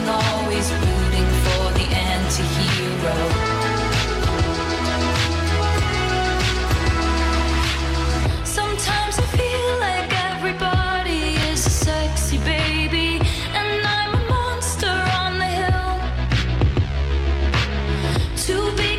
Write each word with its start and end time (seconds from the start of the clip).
Always 0.00 0.72
rooting 0.72 1.28
for 1.44 1.64
the 1.78 1.86
anti-hero. 1.92 3.16
Sometimes 8.44 9.18
I 9.18 9.26
feel 9.36 9.78
like 9.80 10.10
everybody 10.32 11.36
is 11.50 11.66
a 11.66 11.70
sexy 11.70 12.38
baby, 12.38 13.20
and 13.52 13.86
I'm 13.86 14.14
a 14.14 14.22
monster 14.28 14.96
on 15.22 15.38
the 15.38 15.50
hill. 15.60 15.94
To 18.46 18.54
hang 18.80 18.91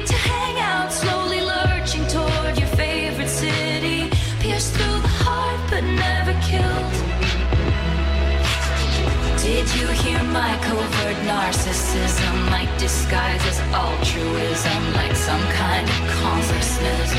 narcissism? 11.44 12.52
Like 12.52 12.72
disguised 12.77 13.45
as 13.47 13.59
altruism, 13.83 14.81
like 14.94 15.16
some 15.16 15.45
kind 15.63 15.88
of 15.88 16.00
consciousness. 16.22 17.09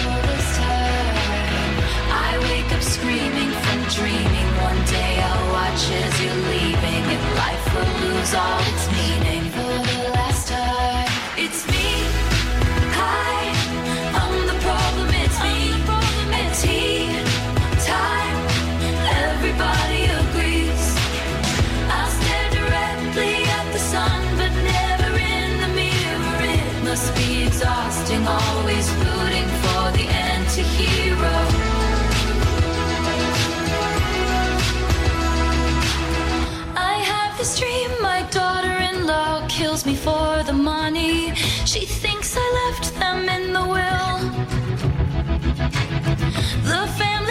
I 2.28 2.30
wake 2.48 2.70
up 2.72 2.82
screaming 2.82 3.52
from 3.64 3.80
dreaming. 3.98 4.48
One 4.70 4.80
day 4.96 5.12
I'll 5.28 5.46
watch 5.52 5.82
as 6.02 6.14
you're 6.22 6.42
leaving, 6.54 7.04
and 7.14 7.24
life 7.42 7.66
will 7.74 7.92
lose 8.04 8.34
all 8.34 8.60
its 8.70 8.86
meaning. 8.96 9.43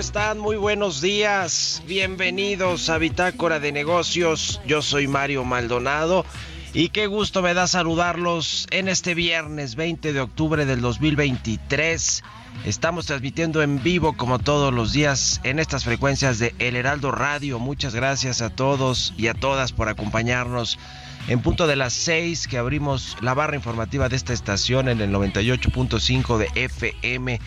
¿Cómo 0.00 0.06
están? 0.06 0.38
Muy 0.38 0.56
buenos 0.56 1.02
días. 1.02 1.82
Bienvenidos 1.86 2.88
a 2.88 2.96
Bitácora 2.96 3.60
de 3.60 3.70
Negocios. 3.70 4.58
Yo 4.66 4.80
soy 4.80 5.06
Mario 5.06 5.44
Maldonado 5.44 6.24
y 6.72 6.88
qué 6.88 7.06
gusto 7.06 7.42
me 7.42 7.52
da 7.52 7.66
saludarlos 7.66 8.66
en 8.70 8.88
este 8.88 9.14
viernes 9.14 9.74
20 9.74 10.14
de 10.14 10.20
octubre 10.20 10.64
del 10.64 10.80
2023. 10.80 12.22
Estamos 12.64 13.04
transmitiendo 13.04 13.60
en 13.60 13.82
vivo 13.82 14.16
como 14.16 14.38
todos 14.38 14.72
los 14.72 14.94
días 14.94 15.38
en 15.44 15.58
estas 15.58 15.84
frecuencias 15.84 16.38
de 16.38 16.54
El 16.58 16.76
Heraldo 16.76 17.12
Radio. 17.12 17.58
Muchas 17.58 17.94
gracias 17.94 18.40
a 18.40 18.48
todos 18.48 19.12
y 19.18 19.26
a 19.26 19.34
todas 19.34 19.72
por 19.72 19.90
acompañarnos. 19.90 20.78
En 21.28 21.42
punto 21.42 21.66
de 21.66 21.76
las 21.76 21.92
6 21.92 22.48
que 22.48 22.56
abrimos 22.56 23.18
la 23.20 23.34
barra 23.34 23.54
informativa 23.54 24.08
de 24.08 24.16
esta 24.16 24.32
estación 24.32 24.88
en 24.88 25.02
el 25.02 25.12
98.5 25.12 26.38
de 26.38 26.48
FM 26.54 27.38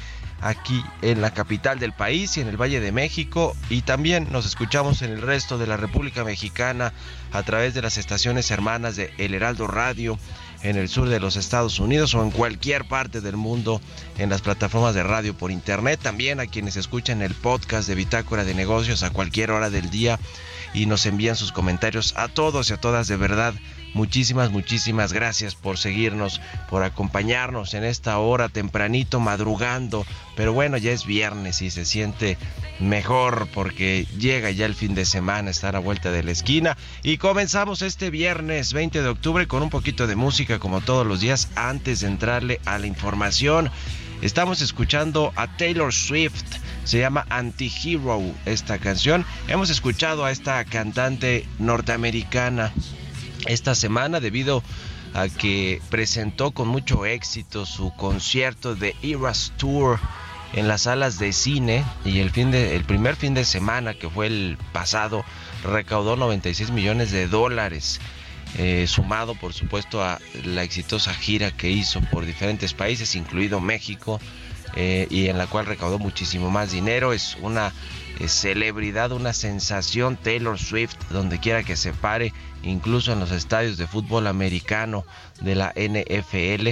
aquí 0.43 0.83
en 1.01 1.21
la 1.21 1.31
capital 1.31 1.79
del 1.79 1.93
país 1.93 2.37
y 2.37 2.41
en 2.41 2.47
el 2.47 2.61
Valle 2.61 2.81
de 2.81 2.91
México 2.91 3.55
y 3.69 3.81
también 3.81 4.27
nos 4.31 4.45
escuchamos 4.45 5.01
en 5.01 5.11
el 5.11 5.21
resto 5.21 5.57
de 5.57 5.67
la 5.67 5.77
República 5.77 6.23
Mexicana 6.23 6.93
a 7.31 7.43
través 7.43 7.73
de 7.73 7.81
las 7.81 7.97
estaciones 7.97 8.51
hermanas 8.51 8.95
de 8.97 9.13
El 9.17 9.33
Heraldo 9.33 9.67
Radio 9.67 10.19
en 10.61 10.77
el 10.77 10.89
sur 10.89 11.09
de 11.09 11.19
los 11.19 11.35
Estados 11.37 11.79
Unidos 11.79 12.13
o 12.13 12.23
en 12.23 12.31
cualquier 12.31 12.85
parte 12.85 13.21
del 13.21 13.37
mundo 13.37 13.81
en 14.17 14.29
las 14.29 14.41
plataformas 14.41 14.93
de 14.95 15.03
radio 15.03 15.33
por 15.33 15.51
internet, 15.51 15.99
también 16.01 16.39
a 16.39 16.47
quienes 16.47 16.75
escuchan 16.75 17.21
el 17.21 17.33
podcast 17.33 17.87
de 17.87 17.95
Bitácora 17.95 18.43
de 18.43 18.53
Negocios 18.53 19.03
a 19.03 19.11
cualquier 19.11 19.51
hora 19.51 19.69
del 19.69 19.89
día 19.89 20.19
y 20.73 20.85
nos 20.85 21.05
envían 21.05 21.35
sus 21.35 21.51
comentarios 21.51 22.13
a 22.17 22.27
todos 22.27 22.69
y 22.69 22.73
a 22.73 22.77
todas 22.77 23.07
de 23.07 23.17
verdad. 23.17 23.53
Muchísimas, 23.93 24.49
muchísimas 24.49 25.13
gracias 25.13 25.53
por 25.53 25.77
seguirnos, 25.77 26.41
por 26.69 26.83
acompañarnos 26.83 27.75
en 27.75 27.83
esta 27.83 28.17
hora 28.17 28.49
tempranito, 28.49 29.19
madrugando. 29.19 30.05
Pero 30.35 30.51
bueno, 30.51 30.77
ya 30.77 30.91
es 30.91 31.05
viernes 31.05 31.61
y 31.61 31.69
se 31.69 31.85
siente 31.85 32.37
mejor 32.79 33.47
porque 33.53 34.07
llega 34.17 34.49
ya 34.49 34.65
el 34.65 34.73
fin 34.73 34.95
de 34.95 35.05
semana, 35.05 35.51
está 35.51 35.69
a 35.69 35.73
la 35.73 35.79
vuelta 35.79 36.11
de 36.11 36.23
la 36.23 36.31
esquina. 36.31 36.75
Y 37.03 37.17
comenzamos 37.17 37.83
este 37.83 38.09
viernes 38.09 38.73
20 38.73 39.03
de 39.03 39.09
octubre 39.09 39.47
con 39.47 39.61
un 39.61 39.69
poquito 39.69 40.07
de 40.07 40.15
música 40.15 40.57
como 40.57 40.81
todos 40.81 41.05
los 41.05 41.19
días 41.19 41.49
antes 41.55 41.99
de 42.01 42.07
entrarle 42.07 42.61
a 42.65 42.79
la 42.79 42.87
información. 42.87 43.69
Estamos 44.23 44.61
escuchando 44.61 45.33
a 45.35 45.55
Taylor 45.57 45.93
Swift. 45.93 46.45
Se 46.83 46.99
llama 46.99 47.25
Anti-Hero 47.29 48.21
esta 48.45 48.79
canción. 48.79 49.23
Hemos 49.47 49.69
escuchado 49.69 50.25
a 50.25 50.31
esta 50.31 50.63
cantante 50.65 51.45
norteamericana 51.59 52.73
esta 53.45 53.75
semana 53.75 54.19
debido 54.19 54.63
a 55.13 55.27
que 55.29 55.81
presentó 55.89 56.51
con 56.51 56.67
mucho 56.67 57.05
éxito 57.05 57.65
su 57.65 57.93
concierto 57.95 58.75
de 58.75 58.95
Eras 59.03 59.53
Tour 59.57 59.99
en 60.53 60.67
las 60.67 60.83
salas 60.83 61.19
de 61.19 61.33
cine 61.33 61.83
y 62.05 62.19
el 62.19 62.29
fin 62.29 62.51
de 62.51 62.75
el 62.75 62.83
primer 62.83 63.15
fin 63.15 63.33
de 63.33 63.45
semana 63.45 63.93
que 63.93 64.09
fue 64.09 64.27
el 64.27 64.57
pasado 64.71 65.23
recaudó 65.63 66.15
96 66.15 66.71
millones 66.71 67.11
de 67.11 67.27
dólares 67.27 67.99
eh, 68.57 68.85
sumado 68.87 69.35
por 69.35 69.53
supuesto 69.53 70.03
a 70.03 70.19
la 70.43 70.63
exitosa 70.63 71.13
gira 71.13 71.51
que 71.51 71.69
hizo 71.69 72.01
por 72.11 72.25
diferentes 72.25 72.73
países 72.73 73.15
incluido 73.15 73.59
México 73.59 74.19
eh, 74.75 75.07
y 75.09 75.27
en 75.27 75.37
la 75.37 75.47
cual 75.47 75.65
recaudó 75.65 75.99
muchísimo 75.99 76.49
más 76.49 76.71
dinero. 76.71 77.13
Es 77.13 77.37
una 77.41 77.73
eh, 78.19 78.27
celebridad 78.27 79.11
una 79.11 79.33
sensación 79.33 80.17
Taylor 80.17 80.59
Swift 80.59 80.95
donde 81.09 81.39
quiera 81.39 81.63
que 81.63 81.75
se 81.75 81.93
pare 81.93 82.33
incluso 82.63 83.11
en 83.11 83.19
los 83.19 83.31
estadios 83.31 83.77
de 83.77 83.87
fútbol 83.87 84.27
americano 84.27 85.05
de 85.41 85.55
la 85.55 85.73
NFL 85.75 86.69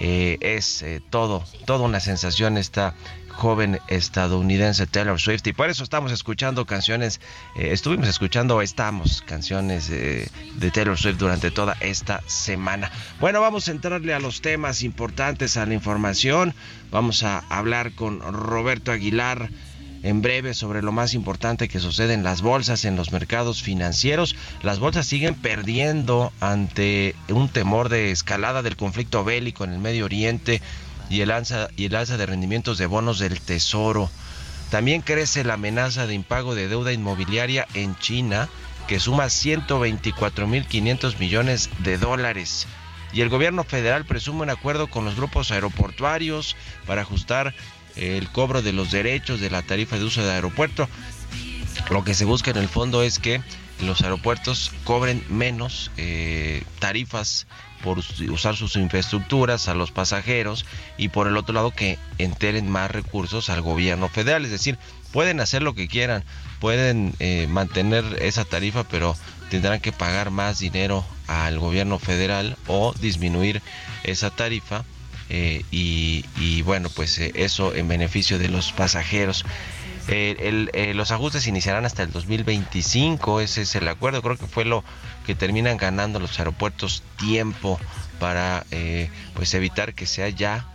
eh, 0.00 0.38
es 0.40 0.84
todo, 1.10 1.44
toda 1.64 1.84
una 1.84 2.00
sensación 2.00 2.56
esta 2.56 2.94
joven 3.38 3.78
estadounidense 3.86 4.88
Taylor 4.88 5.20
Swift 5.20 5.46
y 5.46 5.52
por 5.52 5.70
eso 5.70 5.84
estamos 5.84 6.10
escuchando 6.10 6.66
canciones, 6.66 7.20
eh, 7.56 7.68
estuvimos 7.70 8.08
escuchando, 8.08 8.60
estamos 8.60 9.22
canciones 9.22 9.88
de 9.88 10.28
Taylor 10.74 10.98
Swift 10.98 11.18
durante 11.18 11.52
toda 11.52 11.76
esta 11.78 12.20
semana. 12.26 12.90
Bueno, 13.20 13.40
vamos 13.40 13.68
a 13.68 13.70
entrarle 13.70 14.12
a 14.12 14.18
los 14.18 14.40
temas 14.40 14.82
importantes, 14.82 15.56
a 15.56 15.66
la 15.66 15.74
información, 15.74 16.52
vamos 16.90 17.22
a 17.22 17.38
hablar 17.48 17.92
con 17.92 18.20
Roberto 18.20 18.90
Aguilar 18.90 19.50
en 20.02 20.20
breve 20.22 20.54
sobre 20.54 20.82
lo 20.82 20.92
más 20.92 21.14
importante 21.14 21.68
que 21.68 21.80
sucede 21.80 22.14
en 22.14 22.24
las 22.24 22.42
bolsas, 22.42 22.84
en 22.84 22.96
los 22.96 23.12
mercados 23.12 23.62
financieros. 23.62 24.36
Las 24.62 24.78
bolsas 24.78 25.06
siguen 25.06 25.34
perdiendo 25.34 26.32
ante 26.40 27.14
un 27.28 27.48
temor 27.48 27.88
de 27.88 28.10
escalada 28.10 28.62
del 28.62 28.76
conflicto 28.76 29.24
bélico 29.24 29.64
en 29.64 29.72
el 29.72 29.78
Medio 29.78 30.04
Oriente 30.04 30.60
y 31.08 31.20
el 31.20 31.30
alza, 31.30 31.68
y 31.76 31.86
el 31.86 31.94
alza 31.94 32.16
de 32.16 32.26
rendimientos 32.26 32.78
de 32.78 32.86
bonos 32.86 33.18
del 33.18 33.40
Tesoro. 33.40 34.10
También 34.70 35.00
crece 35.02 35.44
la 35.44 35.54
amenaza 35.54 36.06
de 36.06 36.14
impago 36.14 36.54
de 36.54 36.68
deuda 36.68 36.92
inmobiliaria 36.92 37.66
en 37.74 37.96
China, 37.98 38.48
que 38.86 39.00
suma 39.00 39.26
124.500 39.26 41.18
millones 41.18 41.70
de 41.80 41.98
dólares. 41.98 42.66
Y 43.12 43.22
el 43.22 43.30
gobierno 43.30 43.64
federal 43.64 44.04
presume 44.04 44.42
un 44.42 44.50
acuerdo 44.50 44.88
con 44.88 45.04
los 45.04 45.16
grupos 45.16 45.50
aeroportuarios 45.50 46.56
para 46.86 47.02
ajustar 47.02 47.54
el 47.96 48.28
cobro 48.30 48.62
de 48.62 48.72
los 48.72 48.90
derechos 48.90 49.40
de 49.40 49.50
la 49.50 49.62
tarifa 49.62 49.96
de 49.96 50.04
uso 50.04 50.22
de 50.22 50.32
aeropuerto. 50.32 50.88
Lo 51.90 52.04
que 52.04 52.14
se 52.14 52.26
busca 52.26 52.50
en 52.50 52.58
el 52.58 52.68
fondo 52.68 53.02
es 53.02 53.18
que 53.18 53.40
los 53.80 54.02
aeropuertos 54.02 54.72
cobren 54.84 55.24
menos 55.28 55.90
eh, 55.96 56.62
tarifas 56.78 57.46
por 57.82 57.98
usar 57.98 58.56
sus 58.56 58.76
infraestructuras 58.76 59.68
a 59.68 59.74
los 59.74 59.92
pasajeros 59.92 60.64
y 60.96 61.08
por 61.08 61.28
el 61.28 61.36
otro 61.36 61.54
lado 61.54 61.70
que 61.70 61.98
enteren 62.18 62.68
más 62.68 62.90
recursos 62.90 63.50
al 63.50 63.62
gobierno 63.62 64.08
federal. 64.08 64.44
Es 64.44 64.50
decir, 64.50 64.78
pueden 65.12 65.40
hacer 65.40 65.62
lo 65.62 65.74
que 65.74 65.88
quieran, 65.88 66.24
pueden 66.60 67.14
eh, 67.20 67.46
mantener 67.48 68.04
esa 68.20 68.44
tarifa, 68.44 68.84
pero 68.84 69.16
tendrán 69.50 69.80
que 69.80 69.92
pagar 69.92 70.30
más 70.30 70.58
dinero 70.58 71.04
al 71.26 71.58
gobierno 71.58 71.98
federal 71.98 72.56
o 72.66 72.94
disminuir 73.00 73.62
esa 74.02 74.30
tarifa 74.30 74.84
eh, 75.30 75.62
y, 75.70 76.62
bueno, 76.62 76.88
pues 76.94 77.18
eso 77.18 77.74
en 77.74 77.88
beneficio 77.88 78.38
de 78.38 78.48
los 78.48 78.72
pasajeros. 78.72 79.44
Eh, 80.10 80.68
eh, 80.72 80.94
los 80.94 81.10
ajustes 81.10 81.46
iniciarán 81.46 81.84
hasta 81.84 82.02
el 82.02 82.10
2025, 82.10 83.40
ese 83.40 83.62
es 83.62 83.74
el 83.74 83.86
acuerdo, 83.88 84.22
creo 84.22 84.38
que 84.38 84.46
fue 84.46 84.64
lo 84.64 84.82
que 85.26 85.34
terminan 85.34 85.76
ganando 85.76 86.18
los 86.18 86.38
aeropuertos 86.38 87.02
tiempo 87.18 87.78
para 88.18 88.64
eh, 88.70 89.10
pues 89.34 89.52
evitar 89.52 89.92
que 89.92 90.06
sea 90.06 90.28
ya 90.30 90.66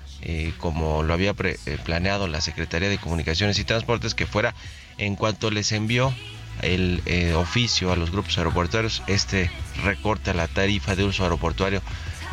como 0.58 1.04
lo 1.04 1.14
había 1.14 1.34
planeado 1.34 2.30
la 2.30 2.40
Secretaría 2.40 2.88
de 2.88 2.98
Comunicaciones 2.98 3.60
y 3.60 3.66
Transportes, 3.66 4.16
que 4.16 4.26
fuera 4.26 4.56
en 4.98 5.18
cuanto 5.18 5.52
les 5.52 5.74
envió 5.74 6.14
el 6.62 7.02
oficio 7.36 7.92
a 7.92 7.98
los 7.98 8.10
grupos 8.10 8.38
aeroportuarios, 8.38 9.04
este 9.08 9.52
recorte 9.84 10.32
a 10.32 10.34
la 10.34 10.48
tarifa 10.48 10.96
de 10.96 11.04
uso 11.04 11.24
aeroportuario 11.24 11.82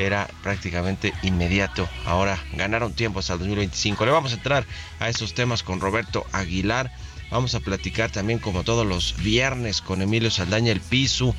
era 0.01 0.29
prácticamente 0.43 1.13
inmediato. 1.23 1.89
Ahora 2.07 2.39
ganaron 2.55 2.93
tiempo 2.93 3.21
hasta 3.21 3.35
el 3.35 3.41
2025. 3.41 4.05
Le 4.05 4.13
vamos 4.13 4.33
a 4.33 4.37
entrar 4.37 4.67
a 4.99 5.09
esos 5.09 5.35
temas 5.35 5.63
con 5.63 5.81
Roberto 5.81 6.27
Aguilar. 6.33 6.91
Vamos 7.31 7.55
a 7.55 7.61
platicar 7.61 8.11
también 8.11 8.39
como 8.39 8.65
todos 8.65 8.87
los 8.87 9.17
viernes 9.19 9.81
con 9.81 10.03
Emilio 10.03 10.31
Saldaña 10.31 10.73
el 10.73 10.81
piso. 10.81 11.35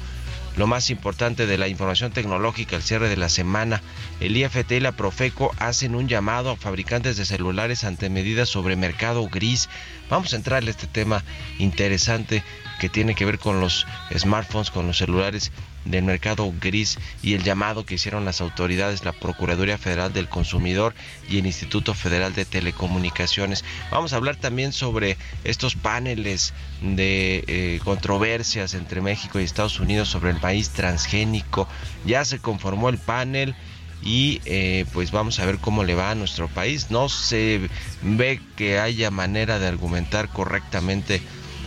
Lo 0.58 0.68
más 0.68 0.90
importante 0.90 1.48
de 1.48 1.58
la 1.58 1.68
información 1.68 2.12
tecnológica 2.12 2.76
al 2.76 2.84
cierre 2.84 3.10
de 3.10 3.18
la 3.18 3.30
semana, 3.30 3.82
el 4.22 4.38
IFT 4.38 4.74
y 4.74 4.80
la 4.80 4.92
Profeco 4.92 5.52
hacen 5.58 5.96
un 5.96 6.08
llamado 6.08 6.52
a 6.52 6.56
fabricantes 6.56 7.18
de 7.18 7.26
celulares 7.26 7.84
ante 7.84 8.10
medidas 8.10 8.50
sobre 8.50 8.76
mercado 8.76 9.28
gris. 9.28 9.68
Vamos 10.10 10.34
a 10.34 10.36
entrarle 10.36 10.70
a 10.70 10.72
este 10.72 10.88
tema 10.88 11.24
interesante 11.58 12.44
que 12.80 12.88
tiene 12.88 13.16
que 13.16 13.26
ver 13.26 13.40
con 13.40 13.60
los 13.60 13.88
smartphones, 14.16 14.70
con 14.70 14.86
los 14.86 15.00
celulares 15.00 15.52
del 15.86 16.04
mercado 16.04 16.54
gris 16.62 17.00
y 17.24 17.34
el 17.34 17.44
llamado 17.44 17.86
que 17.86 17.96
hicieron 17.96 18.24
las 18.24 18.42
autoridades, 18.42 19.04
la 19.04 19.14
Procuraduría 19.14 19.80
Federal 19.80 20.14
del 20.14 20.30
Consumidor 20.30 20.94
y 21.28 21.40
el 21.40 21.48
Instituto 21.48 21.96
Federal 21.96 22.36
de 22.36 22.46
Telecomunicaciones. 22.46 23.66
Vamos 23.90 24.14
a 24.14 24.18
hablar 24.18 24.36
también 24.36 24.74
sobre 24.74 25.18
estos 25.44 25.76
paneles 25.76 26.54
de 26.82 27.44
eh, 27.48 27.80
controversias 27.84 28.76
entre 28.76 29.02
México 29.02 29.40
y 29.40 29.44
Estados 29.44 29.80
Unidos 29.80 30.10
sobre 30.10 30.30
el 30.30 30.38
país 30.38 30.70
transgénico. 30.70 31.68
Ya 32.06 32.24
se 32.24 32.40
conformó 32.40 32.90
el 32.90 33.00
panel 33.00 33.56
y 34.04 34.42
eh, 34.46 34.86
pues 34.94 35.12
vamos 35.12 35.40
a 35.40 35.46
ver 35.46 35.60
cómo 35.60 35.84
le 35.84 35.96
va 35.96 36.12
a 36.12 36.16
nuestro 36.16 36.48
país. 36.48 36.90
No 36.90 37.10
se 37.10 37.70
ve 38.02 38.42
que 38.56 38.80
haya 38.80 39.12
manera 39.12 39.60
de 39.60 39.68
argumentar 39.68 40.30
correctamente 40.30 41.22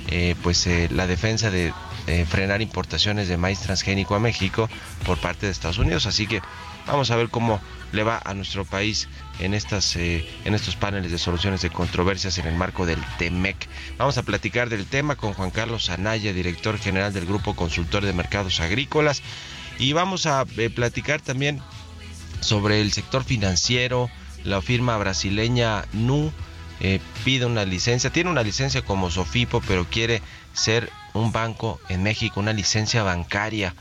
eh, 0.09 0.35
pues 0.43 0.67
eh, 0.67 0.89
la 0.91 1.07
defensa 1.07 1.51
de 1.51 1.73
frenar 2.29 2.61
importaciones 2.61 3.29
de 3.29 3.39
maíz 3.39 3.61
transgénico 3.61 4.15
a 4.15 4.21
México 4.21 4.69
por 5.07 5.19
parte 5.19 5.47
de 5.47 5.53
Estados 5.53 5.79
Unidos. 5.79 6.05
Así 6.05 6.27
que 6.27 6.43
vamos 6.87 7.11
a 7.11 7.17
ver 7.17 7.31
cómo 7.31 7.63
le 7.93 8.03
va 8.03 8.21
a 8.23 8.35
nuestro 8.35 8.67
país 8.67 9.09
en 9.39 9.55
estas 9.55 9.97
en 9.97 10.55
estos 10.55 10.77
paneles 10.77 11.11
de 11.13 11.17
soluciones 11.17 11.63
de 11.63 11.71
controversias 11.71 12.37
en 12.37 12.47
el 12.47 12.57
marco 12.57 12.85
del 12.85 12.99
TEMEC. 13.17 13.57
Vamos 13.97 14.19
a 14.19 14.23
platicar 14.23 14.69
del 14.69 14.85
tema 14.85 15.17
con 15.17 15.33
Juan 15.33 15.51
Carlos 15.51 15.89
Anaya, 15.89 16.35
director 16.35 16.79
general 16.79 17.15
del 17.15 17.25
Grupo 17.25 17.57
Consultor 17.57 18.05
de 18.05 18.13
Mercados 18.13 18.61
Agrícolas. 18.61 19.23
Y 19.79 19.95
vamos 19.95 20.27
a 20.27 20.45
platicar 20.45 21.23
también 21.23 21.63
sobre 22.45 22.81
el 22.81 22.93
sector 22.93 23.25
financiero, 23.25 24.11
la 24.45 24.61
firma 24.61 24.97
brasileña 24.99 25.87
NU 25.93 26.31
eh, 26.81 27.01
pide 27.25 27.47
una 27.47 27.65
licencia, 27.65 28.11
tiene 28.11 28.31
una 28.31 28.43
licencia 28.43 28.83
como 28.83 29.11
Sofipo, 29.11 29.63
pero 29.67 29.87
quiere 29.87 30.23
ser 30.53 30.91
un 31.15 31.33
banco 31.33 31.81
en 31.89 32.03
México, 32.03 32.41
una 32.41 32.53
licencia 32.53 33.03
bancaria. 33.03 33.75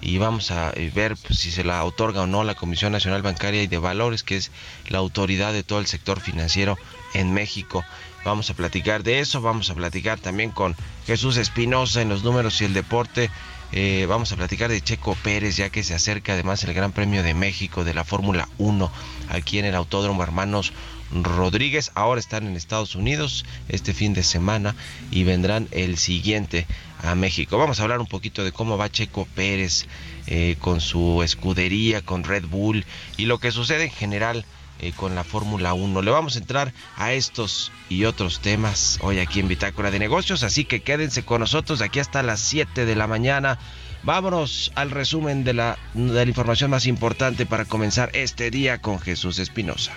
Y 0.00 0.18
vamos 0.18 0.50
a 0.50 0.72
eh, 0.74 0.90
ver 0.94 1.16
pues, 1.16 1.38
si 1.38 1.50
se 1.50 1.64
la 1.64 1.84
otorga 1.84 2.22
o 2.22 2.26
no 2.26 2.44
la 2.44 2.56
Comisión 2.56 2.92
Nacional 2.92 3.22
Bancaria 3.22 3.62
y 3.62 3.68
de 3.68 3.78
Valores, 3.78 4.22
que 4.22 4.36
es 4.36 4.50
la 4.88 4.98
autoridad 4.98 5.52
de 5.52 5.62
todo 5.62 5.78
el 5.78 5.86
sector 5.86 6.20
financiero 6.20 6.76
en 7.14 7.32
México. 7.32 7.84
Vamos 8.24 8.50
a 8.50 8.54
platicar 8.54 9.02
de 9.02 9.20
eso, 9.20 9.40
vamos 9.40 9.70
a 9.70 9.74
platicar 9.74 10.18
también 10.18 10.50
con 10.50 10.76
Jesús 11.06 11.36
Espinosa 11.36 12.02
en 12.02 12.08
los 12.08 12.22
números 12.22 12.60
y 12.60 12.64
el 12.64 12.74
deporte. 12.74 13.30
Eh, 13.74 14.04
vamos 14.06 14.30
a 14.32 14.36
platicar 14.36 14.70
de 14.70 14.82
Checo 14.82 15.14
Pérez, 15.14 15.56
ya 15.56 15.70
que 15.70 15.82
se 15.82 15.94
acerca 15.94 16.34
además 16.34 16.62
el 16.64 16.74
Gran 16.74 16.92
Premio 16.92 17.22
de 17.22 17.32
México 17.32 17.84
de 17.84 17.94
la 17.94 18.04
Fórmula 18.04 18.46
1 18.58 18.92
aquí 19.30 19.58
en 19.58 19.64
el 19.64 19.74
Autódromo 19.74 20.22
Hermanos 20.22 20.74
Rodríguez. 21.10 21.90
Ahora 21.94 22.20
están 22.20 22.46
en 22.46 22.54
Estados 22.54 22.94
Unidos 22.94 23.46
este 23.70 23.94
fin 23.94 24.12
de 24.12 24.24
semana 24.24 24.76
y 25.10 25.24
vendrán 25.24 25.68
el 25.70 25.96
siguiente 25.96 26.66
a 27.02 27.14
México. 27.14 27.56
Vamos 27.56 27.80
a 27.80 27.84
hablar 27.84 28.00
un 28.00 28.06
poquito 28.06 28.44
de 28.44 28.52
cómo 28.52 28.76
va 28.76 28.92
Checo 28.92 29.26
Pérez 29.34 29.86
eh, 30.26 30.56
con 30.58 30.82
su 30.82 31.22
escudería, 31.22 32.02
con 32.02 32.24
Red 32.24 32.44
Bull 32.44 32.84
y 33.16 33.24
lo 33.24 33.38
que 33.38 33.52
sucede 33.52 33.84
en 33.84 33.90
general 33.90 34.44
eh, 34.82 34.92
con 34.94 35.14
la 35.14 35.24
Fórmula 35.24 35.72
1. 35.72 36.02
Le 36.02 36.10
vamos 36.10 36.36
a 36.36 36.40
entrar 36.40 36.72
a 36.96 37.12
estos 37.12 37.72
y 37.88 38.04
otros 38.04 38.40
temas 38.40 38.98
hoy 39.00 39.20
aquí 39.20 39.40
en 39.40 39.48
Bitácora 39.48 39.90
de 39.90 39.98
Negocios, 39.98 40.42
así 40.42 40.64
que 40.64 40.82
quédense 40.82 41.24
con 41.24 41.40
nosotros 41.40 41.80
aquí 41.80 42.00
hasta 42.00 42.22
las 42.22 42.40
7 42.40 42.84
de 42.84 42.96
la 42.96 43.06
mañana. 43.06 43.58
Vámonos 44.02 44.72
al 44.74 44.90
resumen 44.90 45.44
de 45.44 45.54
la, 45.54 45.78
de 45.94 46.24
la 46.24 46.28
información 46.28 46.70
más 46.70 46.86
importante 46.86 47.46
para 47.46 47.64
comenzar 47.64 48.10
este 48.14 48.50
día 48.50 48.78
con 48.78 48.98
Jesús 48.98 49.38
Espinosa. 49.38 49.92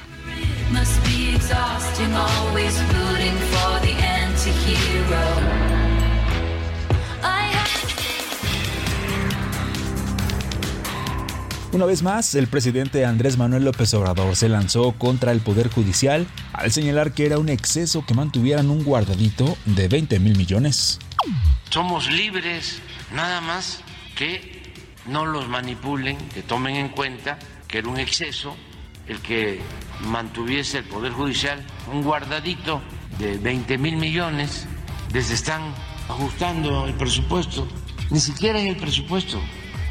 Una 11.76 11.86
vez 11.86 12.04
más, 12.04 12.36
el 12.36 12.48
presidente 12.48 13.04
Andrés 13.04 13.38
Manuel 13.38 13.66
López 13.66 13.94
Obrador 13.96 14.38
se 14.38 14.48
lanzó 14.48 14.94
contra 14.94 15.34
el 15.34 15.42
Poder 15.42 15.70
Judicial 15.70 16.26
al 16.54 16.72
señalar 16.72 17.12
que 17.12 17.26
era 17.26 17.38
un 17.38 17.50
exceso 17.50 18.06
que 18.06 18.14
mantuvieran 18.14 18.70
un 18.70 18.86
guardadito 18.86 19.58
de 19.66 19.90
20 19.90 20.22
mil 20.22 20.38
millones. 20.38 21.00
Somos 21.70 22.10
libres, 22.10 22.80
nada 23.14 23.42
más 23.42 23.82
que 24.16 24.64
no 25.08 25.26
los 25.26 25.50
manipulen, 25.50 26.18
que 26.30 26.44
tomen 26.44 26.78
en 26.78 26.88
cuenta 26.88 27.40
que 27.68 27.80
era 27.80 27.90
un 27.90 28.00
exceso 28.00 28.56
el 29.10 29.20
que 29.20 29.60
mantuviese 30.00 30.78
el 30.78 30.86
Poder 30.86 31.12
Judicial 31.12 31.62
un 31.92 32.04
guardadito 32.04 32.82
de 33.20 33.38
20 33.38 33.78
mil 33.80 33.98
millones. 33.98 34.66
Les 35.12 35.30
están 35.30 35.62
ajustando 36.08 36.86
el 36.88 36.94
presupuesto. 36.94 37.68
Ni 38.12 38.22
siquiera 38.22 38.60
es 38.60 38.66
el 38.66 38.78
presupuesto, 38.78 39.42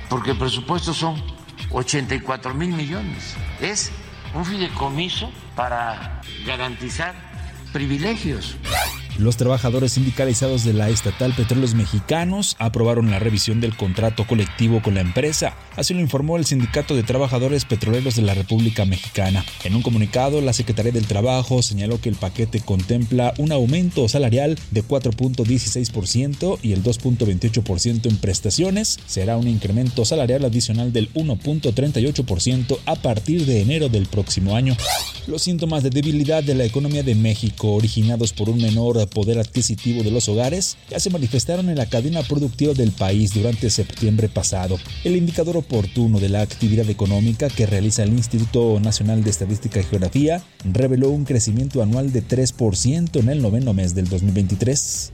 porque 0.09 0.31
el 0.31 0.39
presupuesto 0.39 0.95
son 0.95 1.34
84 1.75 2.55
mil 2.55 2.73
millones. 2.73 3.35
Es 3.61 3.93
un 4.35 4.45
fideicomiso 4.45 5.31
para 5.55 6.21
garantizar 6.47 7.15
privilegios. 7.73 8.57
Los 9.19 9.37
trabajadores 9.37 9.93
sindicalizados 9.93 10.65
de 10.65 10.73
la 10.73 10.91
estatal 10.91 11.33
Petróleos 11.35 11.75
Mexicanos 11.75 12.57
aprobaron 12.59 13.13
la 13.13 13.21
revisión 13.21 13.61
del 13.61 13.77
contrato 13.77 14.27
colectivo 14.27 14.83
con 14.83 14.95
la 14.95 15.03
empresa, 15.03 15.57
así 15.77 15.95
lo 15.95 16.01
informó 16.01 16.37
el 16.37 16.45
Sindicato 16.45 16.97
de 16.97 17.05
Trabajadores 17.05 17.65
Petroleros 17.65 18.17
de 18.17 18.23
la 18.23 18.35
República 18.35 18.85
Mexicana. 18.85 19.45
En 19.63 19.77
un 19.77 19.83
comunicado, 19.83 20.41
la 20.41 20.53
Secretaría 20.53 20.91
del 20.91 21.07
Trabajo 21.07 21.63
señaló 21.63 22.01
que 22.01 22.09
el 22.09 22.17
paquete 22.17 22.59
contempla 22.59 23.35
un 23.39 23.53
aumento 23.53 24.09
salarial 24.09 24.59
de 24.73 24.83
4.16% 24.83 26.59
y 26.63 26.73
el 26.73 26.83
2.28% 26.83 28.07
en 28.07 28.17
prestaciones. 28.17 28.99
Será 29.07 29.37
un 29.37 29.47
incremento 29.47 30.05
salarial 30.05 30.45
adicional 30.45 30.93
del 30.93 31.13
1.38% 31.15 32.79
a 32.85 32.97
partir 32.97 33.47
de 33.47 33.61
enero 33.61 33.89
del 33.89 34.07
próximo 34.07 34.57
año. 34.57 34.77
Los 35.27 35.43
síntomas 35.43 35.83
de 35.83 35.91
debilidad 35.91 36.43
de 36.43 36.55
la 36.55 36.65
economía 36.65 37.03
de 37.03 37.15
México, 37.15 37.73
originados 37.73 38.33
por 38.33 38.51
un 38.51 38.61
menor 38.61 39.04
poder 39.07 39.39
adquisitivo 39.39 40.03
de 40.03 40.11
los 40.11 40.29
hogares, 40.29 40.77
ya 40.91 41.01
se 41.01 41.11
manifestaron 41.11 41.69
en 41.69 41.77
la 41.77 41.87
cadena 41.87 42.23
productiva 42.23 42.75
del 42.75 42.93
país 42.93 43.35
durante 43.35 43.71
septiembre 43.71 44.29
pasado. 44.29 44.79
El 45.05 45.17
indicador 45.17 45.57
oportuno 45.57 46.21
de 46.21 46.29
la 46.29 46.43
actividad 46.43 46.89
económica 46.89 47.49
que 47.49 47.67
realiza 47.67 48.03
el 48.03 48.13
Instituto 48.13 48.79
Nacional 48.81 49.25
de 49.25 49.31
Estadística 49.31 49.81
y 49.81 49.85
Geografía 49.85 50.43
reveló 50.65 51.11
un 51.11 51.25
crecimiento 51.25 51.83
anual 51.83 52.13
de 52.13 52.23
3% 52.27 53.21
en 53.21 53.29
el 53.29 53.43
noveno 53.43 53.75
mes 53.75 53.95
del 53.95 54.09
2023. 54.09 55.13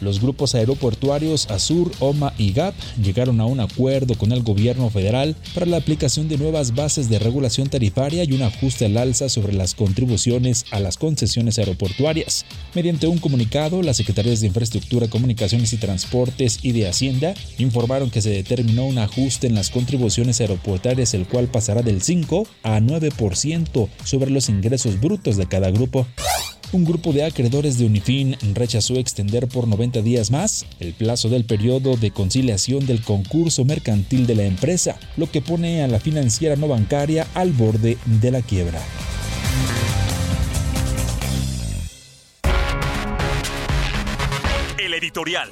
Los 0.00 0.20
grupos 0.20 0.54
aeroportuarios 0.54 1.50
Azur, 1.50 1.90
OMA 1.98 2.32
y 2.38 2.52
GAP 2.52 2.74
llegaron 3.02 3.40
a 3.40 3.46
un 3.46 3.60
acuerdo 3.60 4.14
con 4.16 4.32
el 4.32 4.42
gobierno 4.42 4.90
federal 4.90 5.36
para 5.54 5.66
la 5.66 5.78
aplicación 5.78 6.28
de 6.28 6.38
nuevas 6.38 6.74
bases 6.74 7.08
de 7.08 7.18
regulación 7.18 7.68
tarifaria 7.68 8.24
y 8.24 8.32
un 8.32 8.42
ajuste 8.42 8.86
al 8.86 8.96
alza 8.96 9.28
sobre 9.28 9.52
las 9.52 9.74
contribuciones 9.74 10.64
a 10.70 10.80
las 10.80 10.96
concesiones 10.96 11.58
aeroportuarias. 11.58 12.44
Mediante 12.74 13.06
un 13.06 13.18
comunicado, 13.18 13.82
las 13.82 13.96
secretarías 13.96 14.40
de 14.40 14.46
Infraestructura, 14.46 15.08
Comunicaciones 15.08 15.72
y 15.72 15.76
Transportes 15.78 16.60
y 16.62 16.72
de 16.72 16.88
Hacienda 16.88 17.34
informaron 17.58 18.10
que 18.10 18.22
se 18.22 18.30
determinó 18.30 18.86
un 18.86 18.98
ajuste 18.98 19.46
en 19.46 19.54
las 19.54 19.70
contribuciones 19.70 20.40
aeroportuarias, 20.40 21.14
el 21.14 21.26
cual 21.26 21.48
pasará 21.48 21.82
del 21.82 22.02
5 22.02 22.46
a 22.62 22.80
9% 22.80 23.88
sobre 24.04 24.30
los 24.30 24.48
ingresos 24.48 25.00
brutos 25.00 25.36
de 25.36 25.46
cada 25.46 25.70
grupo. 25.70 26.06
Un 26.70 26.84
grupo 26.84 27.14
de 27.14 27.24
acreedores 27.24 27.78
de 27.78 27.86
Unifin 27.86 28.36
rechazó 28.52 28.96
extender 28.96 29.48
por 29.48 29.66
90 29.66 30.02
días 30.02 30.30
más 30.30 30.66
el 30.80 30.92
plazo 30.92 31.30
del 31.30 31.44
periodo 31.44 31.96
de 31.96 32.10
conciliación 32.10 32.84
del 32.84 33.02
concurso 33.02 33.64
mercantil 33.64 34.26
de 34.26 34.34
la 34.34 34.44
empresa, 34.44 34.98
lo 35.16 35.30
que 35.30 35.40
pone 35.40 35.82
a 35.82 35.88
la 35.88 35.98
financiera 35.98 36.56
no 36.56 36.68
bancaria 36.68 37.26
al 37.34 37.52
borde 37.52 37.96
de 38.04 38.30
la 38.30 38.42
quiebra. 38.42 38.82
El 44.78 44.92
editorial. 44.92 45.48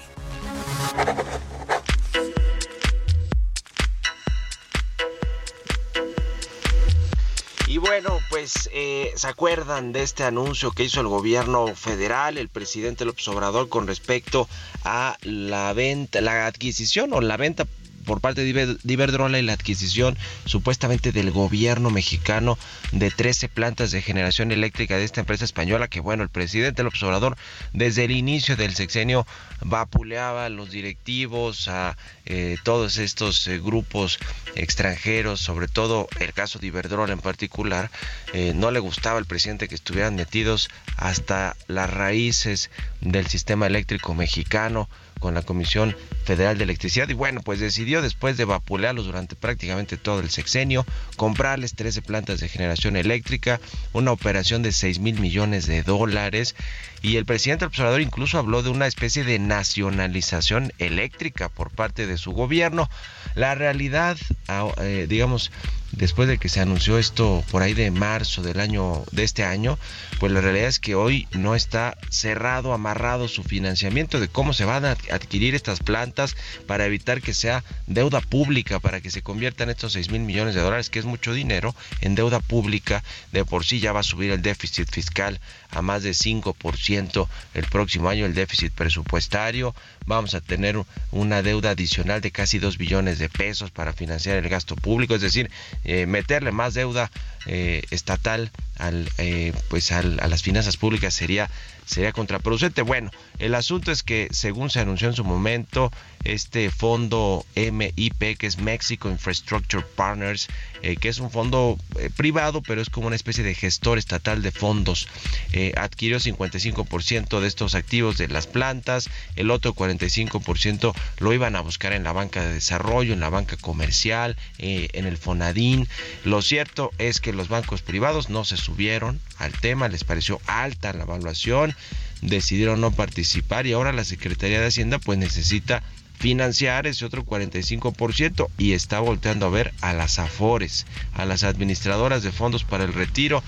Y 7.77 7.79
bueno, 7.79 8.21
pues 8.31 8.71
eh, 8.73 9.13
se 9.17 9.29
acuerdan 9.29 9.93
de 9.93 10.03
este 10.03 10.25
anuncio 10.25 10.71
que 10.71 10.85
hizo 10.85 11.03
el 11.03 11.09
gobierno 11.09 11.67
federal, 11.75 12.39
el 12.39 12.49
presidente 12.49 13.05
López 13.05 13.29
Obrador, 13.29 13.69
con 13.69 13.87
respecto 13.87 14.49
a 14.83 15.19
la 15.21 15.75
venta, 15.75 16.23
la 16.23 16.47
adquisición 16.47 17.13
o 17.13 17.21
la 17.21 17.37
venta 17.37 17.67
por 18.07 18.23
parte 18.23 18.43
de 18.43 18.49
Iber- 18.55 18.79
de 18.83 18.93
Iberdrola 18.95 19.39
y 19.39 19.43
la 19.43 19.53
adquisición 19.53 20.17
supuestamente 20.47 21.13
del 21.13 21.31
gobierno 21.31 21.91
mexicano 21.91 22.57
de 22.93 23.11
13 23.11 23.49
plantas 23.51 23.91
de 23.91 24.01
generación 24.01 24.53
eléctrica 24.53 24.97
de 24.97 25.05
esta 25.05 25.21
empresa 25.21 25.45
española 25.45 25.89
que 25.89 26.01
bueno, 26.01 26.23
el 26.23 26.31
presidente 26.31 26.83
López 26.83 27.03
Obrador 27.03 27.37
desde 27.75 28.05
el 28.05 28.13
inicio 28.13 28.57
del 28.57 28.75
sexenio 28.75 29.27
vapuleaba 29.61 30.47
a 30.47 30.49
los 30.49 30.71
directivos, 30.71 31.69
a 31.69 31.97
eh, 32.25 32.57
todos 32.63 32.97
estos 32.99 33.47
eh, 33.49 33.59
grupos 33.59 34.19
extranjeros, 34.55 35.41
sobre 35.41 35.69
todo 35.69 36.09
el 36.21 36.33
caso 36.33 36.59
de 36.59 36.69
Iberdrola 36.69 37.13
en 37.13 37.21
particular, 37.21 37.91
eh, 38.33 38.53
no 38.55 38.71
le 38.71 38.79
gustaba 38.79 39.19
al 39.19 39.27
presidente 39.27 39.69
que 39.69 39.75
estuvieran 39.75 40.15
metidos 40.15 40.69
hasta 40.97 41.57
las 41.67 41.91
raíces 41.91 42.71
del 43.01 43.27
sistema 43.27 43.67
eléctrico 43.67 44.15
mexicano 44.15 44.89
con 45.19 45.35
la 45.35 45.43
Comisión 45.43 45.97
Federal 46.25 46.59
de 46.59 46.65
Electricidad 46.65 47.09
y 47.09 47.15
bueno, 47.15 47.41
pues 47.43 47.61
decidió 47.61 48.03
después 48.03 48.37
de 48.37 48.45
vapulearlos 48.45 49.07
durante 49.07 49.37
prácticamente 49.37 49.97
todo 49.97 50.21
el 50.21 50.31
sexenio, 50.31 50.85
comprarles 51.17 51.75
13 51.75 52.03
plantas 52.03 52.41
de 52.41 52.49
generación 52.49 52.97
eléctrica, 52.97 53.61
una 53.93 54.13
operación 54.13 54.63
de 54.63 54.73
6 54.73 54.99
mil 54.99 55.21
millones 55.21 55.67
de 55.67 55.83
dólares 55.83 56.55
y 57.03 57.17
el 57.17 57.25
presidente 57.25 57.65
observador 57.65 58.01
incluso 58.01 58.39
habló 58.39 58.63
de 58.63 58.71
una 58.71 58.87
especie 58.87 59.23
de 59.25 59.39
nacionalización 59.39 60.73
eléctrica 60.79 61.49
por 61.49 61.71
parte 61.71 62.07
de 62.07 62.19
su 62.19 62.33
gobierno. 62.33 62.89
La 63.35 63.55
realidad, 63.55 64.17
ah, 64.49 64.69
eh, 64.79 65.07
digamos, 65.09 65.53
después 65.93 66.29
de 66.29 66.39
que 66.39 66.49
se 66.49 66.61
anunció 66.61 66.99
esto 66.99 67.45
por 67.51 67.63
ahí 67.63 67.75
de 67.75 67.91
marzo 67.91 68.43
del 68.43 68.61
año 68.61 69.05
de 69.13 69.25
este 69.25 69.45
año, 69.45 69.79
pues 70.19 70.33
la 70.33 70.41
realidad 70.41 70.69
es 70.69 70.79
que 70.79 70.95
hoy 70.95 71.29
no 71.33 71.55
está 71.55 71.97
cerrado, 72.11 72.73
amarrado 72.73 73.29
su 73.29 73.43
financiamiento 73.43 74.19
de 74.19 74.29
cómo 74.29 74.53
se 74.53 74.65
van 74.65 74.85
a 74.85 74.97
adquirir 75.11 75.55
estas 75.55 75.81
plantas 75.81 76.37
para 76.67 76.87
evitar 76.87 77.21
que 77.23 77.35
sea 77.35 77.65
deuda 77.87 78.21
pública, 78.21 78.81
para 78.81 79.01
que 79.01 79.11
se 79.11 79.23
conviertan 79.23 79.71
estos 79.71 79.93
6 79.93 80.11
mil 80.11 80.23
millones 80.23 80.55
de 80.55 80.61
dólares, 80.61 80.91
que 80.91 80.99
es 80.99 81.05
mucho 81.05 81.33
dinero, 81.33 81.75
en 82.01 82.15
deuda 82.15 82.41
pública. 82.41 83.03
De 83.33 83.45
por 83.45 83.65
sí 83.65 83.81
ya 83.81 83.93
va 83.93 84.01
a 84.01 84.05
subir 84.05 84.31
el 84.31 84.43
déficit 84.43 84.89
fiscal 84.91 85.41
a 85.71 85.83
más 85.83 86.03
de 86.03 86.13
5% 86.15 87.29
el 87.55 87.65
próximo 87.67 88.09
año, 88.09 88.27
el 88.27 88.35
déficit 88.35 88.73
presupuestario. 88.73 89.75
Vamos 90.07 90.35
a 90.35 90.41
tener 90.41 90.81
una 91.11 91.43
deuda 91.43 91.71
adicional 91.71 92.21
de 92.21 92.31
casi 92.31 92.59
2 92.59 92.79
billones 92.79 93.19
de 93.19 93.29
pesos 93.29 93.71
para 93.71 93.93
financiar 93.93 94.37
el 94.37 94.49
gasto 94.49 94.77
público, 94.77 95.15
es 95.15 95.21
decir, 95.23 95.51
eh, 95.85 96.07
meterle 96.07 96.53
más 96.53 96.75
deuda 96.75 97.11
eh, 97.47 97.83
estatal 97.91 98.51
al, 98.79 99.09
eh, 99.19 99.53
pues 99.69 99.93
al- 99.93 100.19
a 100.21 100.27
las 100.29 100.43
finanzas 100.43 100.77
públicas 100.77 101.15
sería 101.15 101.49
sería 101.85 102.11
contraproducente. 102.13 102.83
Bueno, 102.83 103.13
el 103.39 103.55
asunto 103.55 103.93
es 103.93 104.03
que 104.03 104.29
según 104.31 104.71
se 104.71 104.81
anunció 104.81 105.09
en 105.09 105.15
su 105.15 105.25
momento, 105.25 105.91
este 106.27 106.71
fondo 106.71 107.45
MIP, 107.55 108.37
que 108.37 108.47
es 108.47 108.59
Mexico 108.59 109.09
Infrastructure 109.09 109.85
Partners, 109.95 110.49
eh, 110.83 110.97
que 110.97 111.09
es 111.09 111.19
un 111.19 111.31
fondo 111.31 111.79
eh, 111.99 112.11
privado, 112.15 112.63
pero 112.63 112.81
es 112.81 112.91
como 112.91 113.07
una 113.07 113.17
especie 113.17 113.45
de 113.45 113.55
gestor 113.55 113.99
estatal 113.99 114.43
de 114.43 114.51
fondos, 114.51 115.09
eh, 115.53 115.73
adquirió 115.77 116.19
55% 116.19 117.41
de 117.41 117.49
estos 117.49 117.75
activos 117.75 118.19
de 118.19 118.29
las 118.29 118.47
plantas, 118.47 119.09
el 119.37 119.51
otro 119.51 119.75
45% 119.75 120.95
lo 121.19 121.33
iban 121.33 121.57
a 121.57 121.61
buscar 121.61 121.93
en 121.93 122.05
la 122.05 122.13
banca 122.13 122.43
de 122.43 122.55
desarrollo, 122.55 123.13
en 123.13 123.21
la 123.21 123.31
banca 123.31 123.57
comercial, 123.57 124.37
en 124.59 125.07
el 125.07 125.17
Fonadín. 125.17 125.89
Lo 126.25 126.43
cierto 126.43 126.91
es 126.99 127.21
que 127.21 127.33
los 127.33 127.49
bancos 127.49 127.83
privados 127.83 128.31
no 128.31 128.45
se 128.45 128.57
subieron 128.57 129.21
al 129.39 129.53
tema, 129.53 129.89
les 129.89 130.05
pareció 130.05 130.41
alta 130.47 130.93
la 130.93 131.05
evaluación, 131.05 131.75
decidieron 132.23 132.81
no 132.81 132.91
participar 132.91 133.67
y 133.67 133.73
ahora 133.73 133.93
la 133.93 134.05
Secretaría 134.05 134.61
de 134.61 134.67
Hacienda 134.67 134.99
pues 134.99 135.19
necesita 135.19 135.83
financiar 136.19 136.87
ese 136.87 137.05
otro 137.05 137.25
45% 137.25 138.49
y 138.59 138.73
está 138.73 139.01
volteando 139.01 139.47
a 139.47 139.51
ver 139.51 139.75
a 139.81 139.93
las 139.93 140.19
AFORES, 140.19 140.87
a 141.15 141.25
las 141.25 141.45
administradoras 141.45 142.23
de 142.23 142.33
fondos 142.33 142.65
para 142.65 142.85
el 142.85 142.95
retiro. 142.95 143.43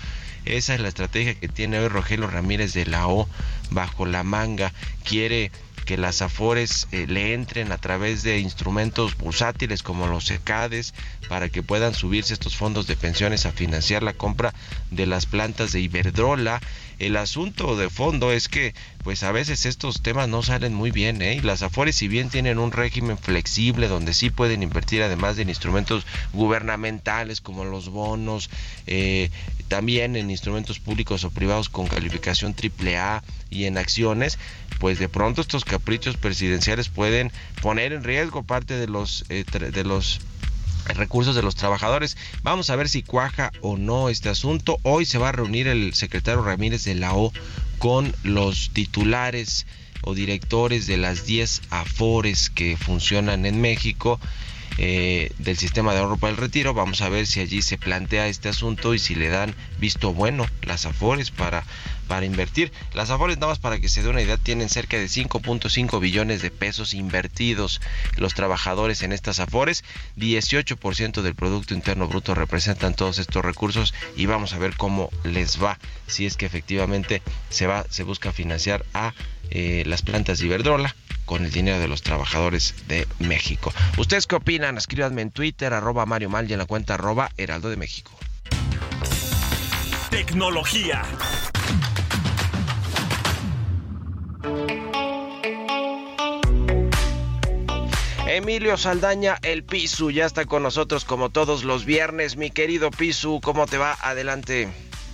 Esa 0.45 0.75
es 0.75 0.81
la 0.81 0.89
estrategia 0.89 1.35
que 1.35 1.49
tiene 1.49 1.79
hoy 1.79 1.89
Rogelio 1.89 2.27
Ramírez 2.27 2.73
de 2.75 2.87
la 2.87 3.09
O 3.09 3.29
bajo 3.71 4.07
la 4.07 4.23
manga. 4.23 4.73
Quiere 5.05 5.51
que 5.85 5.97
las 5.97 6.21
afores 6.21 6.87
eh, 6.93 7.07
le 7.09 7.33
entren 7.33 7.73
a 7.73 7.79
través 7.79 8.23
de 8.23 8.41
instrumentos 8.41 9.17
bursátiles 9.17 9.83
como 9.83 10.07
los 10.07 10.31
ECADES 10.31 10.93
para 11.31 11.49
que 11.49 11.63
puedan 11.63 11.95
subirse 11.95 12.35
estos 12.35 12.57
fondos 12.57 12.87
de 12.87 12.95
pensiones 12.95 13.47
a 13.47 13.53
financiar 13.53 14.03
la 14.03 14.13
compra 14.13 14.53
de 14.91 15.07
las 15.07 15.25
plantas 15.25 15.73
de 15.73 15.81
Iberdrola. 15.81 16.61
El 16.99 17.17
asunto 17.17 17.77
de 17.77 17.91
fondo 17.91 18.33
es 18.33 18.49
que 18.49 18.75
pues 19.05 19.23
a 19.23 19.33
veces 19.33 19.67
estos 19.67 20.03
temas 20.03 20.29
no 20.29 20.43
salen 20.43 20.75
muy 20.75 20.91
bien, 20.91 21.23
¿eh? 21.23 21.35
Y 21.35 21.41
las 21.41 21.63
afores 21.63 21.97
si 21.97 22.09
bien 22.09 22.29
tienen 22.29 22.59
un 22.59 22.73
régimen 22.73 23.17
flexible 23.17 23.89
donde 23.89 24.13
sí 24.13 24.31
pueden 24.31 24.63
invertir 24.63 25.03
además 25.03 25.37
de 25.37 25.43
en 25.43 25.49
instrumentos 25.49 26.07
gubernamentales 26.33 27.41
como 27.41 27.65
los 27.65 27.89
bonos, 27.89 28.51
eh, 28.87 29.31
también 29.69 30.17
en 30.17 30.31
instrumentos 30.31 30.81
públicos 30.81 31.25
o 31.25 31.31
privados 31.31 31.69
con 31.69 31.87
calificación 31.87 32.55
AAA 32.55 33.23
y 33.51 33.65
en 33.65 33.79
acciones, 33.79 34.39
pues 34.81 34.99
de 34.99 35.09
pronto 35.09 35.41
estos 35.41 35.65
caprichos 35.65 36.17
presidenciales 36.17 36.89
pueden 36.89 37.31
poner 37.63 37.93
en 37.93 38.05
riesgo 38.05 38.43
parte 38.43 38.75
de 38.75 38.89
los 38.89 39.25
eh, 39.29 39.45
de 39.45 39.85
los 39.85 40.21
recursos 40.97 41.35
de 41.35 41.43
los 41.43 41.55
trabajadores. 41.55 42.17
Vamos 42.43 42.71
a 42.71 42.77
ver 42.77 42.89
si 42.89 43.03
cuaja 43.03 43.53
o 43.61 43.77
no 43.77 44.09
este 44.09 44.29
asunto. 44.29 44.79
Hoy 44.83 45.05
se 45.05 45.19
va 45.19 45.31
a 45.31 45.33
reunir 45.33 45.69
el 45.69 45.95
secretario 45.95 46.43
Ramírez 46.43 46.85
de 46.85 46.95
la 46.95 47.15
O 47.15 47.33
con 47.79 48.15
los 48.23 48.71
titulares 48.73 49.67
o 50.03 50.15
directores 50.15 50.87
de 50.87 50.97
las 50.97 51.27
10 51.27 51.63
afores 51.71 52.51
que 52.51 52.77
funcionan 52.77 53.47
en 53.47 53.61
México 53.61 54.21
eh, 54.81 55.33
del 55.39 55.57
sistema 55.57 55.93
de 55.93 55.99
ahorro 55.99 56.19
para 56.19 56.31
el 56.31 56.37
retiro. 56.37 56.73
Vamos 56.73 57.03
a 57.03 57.09
ver 57.09 57.27
si 57.27 57.41
allí 57.41 57.63
se 57.63 57.79
plantea 57.79 58.29
este 58.29 58.49
asunto 58.49 58.95
y 58.95 58.99
si 58.99 59.15
le 59.15 59.29
dan 59.29 59.55
visto 59.81 60.13
bueno 60.13 60.47
las 60.63 60.87
afores 60.87 61.31
para, 61.31 61.65
para 62.09 62.27
invertir. 62.27 62.73
Las 62.95 63.11
afores, 63.11 63.37
nada 63.37 63.53
más 63.53 63.59
para 63.59 63.79
que 63.79 63.89
se 63.89 64.03
dé 64.03 64.09
una 64.09 64.23
idea, 64.23 64.37
tienen 64.37 64.69
cerca 64.69 64.97
de 64.97 65.07
5.5 65.07 66.01
billones 66.01 66.43
de 66.43 66.51
pesos 66.51 66.95
invertidos 66.95 67.81
los 68.17 68.35
trabajadores 68.35 69.03
en 69.03 69.13
estas 69.13 69.39
afores. 69.39 69.85
18% 70.17 71.23
del 71.23 71.35
Producto 71.35 71.75
Interno 71.75 72.09
Bruto 72.09 72.35
representan 72.35 72.95
todos 72.95 73.19
estos 73.19 73.45
recursos 73.45 73.95
y 74.17 74.27
vamos 74.27 74.53
a 74.55 74.59
ver 74.59 74.75
cómo 74.77 75.11
les 75.25 75.63
va 75.63 75.79
si 76.07 76.27
es 76.27 76.37
que 76.37 76.47
efectivamente 76.47 77.23
se 77.51 77.67
va 77.67 77.85
se 77.91 78.03
busca 78.03 78.33
financiar 78.33 78.85
a 78.95 79.13
eh, 79.51 79.85
las 79.87 80.03
plantas 80.03 80.39
de 80.39 80.47
Iberdrola 80.47 80.95
con 81.25 81.45
el 81.45 81.51
dinero 81.51 81.79
de 81.79 81.89
los 81.89 82.03
trabajadores 82.03 82.75
de 82.89 83.07
México. 83.19 83.73
¿Ustedes 83.99 84.27
qué 84.27 84.37
opinan? 84.37 84.79
Escríbanme 84.79 85.23
en 85.23 85.31
Twitter, 85.31 85.75
arroba 85.75 86.07
Mario 86.07 86.31
Mal 86.31 86.49
y 86.49 86.55
en 86.55 86.59
la 86.59 86.67
cuenta 86.67 86.95
arroba 86.95 87.31
Heraldo 87.37 87.69
de 87.69 87.77
México. 87.77 88.11
Tecnología. 90.11 91.03
Emilio 98.39 98.77
Saldaña, 98.77 99.37
el 99.43 99.65
Pisu, 99.65 100.13
ya 100.13 100.25
está 100.25 100.45
con 100.45 100.63
nosotros 100.63 101.05
como 101.05 101.29
todos 101.29 101.65
los 101.65 101.85
viernes. 101.85 102.37
Mi 102.37 102.53
querido 102.53 102.93
Pisu, 102.93 103.41
¿cómo 103.43 103.67
te 103.67 103.79
va? 103.79 103.99
Adelante. 104.01 104.69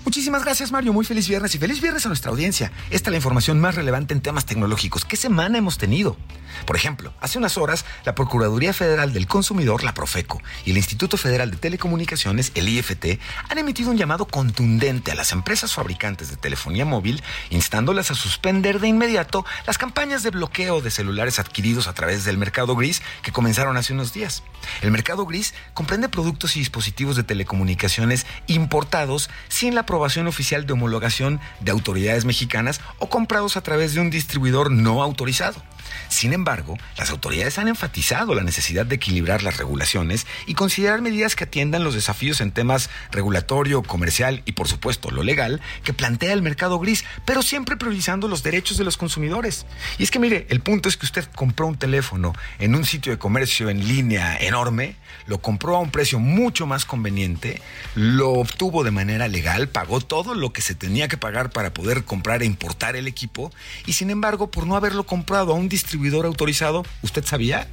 Muchísimas 0.05 0.45
gracias 0.45 0.71
Mario, 0.71 0.93
muy 0.93 1.07
feliz 1.07 1.27
viernes 1.29 1.55
y 1.55 1.59
feliz 1.59 1.81
viernes 1.81 2.05
a 2.05 2.09
nuestra 2.09 2.31
audiencia. 2.31 2.71
Esta 2.91 3.09
es 3.09 3.13
la 3.13 3.17
información 3.17 3.59
más 3.59 3.75
relevante 3.75 4.13
en 4.13 4.21
temas 4.21 4.45
tecnológicos. 4.45 5.07
¿Qué 5.07 5.17
semana 5.17 5.57
hemos 5.57 5.79
tenido? 5.79 6.19
Por 6.67 6.77
ejemplo, 6.77 7.13
hace 7.21 7.39
unas 7.39 7.59
horas, 7.59 7.85
la 8.05 8.15
Procuraduría 8.15 8.73
Federal 8.73 9.13
del 9.13 9.27
Consumidor, 9.27 9.83
la 9.83 9.95
Profeco, 9.95 10.41
y 10.65 10.71
el 10.71 10.77
Instituto 10.77 11.17
Federal 11.17 11.51
de 11.51 11.57
Telecomunicaciones, 11.57 12.53
el 12.55 12.69
IFT, 12.69 13.19
han 13.49 13.59
emitido 13.59 13.91
un 13.91 13.97
llamado 13.97 14.27
contundente 14.27 15.11
a 15.11 15.15
las 15.15 15.33
empresas 15.33 15.75
fabricantes 15.75 16.31
de 16.31 16.37
telefonía 16.37 16.85
móvil, 16.85 17.23
instándolas 17.51 18.11
a 18.11 18.15
suspender 18.15 18.81
de 18.81 18.89
inmediato 18.89 19.45
las 19.67 19.79
campañas 19.79 20.23
de 20.23 20.31
bloqueo 20.31 20.81
de 20.81 20.91
celulares 20.91 21.39
adquiridos 21.39 21.89
a 21.89 21.95
través 21.95 22.25
del 22.25 22.39
mercado 22.39 22.77
gris 22.77 23.03
que 23.23 23.33
comenzaron 23.33 23.77
hace 23.77 23.93
unos 23.93 24.13
días. 24.13 24.43
El 24.83 24.91
mercado 24.91 25.27
gris 25.27 25.55
comprende 25.73 26.09
productos 26.09 26.57
y 26.57 26.61
dispositivos 26.61 27.17
de 27.17 27.25
telecomunicaciones 27.25 28.27
importados 28.47 29.29
sin 29.49 29.75
la 29.75 29.87
aprobación 29.95 30.27
oficial 30.27 30.67
de 30.67 30.73
homologación 30.73 31.39
de 31.61 31.71
autoridades 31.71 32.25
mexicanas 32.25 32.81
o 32.99 33.09
comprados 33.09 33.57
a 33.57 33.63
través 33.63 33.95
de 33.95 34.01
un 34.01 34.11
distribuidor 34.11 34.73
no 34.73 35.05
autorizado. 35.05 35.63
Sin 36.09 36.33
embargo, 36.33 36.79
las 36.97 37.11
autoridades 37.11 37.59
han 37.59 37.69
enfatizado 37.69 38.35
la 38.35 38.43
necesidad 38.43 38.87
de 38.87 38.97
equilibrar 38.97 39.43
las 39.43 39.57
regulaciones 39.57 40.27
y 40.47 40.55
considerar 40.55 41.03
medidas 41.03 41.37
que 41.37 41.45
atiendan 41.45 41.85
los 41.85 41.95
desafíos 41.95 42.41
en 42.41 42.53
temas 42.53 42.91
regulatorio, 43.11 43.83
comercial 43.83 44.43
y 44.45 44.53
por 44.53 44.69
supuesto 44.69 45.11
lo 45.11 45.23
legal 45.23 45.61
que 45.83 45.93
plantea 45.93 46.33
el 46.33 46.43
mercado 46.43 46.79
gris, 46.79 47.05
pero 47.25 47.43
siempre 47.43 47.77
priorizando 47.77 48.29
los 48.29 48.43
derechos 48.43 48.77
de 48.77 48.85
los 48.85 48.97
consumidores. 48.97 49.67
Y 49.99 50.05
es 50.05 50.11
que 50.11 50.19
mire, 50.19 50.47
el 50.51 50.61
punto 50.61 50.89
es 50.89 50.97
que 50.97 51.07
usted 51.07 51.25
compró 51.35 51.67
un 51.67 51.77
teléfono 51.77 52.35
en 52.59 52.75
un 52.75 52.85
sitio 52.85 53.13
de 53.13 53.19
comercio 53.19 53.71
en 53.71 53.87
línea 53.87 54.37
enorme, 54.39 54.97
lo 55.27 55.39
compró 55.39 55.77
a 55.77 55.81
un 55.81 55.91
precio 55.91 56.19
mucho 56.19 56.67
más 56.67 56.85
conveniente, 56.85 57.61
lo 57.95 58.33
obtuvo 58.33 58.85
de 58.85 58.91
manera 58.91 59.29
legal, 59.29 59.69
pagó 59.69 60.01
todo 60.01 60.35
lo 60.35 60.53
que 60.53 60.63
se 60.63 60.75
tenía 60.75 61.09
que 61.09 61.17
pagar 61.17 61.51
para 61.51 61.73
poder 61.73 62.05
comprar 62.05 62.43
e 62.43 62.47
importar 62.47 62.97
el 62.97 63.07
equipo 63.07 63.53
y 63.87 63.95
sin 63.95 64.11
embargo 64.11 64.51
por 64.51 64.67
no 64.67 64.77
haberlo 64.77 65.05
comprado 65.05 65.53
a 65.53 65.57
un 65.57 65.69
distribuidor 65.69 65.84
autorizado, 66.27 66.85
¿usted 67.03 67.25
sabía? 67.25 67.69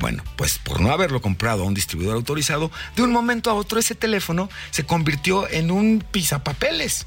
Bueno, 0.00 0.22
pues 0.36 0.58
por 0.58 0.80
no 0.80 0.92
haberlo 0.92 1.20
comprado 1.20 1.62
a 1.62 1.66
un 1.66 1.74
distribuidor 1.74 2.16
autorizado, 2.16 2.70
de 2.96 3.02
un 3.02 3.12
momento 3.12 3.50
a 3.50 3.54
otro 3.54 3.78
ese 3.78 3.94
teléfono 3.94 4.48
se 4.70 4.84
convirtió 4.84 5.48
en 5.48 5.70
un 5.70 6.02
pisapapeles. 6.10 7.06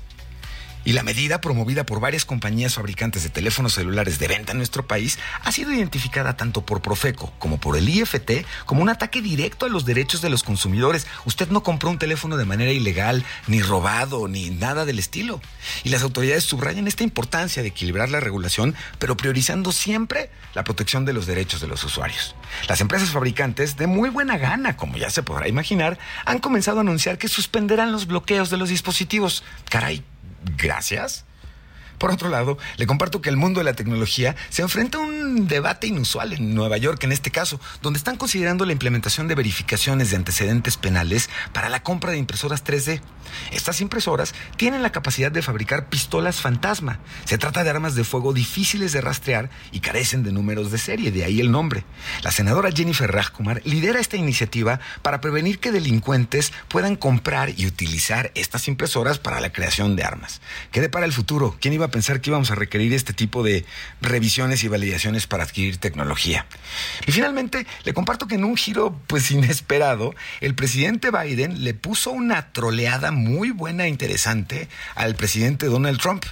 Y 0.85 0.93
la 0.93 1.03
medida 1.03 1.39
promovida 1.39 1.85
por 1.85 1.99
varias 1.99 2.25
compañías 2.25 2.75
fabricantes 2.75 3.23
de 3.23 3.29
teléfonos 3.29 3.73
celulares 3.73 4.19
de 4.19 4.27
venta 4.27 4.51
en 4.51 4.57
nuestro 4.57 4.85
país 4.85 5.17
ha 5.43 5.51
sido 5.51 5.71
identificada 5.71 6.35
tanto 6.35 6.65
por 6.65 6.81
Profeco 6.81 7.33
como 7.39 7.59
por 7.59 7.77
el 7.77 7.87
IFT 7.87 8.45
como 8.65 8.81
un 8.81 8.89
ataque 8.89 9.21
directo 9.21 9.65
a 9.65 9.69
los 9.69 9.85
derechos 9.85 10.21
de 10.21 10.29
los 10.29 10.43
consumidores. 10.43 11.07
Usted 11.25 11.49
no 11.49 11.63
compró 11.63 11.89
un 11.89 11.99
teléfono 11.99 12.37
de 12.37 12.45
manera 12.45 12.71
ilegal, 12.71 13.23
ni 13.47 13.61
robado, 13.61 14.27
ni 14.27 14.49
nada 14.49 14.85
del 14.85 14.99
estilo. 14.99 15.41
Y 15.83 15.89
las 15.89 16.03
autoridades 16.03 16.43
subrayan 16.43 16.87
esta 16.87 17.03
importancia 17.03 17.61
de 17.61 17.69
equilibrar 17.69 18.09
la 18.09 18.19
regulación, 18.19 18.75
pero 18.99 19.15
priorizando 19.15 19.71
siempre 19.71 20.29
la 20.53 20.63
protección 20.63 21.05
de 21.05 21.13
los 21.13 21.25
derechos 21.25 21.61
de 21.61 21.67
los 21.67 21.83
usuarios. 21.83 22.35
Las 22.67 22.81
empresas 22.81 23.09
fabricantes, 23.09 23.77
de 23.77 23.87
muy 23.87 24.09
buena 24.09 24.37
gana, 24.37 24.77
como 24.77 24.97
ya 24.97 25.09
se 25.09 25.23
podrá 25.23 25.47
imaginar, 25.47 25.97
han 26.25 26.39
comenzado 26.39 26.77
a 26.77 26.81
anunciar 26.81 27.17
que 27.17 27.27
suspenderán 27.27 27.91
los 27.91 28.07
bloqueos 28.07 28.49
de 28.49 28.57
los 28.57 28.69
dispositivos. 28.69 29.43
Caray, 29.69 30.03
gracias. 30.57 31.25
Por 31.97 32.11
otro 32.11 32.29
lado, 32.29 32.57
le 32.77 32.87
comparto 32.87 33.21
que 33.21 33.29
el 33.29 33.37
mundo 33.37 33.59
de 33.59 33.65
la 33.65 33.73
tecnología 33.73 34.35
se 34.49 34.61
enfrenta 34.61 34.97
a 34.97 35.01
un 35.01 35.47
debate 35.47 35.87
inusual 35.87 36.33
en 36.33 36.53
Nueva 36.53 36.77
York, 36.77 37.03
en 37.03 37.11
este 37.11 37.31
caso, 37.31 37.59
donde 37.81 37.97
están 37.97 38.17
considerando 38.17 38.65
la 38.65 38.73
implementación 38.73 39.27
de 39.27 39.35
verificaciones 39.35 40.11
de 40.11 40.17
antecedentes 40.17 40.77
penales 40.77 41.29
para 41.53 41.69
la 41.69 41.83
compra 41.83 42.11
de 42.11 42.17
impresoras 42.17 42.63
3D. 42.63 43.01
Estas 43.51 43.81
impresoras 43.81 44.33
tienen 44.57 44.81
la 44.81 44.91
capacidad 44.91 45.31
de 45.31 45.41
fabricar 45.41 45.89
pistolas 45.89 46.41
fantasma. 46.41 46.99
Se 47.25 47.37
trata 47.37 47.63
de 47.63 47.69
armas 47.69 47.95
de 47.95 48.03
fuego 48.03 48.33
difíciles 48.33 48.91
de 48.91 49.01
rastrear 49.01 49.49
y 49.71 49.79
carecen 49.79 50.23
de 50.23 50.31
números 50.31 50.71
de 50.71 50.77
serie, 50.77 51.11
de 51.11 51.23
ahí 51.23 51.39
el 51.39 51.51
nombre. 51.51 51.83
La 52.21 52.31
senadora 52.31 52.71
Jennifer 52.71 53.11
Rajkumar 53.11 53.61
lidera 53.65 53.99
esta 53.99 54.17
iniciativa 54.17 54.79
para 55.01 55.21
prevenir 55.21 55.59
que 55.59 55.71
delincuentes 55.71 56.53
puedan 56.67 56.95
comprar 56.95 57.51
y 57.57 57.65
utilizar 57.65 58.31
estas 58.35 58.67
impresoras 58.67 59.19
para 59.19 59.39
la 59.39 59.51
creación 59.51 59.95
de 59.95 60.03
armas. 60.03 60.41
¿Qué 60.71 60.81
depara 60.81 61.05
el 61.05 61.13
futuro? 61.13 61.55
¿Quién 61.59 61.73
iba 61.73 61.85
a 61.85 61.91
pensar 61.93 62.19
que 62.19 62.31
íbamos 62.31 62.49
a 62.49 62.55
requerir 62.55 62.91
este 62.91 63.13
tipo 63.13 63.43
de 63.43 63.65
revisiones 64.01 64.63
y 64.63 64.67
validaciones 64.67 65.27
para 65.27 65.43
adquirir 65.43 65.77
tecnología? 65.77 66.45
Y 67.05 67.11
finalmente, 67.11 67.67
le 67.85 67.93
comparto 67.93 68.27
que 68.27 68.35
en 68.35 68.43
un 68.43 68.57
giro 68.57 68.99
pues 69.07 69.29
inesperado, 69.37 70.15
el 70.41 70.55
presidente 70.55 71.11
Biden 71.11 71.63
le 71.63 71.73
puso 71.73 72.11
una 72.11 72.51
troleada 72.51 73.11
muy 73.11 73.51
buena 73.51 73.85
e 73.85 73.89
interesante 73.89 74.67
al 74.95 75.15
presidente 75.15 75.67
Donald 75.67 76.01
Trump. 76.01 76.25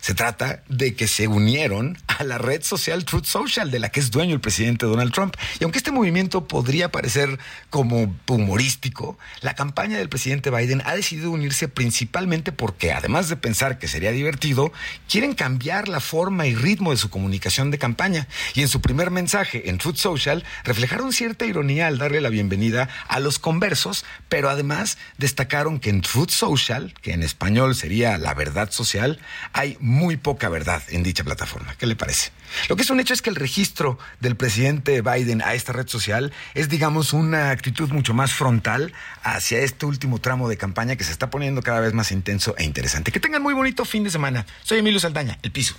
Se 0.00 0.14
trata 0.14 0.62
de 0.68 0.94
que 0.94 1.08
se 1.08 1.28
unieron 1.28 1.98
a 2.06 2.24
la 2.24 2.38
red 2.38 2.62
social 2.62 3.04
Truth 3.04 3.24
Social, 3.24 3.70
de 3.70 3.78
la 3.78 3.88
que 3.88 4.00
es 4.00 4.10
dueño 4.10 4.34
el 4.34 4.40
presidente 4.40 4.86
Donald 4.86 5.12
Trump. 5.12 5.36
Y 5.60 5.64
aunque 5.64 5.78
este 5.78 5.90
movimiento 5.90 6.46
podría 6.48 6.90
parecer 6.90 7.38
como 7.70 8.14
humorístico, 8.28 9.18
la 9.40 9.54
campaña 9.54 9.98
del 9.98 10.08
presidente 10.08 10.50
Biden 10.50 10.82
ha 10.86 10.94
decidido 10.94 11.30
unirse 11.30 11.68
principalmente 11.68 12.52
porque, 12.52 12.92
además 12.92 13.28
de 13.28 13.36
pensar 13.36 13.78
que 13.78 13.88
sería 13.88 14.12
divertido, 14.12 14.72
quieren 15.08 15.34
cambiar 15.34 15.88
la 15.88 16.00
forma 16.00 16.46
y 16.46 16.54
ritmo 16.54 16.92
de 16.92 16.96
su 16.96 17.10
comunicación 17.10 17.70
de 17.70 17.78
campaña. 17.78 18.28
Y 18.54 18.62
en 18.62 18.68
su 18.68 18.80
primer 18.80 19.10
mensaje 19.10 19.68
en 19.68 19.78
Truth 19.78 19.96
Social 19.96 20.44
reflejaron 20.64 21.12
cierta 21.12 21.46
ironía 21.46 21.86
al 21.86 21.98
darle 21.98 22.20
la 22.20 22.28
bienvenida 22.28 22.88
a 23.08 23.20
los 23.20 23.38
conversos, 23.38 24.04
pero 24.28 24.48
además 24.48 24.98
destacaron 25.18 25.80
que 25.80 25.90
en 25.90 26.00
Truth 26.00 26.30
Social, 26.30 26.94
que 27.02 27.12
en 27.12 27.22
español 27.22 27.74
sería 27.74 28.18
la 28.18 28.34
verdad 28.34 28.70
social, 28.70 29.18
hay 29.52 29.76
muy 29.86 30.16
poca 30.16 30.48
verdad 30.48 30.82
en 30.88 31.04
dicha 31.04 31.22
plataforma. 31.22 31.74
¿Qué 31.78 31.86
le 31.86 31.94
parece? 31.94 32.32
Lo 32.68 32.74
que 32.74 32.82
es 32.82 32.90
un 32.90 32.98
hecho 32.98 33.14
es 33.14 33.22
que 33.22 33.30
el 33.30 33.36
registro 33.36 33.98
del 34.20 34.36
presidente 34.36 35.00
Biden 35.00 35.42
a 35.42 35.54
esta 35.54 35.72
red 35.72 35.86
social 35.86 36.32
es, 36.54 36.68
digamos, 36.68 37.12
una 37.12 37.50
actitud 37.50 37.90
mucho 37.90 38.12
más 38.12 38.32
frontal 38.32 38.92
hacia 39.22 39.60
este 39.60 39.86
último 39.86 40.18
tramo 40.20 40.48
de 40.48 40.56
campaña 40.56 40.96
que 40.96 41.04
se 41.04 41.12
está 41.12 41.30
poniendo 41.30 41.62
cada 41.62 41.80
vez 41.80 41.92
más 41.92 42.10
intenso 42.10 42.56
e 42.58 42.64
interesante. 42.64 43.12
Que 43.12 43.20
tengan 43.20 43.42
muy 43.42 43.54
bonito 43.54 43.84
fin 43.84 44.02
de 44.02 44.10
semana. 44.10 44.44
Soy 44.64 44.80
Emilio 44.80 44.98
Saldaña, 44.98 45.38
El 45.42 45.52
Piso. 45.52 45.76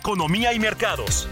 economía 0.00 0.54
y 0.54 0.58
mercados. 0.58 1.28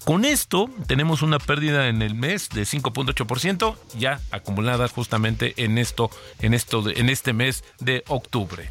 Con 0.04 0.24
esto 0.24 0.70
tenemos 0.86 1.20
una 1.22 1.38
pérdida 1.38 1.88
en 1.88 2.00
el 2.02 2.14
mes 2.14 2.48
de 2.50 2.62
5.8% 2.62 3.76
ya 3.98 4.20
acumulada 4.30 4.88
justamente 4.88 5.54
en 5.56 5.78
esto 5.78 6.10
en 6.40 6.54
esto 6.54 6.84
en 6.90 7.08
este 7.08 7.32
mes 7.32 7.64
de 7.80 8.04
octubre. 8.08 8.70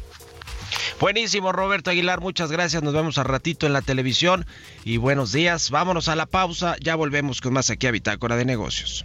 Buenísimo, 1.00 1.52
Roberto 1.52 1.90
Aguilar, 1.90 2.20
muchas 2.20 2.50
gracias. 2.50 2.82
Nos 2.82 2.94
vemos 2.94 3.18
al 3.18 3.26
ratito 3.26 3.66
en 3.66 3.72
la 3.72 3.82
televisión 3.82 4.46
y 4.84 4.96
buenos 4.96 5.32
días. 5.32 5.70
Vámonos 5.70 6.08
a 6.08 6.16
la 6.16 6.26
pausa, 6.26 6.76
ya 6.80 6.94
volvemos 6.94 7.40
con 7.40 7.52
más 7.52 7.70
aquí 7.70 7.86
a 7.86 7.90
Bitácora 7.90 8.36
de 8.36 8.44
Negocios. 8.44 9.04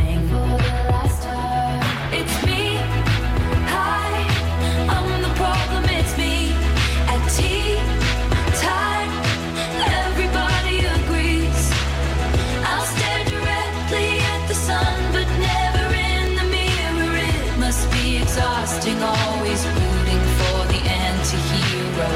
trusting, 18.81 19.01
always 19.03 19.65
rooting 19.67 20.21
for 20.37 20.65
the 20.67 20.79
anti-hero. 20.89 22.09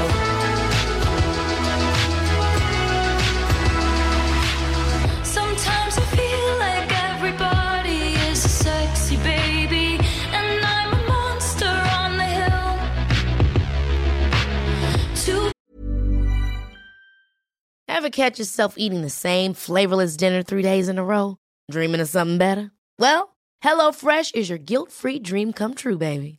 Sometimes 5.22 5.98
I 5.98 6.04
feel 6.16 6.58
like 6.58 6.90
everybody 7.12 8.14
is 8.30 8.44
a 8.44 8.48
sexy 8.48 9.16
baby, 9.18 9.98
and 10.32 10.64
I'm 10.64 10.92
a 10.92 11.02
monster 11.08 11.76
on 12.00 12.16
the 12.16 12.24
hill. 12.38 12.78
Too- 15.24 15.52
Ever 17.88 18.10
catch 18.10 18.38
yourself 18.38 18.74
eating 18.76 19.02
the 19.02 19.10
same 19.10 19.54
flavorless 19.54 20.16
dinner 20.16 20.42
three 20.42 20.62
days 20.62 20.88
in 20.88 20.98
a 20.98 21.04
row? 21.04 21.36
Dreaming 21.70 22.00
of 22.00 22.08
something 22.08 22.38
better? 22.38 22.70
Well, 22.98 23.36
HelloFresh 23.64 24.34
is 24.34 24.48
your 24.48 24.58
guilt-free 24.58 25.20
dream 25.20 25.52
come 25.52 25.74
true, 25.74 25.98
baby. 25.98 26.38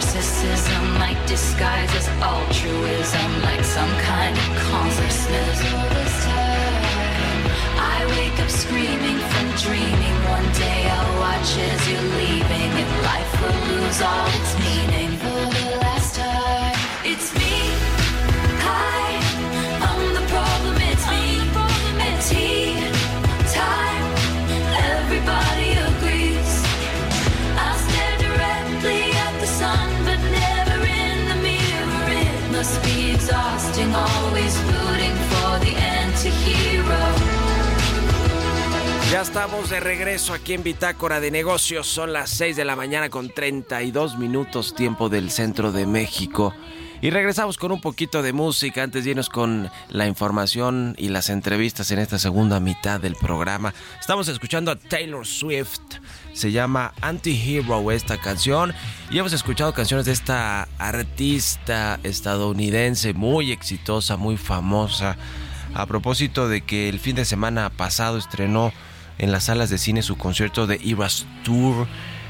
Narcissism? 0.00 0.98
Like 0.98 1.18
disguise 1.26 1.92
as 1.94 2.08
altruism, 2.22 3.42
like 3.42 3.64
some 3.64 3.90
kind 4.00 4.36
of 4.36 4.46
consciousness. 4.70 5.72
All 5.74 5.88
this 5.90 6.24
time, 6.24 7.42
I 7.76 8.06
wake 8.16 8.38
up 8.40 8.50
screaming 8.50 9.18
from 9.30 9.46
dreaming. 9.64 10.16
One 10.28 10.48
day 10.52 10.88
I'll 10.88 11.20
watch 11.20 11.50
as 11.58 11.90
you're 11.90 12.10
leaving, 12.20 12.70
and 12.82 12.90
life 13.02 13.32
will 13.40 13.60
lose 13.72 14.00
all 14.02 14.26
its 14.38 14.59
Ya 39.10 39.22
estamos 39.22 39.70
de 39.70 39.80
regreso 39.80 40.32
aquí 40.32 40.52
en 40.52 40.62
Bitácora 40.62 41.18
de 41.18 41.32
Negocios. 41.32 41.88
Son 41.88 42.12
las 42.12 42.30
6 42.30 42.54
de 42.54 42.64
la 42.64 42.76
mañana 42.76 43.10
con 43.10 43.28
32 43.28 44.16
minutos 44.16 44.72
tiempo 44.72 45.08
del 45.08 45.32
centro 45.32 45.72
de 45.72 45.84
México. 45.84 46.54
Y 47.00 47.10
regresamos 47.10 47.58
con 47.58 47.72
un 47.72 47.80
poquito 47.80 48.22
de 48.22 48.32
música 48.32 48.84
antes 48.84 49.04
de 49.04 49.20
con 49.32 49.68
la 49.88 50.06
información 50.06 50.94
y 50.96 51.08
las 51.08 51.28
entrevistas 51.28 51.90
en 51.90 51.98
esta 51.98 52.20
segunda 52.20 52.60
mitad 52.60 53.00
del 53.00 53.16
programa. 53.16 53.74
Estamos 53.98 54.28
escuchando 54.28 54.70
a 54.70 54.76
Taylor 54.76 55.26
Swift. 55.26 55.80
Se 56.32 56.52
llama 56.52 56.94
Anti-Hero 57.00 57.90
esta 57.90 58.16
canción. 58.16 58.72
Y 59.10 59.18
hemos 59.18 59.32
escuchado 59.32 59.74
canciones 59.74 60.06
de 60.06 60.12
esta 60.12 60.68
artista 60.78 61.98
estadounidense 62.04 63.12
muy 63.12 63.50
exitosa, 63.50 64.16
muy 64.16 64.36
famosa. 64.36 65.16
A 65.74 65.86
propósito 65.86 66.48
de 66.48 66.60
que 66.60 66.88
el 66.88 67.00
fin 67.00 67.16
de 67.16 67.24
semana 67.24 67.70
pasado 67.70 68.16
estrenó 68.16 68.72
en 69.20 69.32
las 69.32 69.44
salas 69.44 69.70
de 69.70 69.78
cine 69.78 70.02
su 70.02 70.16
concierto 70.16 70.66
de 70.66 70.80
Eras 70.82 71.26
Tour. 71.44 71.86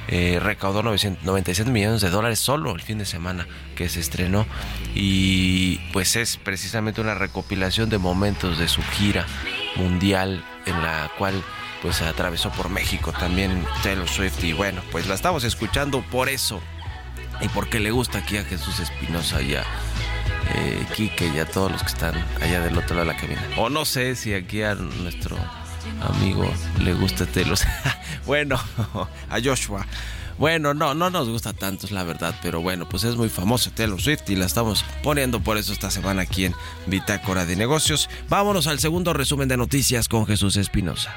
Eh, 0.08 0.40
recaudó 0.42 0.82
997 0.82 1.70
millones 1.70 2.00
de 2.00 2.10
dólares 2.10 2.40
solo 2.40 2.74
el 2.74 2.80
fin 2.80 2.98
de 2.98 3.04
semana 3.04 3.46
que 3.76 3.88
se 3.88 4.00
estrenó 4.00 4.44
y 4.92 5.76
pues 5.92 6.16
es 6.16 6.36
precisamente 6.36 7.00
una 7.00 7.14
recopilación 7.14 7.90
de 7.90 7.98
momentos 7.98 8.58
de 8.58 8.66
su 8.66 8.82
gira 8.82 9.24
mundial 9.76 10.42
en 10.66 10.82
la 10.82 11.12
cual 11.16 11.44
pues 11.80 12.02
atravesó 12.02 12.50
por 12.50 12.70
México 12.70 13.12
también 13.12 13.64
Taylor 13.84 14.08
Swift 14.08 14.42
y 14.42 14.52
bueno 14.52 14.82
pues 14.90 15.06
la 15.06 15.14
estamos 15.14 15.44
escuchando 15.44 16.02
por 16.10 16.28
eso 16.28 16.60
y 17.40 17.46
porque 17.48 17.78
le 17.78 17.92
gusta 17.92 18.18
aquí 18.18 18.36
a 18.36 18.42
Jesús 18.42 18.80
Espinosa 18.80 19.40
y 19.42 19.54
a 19.54 19.62
eh, 20.56 20.86
Quique 20.96 21.30
y 21.32 21.38
a 21.38 21.46
todos 21.46 21.70
los 21.70 21.82
que 21.82 21.88
están 21.88 22.14
allá 22.40 22.60
del 22.62 22.76
otro 22.76 22.96
lado 22.96 23.06
de 23.06 23.14
la 23.14 23.20
cabina 23.20 23.42
o 23.58 23.70
no 23.70 23.84
sé 23.84 24.16
si 24.16 24.34
aquí 24.34 24.62
a 24.62 24.74
nuestro 24.74 25.36
amigo 26.02 26.50
le 26.78 26.94
gusta 26.94 27.26
Taylor 27.26 27.58
bueno 28.26 28.58
a 29.30 29.40
Joshua 29.42 29.86
bueno, 30.40 30.72
no, 30.72 30.94
no 30.94 31.10
nos 31.10 31.28
gusta 31.28 31.52
tanto, 31.52 31.84
es 31.84 31.92
la 31.92 32.02
verdad, 32.02 32.34
pero 32.42 32.62
bueno, 32.62 32.88
pues 32.88 33.04
es 33.04 33.14
muy 33.14 33.28
famoso 33.28 33.70
Taylor 33.72 34.00
Swift 34.00 34.22
y 34.30 34.36
la 34.36 34.46
estamos 34.46 34.86
poniendo 35.02 35.40
por 35.40 35.58
eso 35.58 35.70
esta 35.74 35.90
semana 35.90 36.22
aquí 36.22 36.46
en 36.46 36.54
Bitácora 36.86 37.44
de 37.44 37.56
Negocios. 37.56 38.08
Vámonos 38.30 38.66
al 38.66 38.78
segundo 38.78 39.12
resumen 39.12 39.48
de 39.48 39.58
noticias 39.58 40.08
con 40.08 40.26
Jesús 40.26 40.56
Espinosa. 40.56 41.14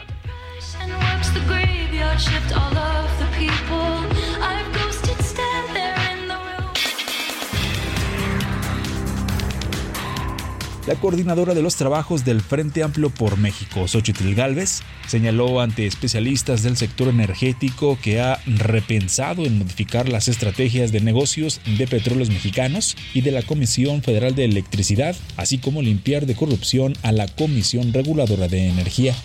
La 10.86 10.96
coordinadora 10.96 11.54
de 11.54 11.62
los 11.62 11.78
trabajos 11.78 12.26
del 12.26 12.42
Frente 12.42 12.84
Amplio 12.84 13.10
por 13.10 13.38
México, 13.38 13.88
Xochitl 13.88 14.34
Galvez, 14.34 14.82
señaló 15.08 15.62
ante 15.62 15.88
especialistas 15.88 16.62
del 16.62 16.76
sector 16.76 17.08
energético 17.08 17.98
que 18.02 18.20
ha 18.20 18.42
repensado 18.46 19.46
en 19.46 19.60
modificar 19.60 20.10
las 20.10 20.28
estrategias 20.28 20.92
de 20.92 21.00
negocios 21.00 21.62
de 21.78 21.88
petróleos 21.88 22.28
mexicanos 22.28 22.98
y 23.14 23.22
de 23.22 23.32
la 23.32 23.44
Comisión 23.44 24.02
Federal 24.02 24.36
de 24.36 24.44
Electricidad, 24.44 25.16
así 25.38 25.58
como 25.58 25.82
limpiar 25.82 26.26
de 26.26 26.36
corrupción 26.36 26.98
a 27.02 27.14
la 27.14 27.30
Comisión 27.30 27.94
Reguladora 27.94 28.50
de 28.50 28.68
Energía. 28.68 29.16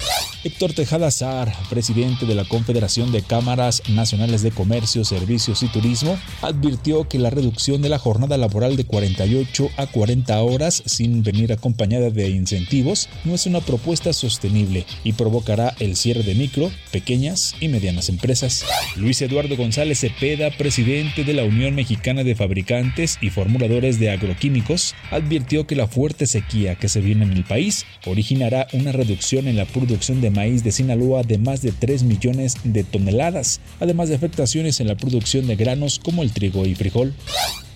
Héctor 0.44 0.72
Tejada 0.72 1.10
Sar, 1.10 1.52
presidente 1.68 2.24
de 2.24 2.36
la 2.36 2.44
Confederación 2.44 3.10
de 3.10 3.22
Cámaras 3.22 3.82
Nacionales 3.88 4.42
de 4.42 4.52
Comercio, 4.52 5.04
Servicios 5.04 5.64
y 5.64 5.66
Turismo, 5.66 6.16
advirtió 6.42 7.08
que 7.08 7.18
la 7.18 7.30
reducción 7.30 7.82
de 7.82 7.88
la 7.88 7.98
jornada 7.98 8.36
laboral 8.36 8.76
de 8.76 8.84
48 8.84 9.70
a 9.76 9.88
40 9.88 10.40
horas 10.40 10.84
sin 10.86 11.24
venir 11.24 11.47
acompañada 11.54 12.11
de 12.11 12.28
incentivos 12.28 13.08
no 13.24 13.34
es 13.34 13.46
una 13.46 13.61
propuesta 13.61 14.12
sostenible 14.12 14.84
y 15.04 15.12
provocará 15.12 15.74
el 15.80 15.96
cierre 15.96 16.22
de 16.22 16.34
micro, 16.34 16.70
pequeñas 16.90 17.54
y 17.61 17.68
medianas 17.68 18.08
empresas. 18.08 18.64
Luis 18.96 19.20
Eduardo 19.22 19.56
González 19.56 20.00
Cepeda, 20.00 20.50
presidente 20.50 21.24
de 21.24 21.34
la 21.34 21.44
Unión 21.44 21.74
Mexicana 21.74 22.24
de 22.24 22.34
Fabricantes 22.34 23.18
y 23.20 23.30
Formuladores 23.30 23.98
de 23.98 24.11
Agroquímicos, 24.11 24.94
advirtió 25.11 25.66
que 25.66 25.76
la 25.76 25.87
fuerte 25.87 26.26
sequía 26.26 26.74
que 26.76 26.88
se 26.88 27.00
viene 27.00 27.24
en 27.24 27.32
el 27.32 27.44
país 27.44 27.84
originará 28.06 28.66
una 28.72 28.92
reducción 28.92 29.48
en 29.48 29.56
la 29.56 29.64
producción 29.64 30.20
de 30.20 30.30
maíz 30.30 30.64
de 30.64 30.72
Sinaloa 30.72 31.22
de 31.22 31.38
más 31.38 31.62
de 31.62 31.72
3 31.72 32.02
millones 32.02 32.56
de 32.64 32.84
toneladas, 32.84 33.61
además 33.80 34.08
de 34.08 34.16
afectaciones 34.16 34.80
en 34.80 34.88
la 34.88 34.96
producción 34.96 35.46
de 35.46 35.56
granos 35.56 35.98
como 35.98 36.22
el 36.22 36.32
trigo 36.32 36.66
y 36.66 36.74
frijol. 36.74 37.14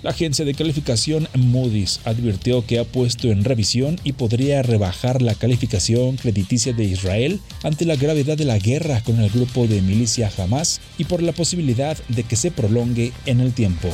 La 0.02 0.10
agencia 0.10 0.44
de 0.44 0.54
calificación 0.54 1.28
Moody's 1.36 2.00
advirtió 2.04 2.66
que 2.66 2.80
ha 2.80 2.84
puesto 2.84 3.28
en 3.28 3.44
revisión 3.44 4.00
y 4.02 4.14
podría 4.14 4.60
rebajar 4.62 5.22
la 5.22 5.36
calificación 5.36 6.16
crediticia 6.16 6.72
de 6.72 6.82
Israel 6.82 7.40
ante 7.62 7.84
la 7.84 7.94
gravedad 7.94 8.36
de 8.36 8.44
la 8.44 8.58
guerra 8.58 9.00
con 9.02 9.20
el 9.20 9.30
grupo 9.30 9.68
de 9.68 9.80
milicia 9.80 10.28
Hamas 10.36 10.80
y 10.98 11.04
por 11.04 11.22
la 11.22 11.30
posibilidad 11.30 11.96
de 12.08 12.24
que 12.24 12.34
se 12.34 12.50
prolongue 12.50 13.12
en 13.26 13.38
el 13.38 13.52
tiempo. 13.52 13.88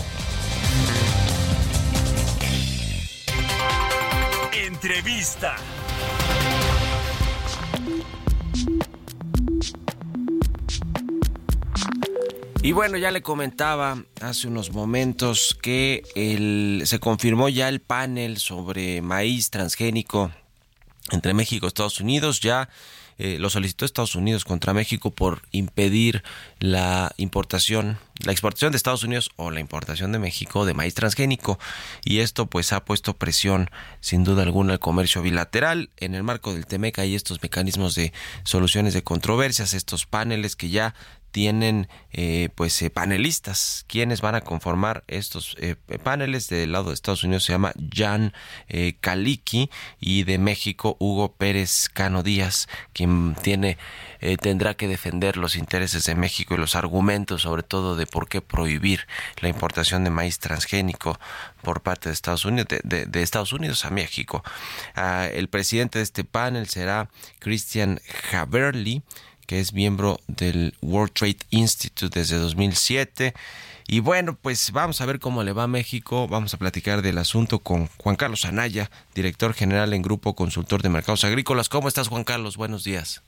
Entrevista. 4.67 5.57
Y 12.61 12.73
bueno, 12.73 12.99
ya 12.99 13.11
le 13.11 13.23
comentaba 13.23 14.03
hace 14.21 14.49
unos 14.49 14.73
momentos 14.73 15.57
que 15.63 16.03
el- 16.15 16.83
se 16.87 16.99
confirmó 16.99 17.49
ya 17.49 17.69
el 17.69 17.81
panel 17.81 18.39
sobre 18.39 19.01
maíz 19.01 19.51
transgénico 19.51 20.33
entre 21.11 21.35
México 21.35 21.67
y 21.67 21.69
Estados 21.69 22.01
Unidos. 22.01 22.41
Ya 22.41 22.69
eh, 23.21 23.39
lo 23.41 23.51
solicitó 23.51 23.85
Estados 23.85 24.15
Unidos 24.15 24.45
contra 24.45 24.73
México 24.75 25.11
por 25.11 25.43
impedir 25.51 26.23
la 26.61 27.11
importación, 27.17 27.99
la 28.25 28.31
exportación 28.31 28.71
de 28.71 28.77
Estados 28.77 29.03
Unidos 29.03 29.31
o 29.35 29.51
la 29.51 29.59
importación 29.59 30.13
de 30.13 30.21
México 30.21 30.65
de 30.65 30.75
maíz 30.75 30.95
transgénico. 30.95 31.59
Y 32.05 32.19
esto 32.21 32.47
pues 32.47 32.73
ha 32.73 32.85
puesto 32.85 33.17
presión 33.17 33.71
sin 34.01 34.23
duda 34.23 34.45
alguna 34.45 34.75
al 34.75 34.79
comercio 34.79 35.21
bilateral. 35.23 35.91
En 35.97 36.15
el 36.15 36.23
marco 36.23 36.53
del 36.55 36.67
TEMEC 36.67 37.01
hay 37.01 37.17
estos 37.17 37.43
mecanismos 37.43 37.97
de 37.97 38.13
soluciones 38.45 38.95
de 38.95 39.03
controversias, 39.03 39.75
estos 39.75 40.07
paneles 40.07 40.55
que 40.55 40.69
ya 40.69 40.95
tienen 41.31 41.89
eh, 42.13 42.49
pues 42.55 42.81
eh, 42.83 42.91
panelistas 42.91 43.85
quienes 43.87 44.21
van 44.21 44.35
a 44.35 44.41
conformar 44.41 45.05
estos 45.09 45.57
eh, 45.61 45.77
paneles 46.03 46.49
del 46.49 46.73
lado 46.73 46.89
de 46.89 46.95
Estados 46.95 47.25
Unidos 47.25 47.45
se 47.45 47.53
llama 47.53 47.73
Jan 47.93 48.33
eh, 48.69 48.97
Kaliki 49.01 49.71
y 50.01 50.25
de 50.25 50.39
México 50.39 50.97
Hugo 50.99 51.33
Pérez 51.33 51.89
Cano 51.93 52.23
Díaz 52.23 52.69
quien 52.93 53.35
tiene 53.43 53.79
tendrá 54.41 54.75
que 54.75 54.89
defender 54.89 55.37
los 55.37 55.55
intereses 55.55 56.05
de 56.05 56.17
México 56.17 56.55
y 56.55 56.59
los 56.59 56.75
argumentos 56.75 57.43
sobre 57.43 57.63
todo 57.63 57.95
de 57.95 58.07
por 58.07 58.29
qué 58.29 58.41
prohibir 58.41 59.07
la 59.41 59.49
importación 59.49 60.03
de 60.03 60.11
maíz 60.11 60.41
transgénico 60.41 61.21
por 61.63 61.83
parte 61.83 62.09
de 62.09 62.15
Estados 62.15 62.45
Unidos, 62.45 62.67
de, 62.83 63.07
de 63.07 63.23
Estados 63.23 63.53
Unidos 63.53 63.85
a 63.85 63.91
México. 63.91 64.43
Ah, 64.95 65.29
el 65.33 65.49
presidente 65.49 65.99
de 65.99 66.05
este 66.05 66.25
panel 66.25 66.69
será 66.69 67.11
Christian 67.39 68.01
Haberly, 68.33 69.03
que 69.49 69.61
es 69.61 69.73
miembro 69.73 70.21
del 70.27 70.75
World 70.83 71.15
Trade 71.15 71.39
Institute 71.49 72.17
desde 72.17 72.37
2007. 72.37 73.33
Y 73.89 74.01
bueno, 74.01 74.37
pues 74.41 74.73
vamos 74.73 75.01
a 75.01 75.07
ver 75.07 75.19
cómo 75.21 75.43
le 75.43 75.55
va 75.55 75.63
a 75.63 75.67
México. 75.67 76.29
Vamos 76.29 76.53
a 76.53 76.59
platicar 76.59 77.01
del 77.01 77.17
asunto 77.17 77.59
con 77.59 77.87
Juan 77.97 78.17
Carlos 78.17 78.45
Anaya, 78.45 78.91
director 79.15 79.55
general 79.55 79.95
en 79.95 80.03
Grupo 80.03 80.37
Consultor 80.37 80.83
de 80.83 80.91
Mercados 80.91 81.25
Agrícolas. 81.25 81.71
¿Cómo 81.71 81.89
estás, 81.89 82.09
Juan 82.09 82.25
Carlos? 82.25 82.59
Buenos 82.59 82.85
días. 82.85 83.23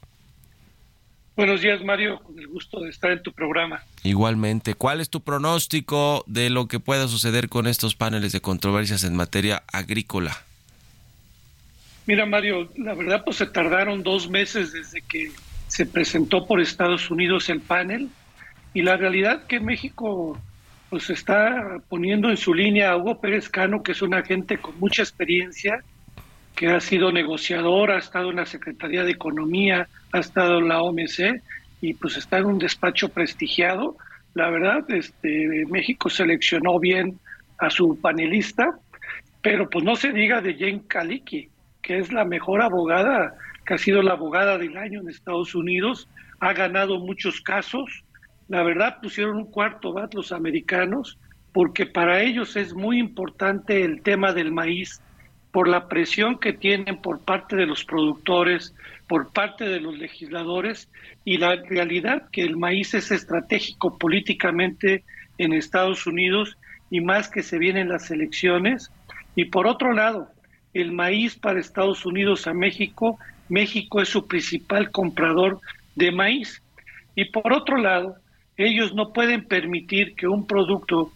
Buenos 1.36 1.62
días, 1.62 1.82
Mario. 1.82 2.20
Con 2.22 2.38
el 2.38 2.48
gusto 2.48 2.80
de 2.80 2.90
estar 2.90 3.10
en 3.10 3.22
tu 3.22 3.32
programa. 3.32 3.82
Igualmente, 4.02 4.74
¿cuál 4.74 5.00
es 5.00 5.08
tu 5.08 5.22
pronóstico 5.22 6.22
de 6.26 6.50
lo 6.50 6.68
que 6.68 6.80
pueda 6.80 7.08
suceder 7.08 7.48
con 7.48 7.66
estos 7.66 7.94
paneles 7.94 8.32
de 8.32 8.42
controversias 8.42 9.04
en 9.04 9.16
materia 9.16 9.62
agrícola? 9.72 10.36
Mira, 12.04 12.26
Mario, 12.26 12.70
la 12.76 12.92
verdad, 12.92 13.24
pues 13.24 13.38
se 13.38 13.46
tardaron 13.46 14.02
dos 14.02 14.28
meses 14.28 14.72
desde 14.72 15.00
que 15.00 15.32
se 15.80 15.86
presentó 15.86 16.46
por 16.46 16.60
Estados 16.60 17.10
Unidos 17.10 17.48
el 17.48 17.62
panel 17.62 18.10
y 18.74 18.82
la 18.82 18.98
realidad 18.98 19.46
que 19.46 19.60
México 19.60 20.38
pues 20.90 21.08
está 21.08 21.78
poniendo 21.88 22.28
en 22.28 22.36
su 22.36 22.52
línea 22.52 22.90
a 22.90 22.98
Hugo 22.98 23.18
Pérez 23.18 23.48
Cano, 23.48 23.82
que 23.82 23.92
es 23.92 24.02
un 24.02 24.12
agente 24.12 24.58
con 24.58 24.78
mucha 24.78 25.00
experiencia, 25.00 25.82
que 26.54 26.68
ha 26.68 26.80
sido 26.80 27.12
negociador, 27.12 27.92
ha 27.92 27.98
estado 27.98 28.28
en 28.28 28.36
la 28.36 28.44
Secretaría 28.44 29.04
de 29.04 29.12
Economía, 29.12 29.88
ha 30.12 30.18
estado 30.18 30.58
en 30.58 30.68
la 30.68 30.82
OMC 30.82 31.40
y 31.80 31.94
pues 31.94 32.18
está 32.18 32.36
en 32.36 32.44
un 32.44 32.58
despacho 32.58 33.08
prestigiado. 33.08 33.96
La 34.34 34.50
verdad, 34.50 34.84
este 34.90 35.64
México 35.70 36.10
seleccionó 36.10 36.78
bien 36.78 37.18
a 37.56 37.70
su 37.70 37.98
panelista, 37.98 38.78
pero 39.40 39.70
pues 39.70 39.82
no 39.82 39.96
se 39.96 40.12
diga 40.12 40.42
de 40.42 40.56
Jane 40.58 40.82
Kaliki, 40.86 41.48
que 41.80 42.00
es 42.00 42.12
la 42.12 42.26
mejor 42.26 42.60
abogada, 42.60 43.34
ha 43.74 43.78
sido 43.78 44.02
la 44.02 44.12
abogada 44.12 44.58
del 44.58 44.76
año 44.76 45.00
en 45.00 45.08
Estados 45.08 45.54
Unidos, 45.54 46.08
ha 46.40 46.52
ganado 46.52 46.98
muchos 46.98 47.40
casos. 47.40 48.04
La 48.48 48.62
verdad 48.62 48.98
pusieron 49.00 49.36
un 49.36 49.50
cuarto 49.50 49.92
bat 49.92 50.12
los 50.14 50.32
americanos 50.32 51.18
porque 51.52 51.86
para 51.86 52.22
ellos 52.22 52.56
es 52.56 52.74
muy 52.74 52.98
importante 52.98 53.84
el 53.84 54.02
tema 54.02 54.32
del 54.32 54.52
maíz 54.52 55.00
por 55.52 55.68
la 55.68 55.88
presión 55.88 56.38
que 56.38 56.52
tienen 56.52 57.00
por 57.00 57.20
parte 57.20 57.56
de 57.56 57.66
los 57.66 57.84
productores, 57.84 58.74
por 59.08 59.32
parte 59.32 59.64
de 59.64 59.80
los 59.80 59.98
legisladores 59.98 60.88
y 61.24 61.38
la 61.38 61.56
realidad 61.56 62.28
que 62.30 62.42
el 62.42 62.56
maíz 62.56 62.94
es 62.94 63.10
estratégico 63.10 63.98
políticamente 63.98 65.02
en 65.38 65.52
Estados 65.52 66.06
Unidos 66.06 66.56
y 66.90 67.00
más 67.00 67.28
que 67.28 67.42
se 67.42 67.58
vienen 67.58 67.88
las 67.88 68.10
elecciones. 68.10 68.92
Y 69.34 69.46
por 69.46 69.66
otro 69.66 69.92
lado, 69.92 70.30
el 70.74 70.92
maíz 70.92 71.36
para 71.36 71.58
Estados 71.58 72.06
Unidos 72.06 72.46
a 72.46 72.54
México, 72.54 73.18
México 73.50 74.00
es 74.00 74.08
su 74.08 74.26
principal 74.26 74.90
comprador 74.90 75.60
de 75.94 76.12
maíz. 76.12 76.62
Y 77.14 77.26
por 77.26 77.52
otro 77.52 77.76
lado, 77.76 78.16
ellos 78.56 78.94
no 78.94 79.12
pueden 79.12 79.44
permitir 79.44 80.14
que 80.14 80.28
un 80.28 80.46
producto 80.46 81.12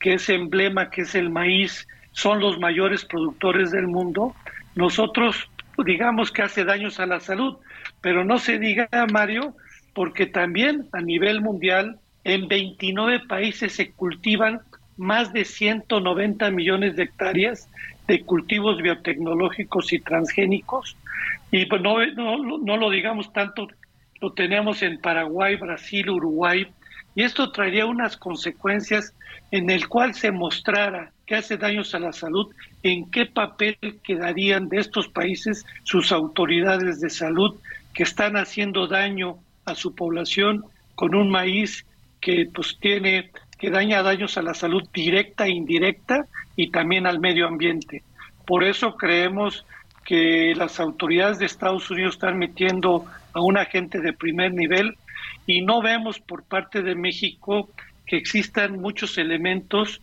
que 0.00 0.14
es 0.14 0.28
emblema, 0.28 0.90
que 0.90 1.02
es 1.02 1.14
el 1.14 1.30
maíz, 1.30 1.86
son 2.12 2.40
los 2.40 2.58
mayores 2.58 3.04
productores 3.04 3.70
del 3.70 3.86
mundo, 3.86 4.34
nosotros 4.74 5.48
digamos 5.84 6.30
que 6.30 6.42
hace 6.42 6.64
daños 6.64 7.00
a 7.00 7.06
la 7.06 7.20
salud, 7.20 7.56
pero 8.00 8.24
no 8.24 8.38
se 8.38 8.58
diga, 8.58 8.88
Mario, 9.10 9.56
porque 9.92 10.26
también 10.26 10.86
a 10.92 11.00
nivel 11.00 11.40
mundial 11.40 11.98
en 12.22 12.48
29 12.48 13.26
países 13.26 13.72
se 13.72 13.90
cultivan 13.90 14.60
más 14.96 15.32
de 15.32 15.44
190 15.44 16.50
millones 16.50 16.96
de 16.96 17.04
hectáreas 17.04 17.68
de 18.06 18.22
cultivos 18.22 18.80
biotecnológicos 18.82 19.92
y 19.92 20.00
transgénicos. 20.00 20.96
Y 21.50 21.66
pues 21.66 21.82
no, 21.82 22.04
no, 22.06 22.58
no 22.58 22.76
lo 22.76 22.90
digamos 22.90 23.32
tanto, 23.32 23.68
lo 24.20 24.32
tenemos 24.32 24.82
en 24.82 25.00
Paraguay, 25.00 25.56
Brasil, 25.56 26.10
Uruguay, 26.10 26.66
y 27.14 27.22
esto 27.22 27.52
traería 27.52 27.86
unas 27.86 28.16
consecuencias 28.16 29.14
en 29.50 29.70
el 29.70 29.88
cual 29.88 30.14
se 30.14 30.32
mostrara 30.32 31.12
que 31.26 31.36
hace 31.36 31.56
daños 31.56 31.94
a 31.94 32.00
la 32.00 32.12
salud, 32.12 32.52
en 32.82 33.10
qué 33.10 33.26
papel 33.26 33.76
quedarían 34.02 34.68
de 34.68 34.78
estos 34.78 35.08
países 35.08 35.64
sus 35.84 36.12
autoridades 36.12 37.00
de 37.00 37.08
salud 37.08 37.56
que 37.94 38.02
están 38.02 38.36
haciendo 38.36 38.88
daño 38.88 39.38
a 39.64 39.74
su 39.74 39.94
población 39.94 40.64
con 40.94 41.14
un 41.14 41.30
maíz 41.30 41.86
que 42.20 42.48
pues 42.52 42.78
tiene 42.80 43.30
que 43.58 43.70
daña 43.70 44.02
daños 44.02 44.36
a 44.36 44.42
la 44.42 44.54
salud 44.54 44.82
directa 44.92 45.46
e 45.46 45.50
indirecta 45.50 46.26
y 46.56 46.70
también 46.70 47.06
al 47.06 47.20
medio 47.20 47.46
ambiente. 47.46 48.02
Por 48.46 48.64
eso 48.64 48.96
creemos 48.96 49.64
que 50.04 50.54
las 50.54 50.80
autoridades 50.80 51.38
de 51.38 51.46
Estados 51.46 51.90
Unidos 51.90 52.14
están 52.14 52.38
metiendo 52.38 53.06
a 53.32 53.40
un 53.40 53.56
agente 53.56 54.00
de 54.00 54.12
primer 54.12 54.52
nivel 54.52 54.96
y 55.46 55.62
no 55.62 55.80
vemos 55.82 56.20
por 56.20 56.44
parte 56.44 56.82
de 56.82 56.94
México 56.94 57.70
que 58.06 58.16
existan 58.16 58.80
muchos 58.80 59.16
elementos 59.16 60.02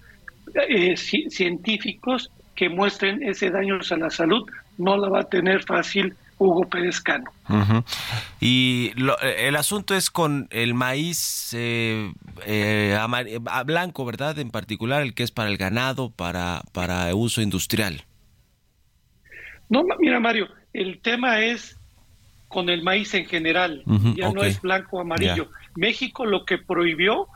eh, 0.67 0.93
ci- 0.93 1.29
científicos 1.29 2.31
que 2.55 2.67
muestren 2.69 3.21
ese 3.23 3.51
daño 3.51 3.79
a 3.89 3.97
la 3.97 4.09
salud. 4.09 4.43
No 4.77 4.97
la 4.97 5.09
va 5.09 5.19
a 5.21 5.29
tener 5.29 5.63
fácil 5.63 6.15
Hugo 6.41 6.67
Pérez 6.67 6.99
Cano. 7.01 7.25
Y 8.39 8.93
lo- 8.95 9.19
el 9.19 9.55
asunto 9.55 9.93
es 9.95 10.09
con 10.09 10.47
el 10.49 10.73
maíz 10.73 11.53
eh, 11.53 12.11
eh, 12.47 12.97
eh, 13.27 13.39
blanco, 13.65 14.05
¿verdad? 14.05 14.39
En 14.39 14.49
particular, 14.49 15.03
el 15.03 15.13
que 15.13 15.21
es 15.21 15.29
para 15.29 15.49
el 15.49 15.57
ganado, 15.57 16.09
para, 16.09 16.63
para 16.71 17.13
uso 17.13 17.41
industrial. 17.43 18.03
No, 19.69 19.83
mira 19.99 20.19
Mario, 20.19 20.47
el 20.73 20.99
tema 20.99 21.41
es 21.41 21.77
con 22.47 22.69
el 22.69 22.81
maíz 22.81 23.13
en 23.13 23.25
general, 23.27 23.83
ya 24.15 24.31
no 24.31 24.43
es 24.43 24.59
blanco 24.61 24.97
o 24.97 25.01
amarillo. 25.01 25.49
México 25.75 26.25
lo 26.25 26.43
que 26.43 26.57
prohibió 26.57 27.27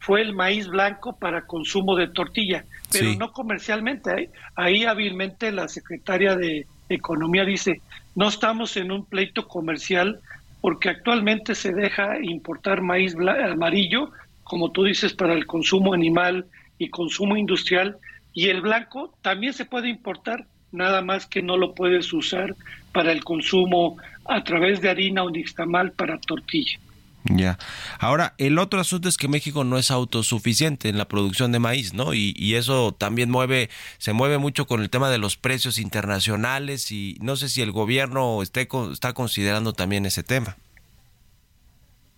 fue 0.00 0.22
el 0.22 0.34
maíz 0.34 0.66
blanco 0.68 1.16
para 1.16 1.46
consumo 1.46 1.96
de 1.96 2.08
tortilla, 2.08 2.64
pero 2.90 3.10
Sí. 3.10 3.16
no 3.16 3.30
comercialmente. 3.32 4.30
Ahí 4.56 4.84
hábilmente 4.84 5.52
la 5.52 5.68
secretaria 5.68 6.34
de 6.34 6.66
Economía 6.88 7.44
dice, 7.44 7.80
no 8.14 8.28
estamos 8.28 8.76
en 8.76 8.92
un 8.92 9.06
pleito 9.06 9.46
comercial 9.48 10.20
porque 10.60 10.88
actualmente 10.88 11.54
se 11.54 11.72
deja 11.72 12.18
importar 12.22 12.80
maíz 12.80 13.14
amarillo, 13.16 14.10
como 14.44 14.70
tú 14.72 14.84
dices, 14.84 15.12
para 15.12 15.34
el 15.34 15.46
consumo 15.46 15.92
animal 15.92 16.46
y 16.78 16.88
consumo 16.88 17.36
industrial, 17.36 17.98
y 18.32 18.48
el 18.48 18.62
blanco 18.62 19.14
también 19.22 19.52
se 19.52 19.64
puede 19.64 19.88
importar, 19.88 20.46
nada 20.72 21.02
más 21.02 21.26
que 21.26 21.42
no 21.42 21.56
lo 21.56 21.74
puedes 21.74 22.12
usar 22.12 22.54
para 22.92 23.12
el 23.12 23.22
consumo 23.22 23.96
a 24.24 24.42
través 24.42 24.80
de 24.80 24.88
harina 24.88 25.22
o 25.22 25.30
nixtamal 25.30 25.92
para 25.92 26.18
tortilla. 26.18 26.78
Ya. 27.24 27.58
Ahora, 27.98 28.34
el 28.36 28.58
otro 28.58 28.80
asunto 28.80 29.08
es 29.08 29.16
que 29.16 29.28
México 29.28 29.64
no 29.64 29.78
es 29.78 29.90
autosuficiente 29.90 30.90
en 30.90 30.98
la 30.98 31.08
producción 31.08 31.52
de 31.52 31.58
maíz, 31.58 31.94
¿no? 31.94 32.12
Y, 32.12 32.34
y 32.36 32.56
eso 32.56 32.92
también 32.92 33.30
mueve, 33.30 33.70
se 33.96 34.12
mueve 34.12 34.36
mucho 34.36 34.66
con 34.66 34.82
el 34.82 34.90
tema 34.90 35.08
de 35.08 35.16
los 35.16 35.38
precios 35.38 35.78
internacionales 35.78 36.92
y 36.92 37.16
no 37.22 37.36
sé 37.36 37.48
si 37.48 37.62
el 37.62 37.72
gobierno 37.72 38.42
esté, 38.42 38.68
está 38.92 39.14
considerando 39.14 39.72
también 39.72 40.04
ese 40.04 40.22
tema. 40.22 40.56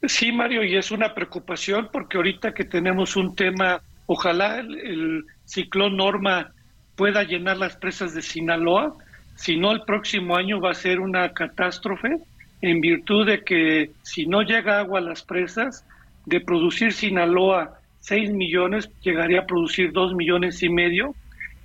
Sí, 0.02 0.32
Mario, 0.32 0.64
y 0.64 0.76
es 0.76 0.90
una 0.90 1.14
preocupación 1.14 1.88
porque 1.92 2.16
ahorita 2.16 2.52
que 2.52 2.64
tenemos 2.64 3.14
un 3.14 3.36
tema, 3.36 3.82
ojalá 4.06 4.58
el, 4.58 4.76
el 4.78 5.24
ciclón 5.44 5.96
Norma 5.96 6.52
pueda 6.96 7.22
llenar 7.22 7.58
las 7.58 7.76
presas 7.76 8.12
de 8.12 8.22
Sinaloa, 8.22 8.92
si 9.36 9.56
no 9.56 9.70
el 9.70 9.82
próximo 9.82 10.36
año 10.36 10.60
va 10.60 10.72
a 10.72 10.74
ser 10.74 10.98
una 10.98 11.32
catástrofe 11.32 12.18
en 12.60 12.80
virtud 12.80 13.26
de 13.26 13.44
que 13.44 13.90
si 14.02 14.26
no 14.26 14.42
llega 14.42 14.78
agua 14.78 14.98
a 14.98 15.02
las 15.02 15.22
presas, 15.22 15.84
de 16.24 16.40
producir 16.40 16.92
Sinaloa 16.92 17.78
6 18.00 18.30
millones, 18.32 18.90
llegaría 19.02 19.40
a 19.40 19.46
producir 19.46 19.92
2 19.92 20.14
millones 20.14 20.62
y 20.62 20.68
medio, 20.68 21.14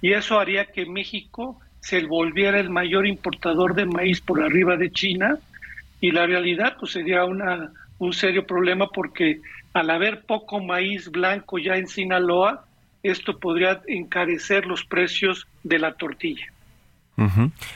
y 0.01 0.13
eso 0.13 0.39
haría 0.39 0.65
que 0.65 0.85
México 0.85 1.59
se 1.79 2.05
volviera 2.05 2.59
el 2.59 2.69
mayor 2.69 3.07
importador 3.07 3.75
de 3.75 3.85
maíz 3.85 4.21
por 4.21 4.41
arriba 4.41 4.77
de 4.77 4.91
China, 4.91 5.37
y 5.99 6.11
la 6.11 6.25
realidad 6.25 6.77
pues 6.79 6.93
sería 6.93 7.25
una, 7.25 7.71
un 7.99 8.13
serio 8.13 8.45
problema 8.45 8.87
porque 8.87 9.41
al 9.73 9.89
haber 9.89 10.25
poco 10.25 10.59
maíz 10.59 11.09
blanco 11.09 11.59
ya 11.59 11.77
en 11.77 11.87
Sinaloa, 11.87 12.65
esto 13.03 13.39
podría 13.39 13.81
encarecer 13.87 14.65
los 14.65 14.85
precios 14.85 15.47
de 15.63 15.79
la 15.79 15.93
tortilla. 15.93 16.45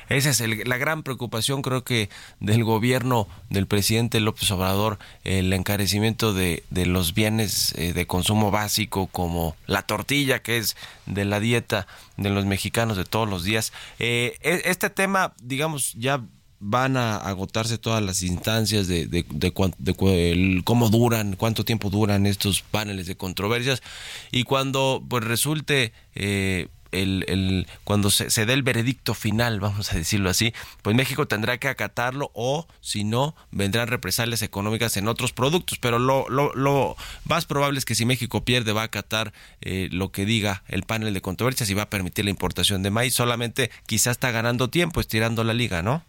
Esa 0.10 0.30
es 0.32 0.68
la 0.68 0.78
gran 0.78 1.04
preocupación, 1.04 1.62
creo 1.62 1.84
que, 1.84 2.10
del 2.40 2.64
gobierno 2.64 3.28
del 3.50 3.68
presidente 3.68 4.20
López 4.20 4.50
Obrador, 4.52 4.98
el 5.24 5.54
encarecimiento 5.54 6.34
de, 6.34 6.64
los 6.72 7.14
bienes 7.14 7.74
eh, 7.78 7.94
de 7.94 8.08
consumo 8.08 8.50
básico 8.52 9.08
como 9.08 9.56
la 9.68 9.84
tortilla, 9.84 10.42
que 10.42 10.58
es 10.58 10.76
de 11.06 11.26
la 11.26 11.40
dieta 11.40 11.88
de 12.18 12.30
los 12.30 12.46
mexicanos 12.46 12.98
de 12.98 13.06
todos 13.06 13.30
los 13.30 13.44
días. 13.44 13.72
Eh, 14.00 14.38
e- 14.42 14.62
este 14.66 14.90
tema, 14.90 15.34
digamos, 15.42 15.94
ya 15.94 16.22
van 16.60 16.98
a 16.98 17.18
agotarse 17.18 17.78
todas 17.78 18.02
las 18.02 18.24
instancias 18.24 18.88
de, 18.88 19.06
de, 19.06 19.26
de 19.30 19.54
de 19.78 20.64
cómo 20.64 20.90
duran, 20.90 21.36
cuánto 21.36 21.66
tiempo 21.66 21.90
duran 21.90 22.26
estos 22.26 22.62
paneles 22.62 23.06
de 23.08 23.18
controversias 23.18 23.84
y 24.32 24.44
cuando 24.44 25.04
pues 25.08 25.24
resulte 25.24 25.94
eh, 26.16 26.70
el, 27.02 27.26
el- 27.28 27.68
cuando 27.84 28.10
se, 28.10 28.30
se 28.30 28.46
dé 28.46 28.54
el 28.54 28.64
veredicto 28.64 29.14
final, 29.14 29.60
vamos 29.60 29.92
a 29.94 29.98
decirlo 29.98 30.30
así, 30.30 30.54
pues 30.82 30.96
México 30.96 31.28
tendrá 31.28 31.58
que 31.58 31.68
acatarlo 31.68 32.32
o 32.34 32.68
si 32.82 33.04
no, 33.04 33.36
vendrán 33.52 33.88
represalias 33.88 34.42
económicas 34.42 34.98
en 34.98 35.08
otros 35.08 35.34
productos. 35.34 35.78
Pero 35.80 36.00
lo, 36.00 36.28
lo, 36.30 36.54
lo 36.56 36.96
más 37.26 37.46
probable 37.46 37.80
es 37.80 37.86
que 37.86 37.96
si 37.96 38.06
México 38.06 38.44
pierde 38.44 38.74
va 38.74 38.82
a 38.82 38.86
acatar 38.86 39.34
eh, 39.62 39.90
lo 39.92 40.12
que 40.12 40.26
diga 40.26 40.64
el 40.68 40.84
panel 40.84 41.14
de 41.14 41.22
controversias 41.22 41.70
y 41.70 41.74
va 41.74 41.84
a 41.84 41.90
permitir 41.90 42.26
la 42.26 42.32
importación 42.32 42.84
de 42.84 42.92
maíz. 42.92 43.14
Solamente 43.14 43.72
quizás 43.88 44.12
está 44.12 44.32
ganando 44.32 44.70
tiempo, 44.70 45.00
estirando 45.02 45.44
la 45.44 45.54
liga, 45.54 45.82
¿no? 45.82 46.04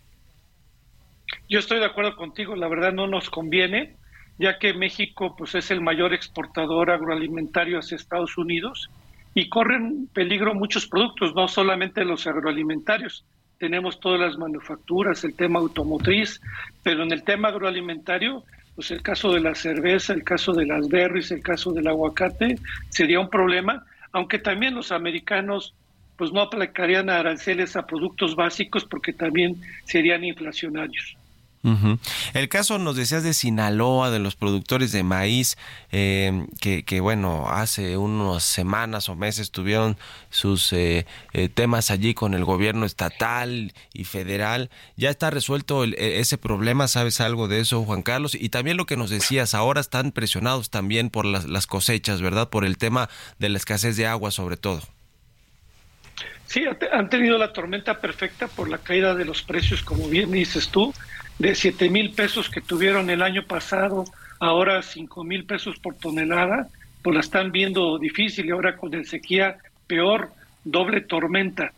Yo 1.48 1.58
estoy 1.58 1.78
de 1.80 1.86
acuerdo 1.86 2.16
contigo, 2.16 2.54
la 2.56 2.68
verdad 2.68 2.92
no 2.92 3.06
nos 3.06 3.30
conviene, 3.30 3.96
ya 4.38 4.58
que 4.58 4.74
México 4.74 5.34
pues 5.36 5.54
es 5.54 5.70
el 5.70 5.80
mayor 5.80 6.12
exportador 6.14 6.90
agroalimentario 6.90 7.78
hacia 7.78 7.96
Estados 7.96 8.38
Unidos 8.38 8.90
y 9.36 9.50
corren 9.50 10.08
peligro 10.14 10.54
muchos 10.54 10.86
productos, 10.86 11.34
no 11.34 11.46
solamente 11.46 12.06
los 12.06 12.26
agroalimentarios. 12.26 13.22
Tenemos 13.58 14.00
todas 14.00 14.18
las 14.18 14.38
manufacturas, 14.38 15.24
el 15.24 15.34
tema 15.34 15.58
automotriz, 15.58 16.40
pero 16.82 17.02
en 17.02 17.12
el 17.12 17.22
tema 17.22 17.48
agroalimentario, 17.48 18.44
pues 18.74 18.90
el 18.92 19.02
caso 19.02 19.30
de 19.34 19.40
la 19.40 19.54
cerveza, 19.54 20.14
el 20.14 20.24
caso 20.24 20.54
de 20.54 20.64
las 20.64 20.88
berries, 20.88 21.30
el 21.32 21.42
caso 21.42 21.70
del 21.72 21.86
aguacate, 21.86 22.58
sería 22.88 23.20
un 23.20 23.28
problema, 23.28 23.84
aunque 24.10 24.38
también 24.38 24.74
los 24.74 24.90
americanos 24.90 25.74
pues 26.16 26.32
no 26.32 26.40
aplicarían 26.40 27.10
aranceles 27.10 27.76
a 27.76 27.84
productos 27.84 28.36
básicos 28.36 28.86
porque 28.86 29.12
también 29.12 29.60
serían 29.84 30.24
inflacionarios. 30.24 31.14
El 32.34 32.48
caso, 32.48 32.78
nos 32.78 32.94
decías, 32.96 33.22
de 33.24 33.34
Sinaloa, 33.34 34.10
de 34.10 34.18
los 34.20 34.36
productores 34.36 34.92
de 34.92 35.02
maíz, 35.02 35.56
eh, 35.90 36.46
que, 36.60 36.84
que, 36.84 37.00
bueno, 37.00 37.48
hace 37.48 37.96
unas 37.96 38.44
semanas 38.44 39.08
o 39.08 39.16
meses 39.16 39.50
tuvieron 39.50 39.96
sus 40.30 40.72
eh, 40.72 41.06
eh, 41.32 41.48
temas 41.48 41.90
allí 41.90 42.14
con 42.14 42.34
el 42.34 42.44
gobierno 42.44 42.86
estatal 42.86 43.72
y 43.92 44.04
federal. 44.04 44.70
¿Ya 44.96 45.10
está 45.10 45.30
resuelto 45.30 45.82
el- 45.82 45.94
e- 45.94 46.20
ese 46.20 46.38
problema? 46.38 46.86
¿Sabes 46.86 47.20
algo 47.20 47.48
de 47.48 47.60
eso, 47.60 47.82
Juan 47.84 48.02
Carlos? 48.02 48.36
Y 48.36 48.48
también 48.50 48.76
lo 48.76 48.86
que 48.86 48.96
nos 48.96 49.10
decías, 49.10 49.54
ahora 49.54 49.80
están 49.80 50.12
presionados 50.12 50.70
también 50.70 51.10
por 51.10 51.24
las, 51.24 51.46
las 51.46 51.66
cosechas, 51.66 52.22
¿verdad? 52.22 52.48
Por 52.48 52.64
el 52.64 52.78
tema 52.78 53.08
de 53.38 53.48
la 53.48 53.58
escasez 53.58 53.96
de 53.96 54.06
agua, 54.06 54.30
sobre 54.30 54.56
todo. 54.56 54.82
Sí, 56.46 56.62
han 56.92 57.10
tenido 57.10 57.38
la 57.38 57.52
tormenta 57.52 58.00
perfecta 58.00 58.46
por 58.46 58.68
la 58.68 58.78
caída 58.78 59.14
de 59.16 59.24
los 59.24 59.42
precios, 59.42 59.82
como 59.82 60.08
bien 60.08 60.30
dices 60.30 60.68
tú, 60.68 60.94
de 61.38 61.54
7 61.54 61.90
mil 61.90 62.12
pesos 62.12 62.48
que 62.48 62.60
tuvieron 62.60 63.10
el 63.10 63.22
año 63.22 63.44
pasado, 63.44 64.04
ahora 64.40 64.82
5 64.82 65.24
mil 65.24 65.44
pesos 65.44 65.78
por 65.78 65.94
tonelada, 65.96 66.68
pues 67.02 67.14
la 67.14 67.20
están 67.20 67.52
viendo 67.52 67.98
difícil 67.98 68.46
y 68.46 68.50
ahora 68.50 68.76
con 68.76 68.94
el 68.94 69.06
sequía 69.06 69.58
peor, 69.86 70.30
doble 70.64 71.00
tormenta. 71.02 71.72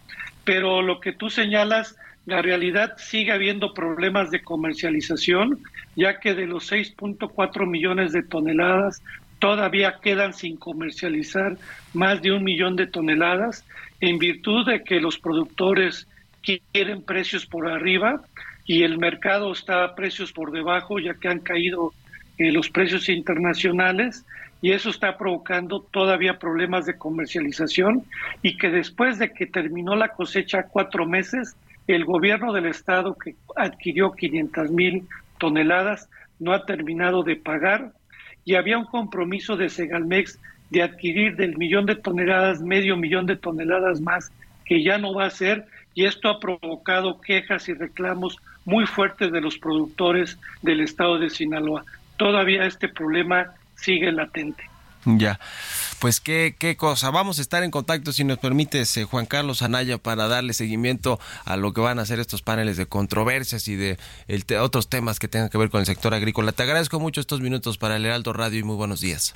Pero 0.45 0.81
lo 0.81 1.01
que 1.01 1.13
tú 1.13 1.29
señalas, 1.29 1.97
la 2.25 2.41
realidad 2.41 2.95
sigue 2.99 3.33
habiendo 3.33 3.75
problemas 3.75 4.31
de 4.31 4.43
comercialización, 4.43 5.61
ya 5.97 6.21
que 6.21 6.35
de 6.35 6.47
los 6.47 6.71
6.4 6.71 7.67
millones 7.67 8.13
de 8.13 8.23
toneladas 8.23 9.03
todavía 9.39 9.99
quedan 10.03 10.35
sin 10.35 10.57
comercializar 10.57 11.57
más 11.95 12.23
de 12.23 12.33
un 12.33 12.45
millón 12.45 12.77
de 12.77 12.87
toneladas 12.87 13.65
en 14.01 14.19
virtud 14.19 14.67
de 14.67 14.83
que 14.83 15.01
los 15.01 15.19
productores 15.19 16.07
quieren 16.43 17.03
precios 17.03 17.47
por 17.47 17.69
arriba 17.69 18.23
y 18.69 18.83
el 18.83 18.99
mercado 18.99 19.51
está 19.51 19.83
a 19.83 19.95
precios 19.95 20.31
por 20.31 20.53
debajo 20.53 21.01
ya 21.01 21.15
que 21.15 21.29
han 21.29 21.41
caído 21.41 21.95
eh, 22.37 22.53
los 22.53 22.69
precios 22.69 23.09
internacionales 23.09 24.27
y 24.61 24.73
eso 24.73 24.91
está 24.91 25.17
provocando 25.17 25.81
todavía 25.81 26.39
problemas 26.39 26.85
de 26.85 26.99
comercialización 26.99 28.05
y 28.43 28.59
que 28.59 28.69
después 28.69 29.19
de 29.19 29.33
que 29.33 29.47
terminó 29.47 29.97
la 29.97 30.09
cosecha 30.09 30.65
cuatro 30.65 31.07
meses, 31.07 31.57
el 31.87 32.05
gobierno 32.05 32.53
del 32.53 32.67
estado 32.67 33.17
que 33.17 33.37
adquirió 33.57 34.13
500 34.13 34.71
mil 34.71 35.09
toneladas 35.39 36.11
no 36.39 36.53
ha 36.53 36.67
terminado 36.67 37.23
de 37.23 37.37
pagar 37.37 37.93
y 38.45 38.57
había 38.57 38.77
un 38.77 38.85
compromiso 38.85 39.57
de 39.57 39.71
Segalmex 39.71 40.39
de 40.69 40.83
adquirir 40.83 41.37
del 41.37 41.57
millón 41.57 41.87
de 41.87 41.97
toneladas 41.97 42.61
medio 42.61 42.99
millón 42.99 43.25
de 43.25 43.37
toneladas 43.37 44.03
más 44.03 44.31
que 44.67 44.83
ya 44.83 44.99
no 44.99 45.15
va 45.15 45.25
a 45.25 45.31
ser 45.31 45.65
y 45.99 46.05
esto 46.05 46.29
ha 46.29 46.39
provocado 46.39 47.21
quejas 47.21 47.69
y 47.69 47.75
reclamos 47.75 48.37
muy 48.65 48.87
fuertes 48.87 49.33
de 49.33 49.41
los 49.41 49.59
productores 49.59 50.39
del 50.63 50.81
estado 50.81 51.19
de 51.19 51.29
Sinaloa. 51.29 51.85
Todavía 52.17 52.67
este 52.67 52.89
problema 52.89 53.55
sigue 53.75 54.13
latente. 54.13 54.63
Ya. 55.05 55.41
Pues 55.99 56.21
qué, 56.21 56.55
qué 56.57 56.77
cosa. 56.77 57.11
Vamos 57.11 57.41
a 57.41 57.43
estar 57.43 57.65
en 57.65 57.73
contacto, 57.73 58.13
si 58.13 58.23
nos 58.23 58.39
permites, 58.39 58.97
eh, 58.97 59.03
Juan 59.03 59.27
Carlos 59.27 59.61
Anaya, 59.61 59.99
para 59.99 60.29
darle 60.29 60.53
seguimiento 60.53 61.19
a 61.45 61.57
lo 61.57 61.75
que 61.75 61.81
van 61.81 61.99
a 61.99 62.03
hacer 62.03 62.21
estos 62.21 62.43
paneles 62.43 62.77
de 62.77 62.87
controversias 62.87 63.67
y 63.67 63.75
de 63.75 63.99
otros 64.61 64.89
temas 64.89 65.19
que 65.19 65.27
tengan 65.27 65.49
que 65.49 65.59
ver 65.59 65.69
con 65.69 65.81
el 65.81 65.87
sector 65.87 66.15
agrícola. 66.15 66.53
Te 66.53 66.63
agradezco 66.63 67.01
mucho 67.01 67.21
estos 67.21 67.41
minutos 67.41 67.77
para 67.77 67.97
el 67.97 68.07
Heraldo 68.07 68.33
Radio 68.33 68.61
y 68.61 68.63
muy 68.63 68.77
buenos 68.77 69.01
días. 69.01 69.35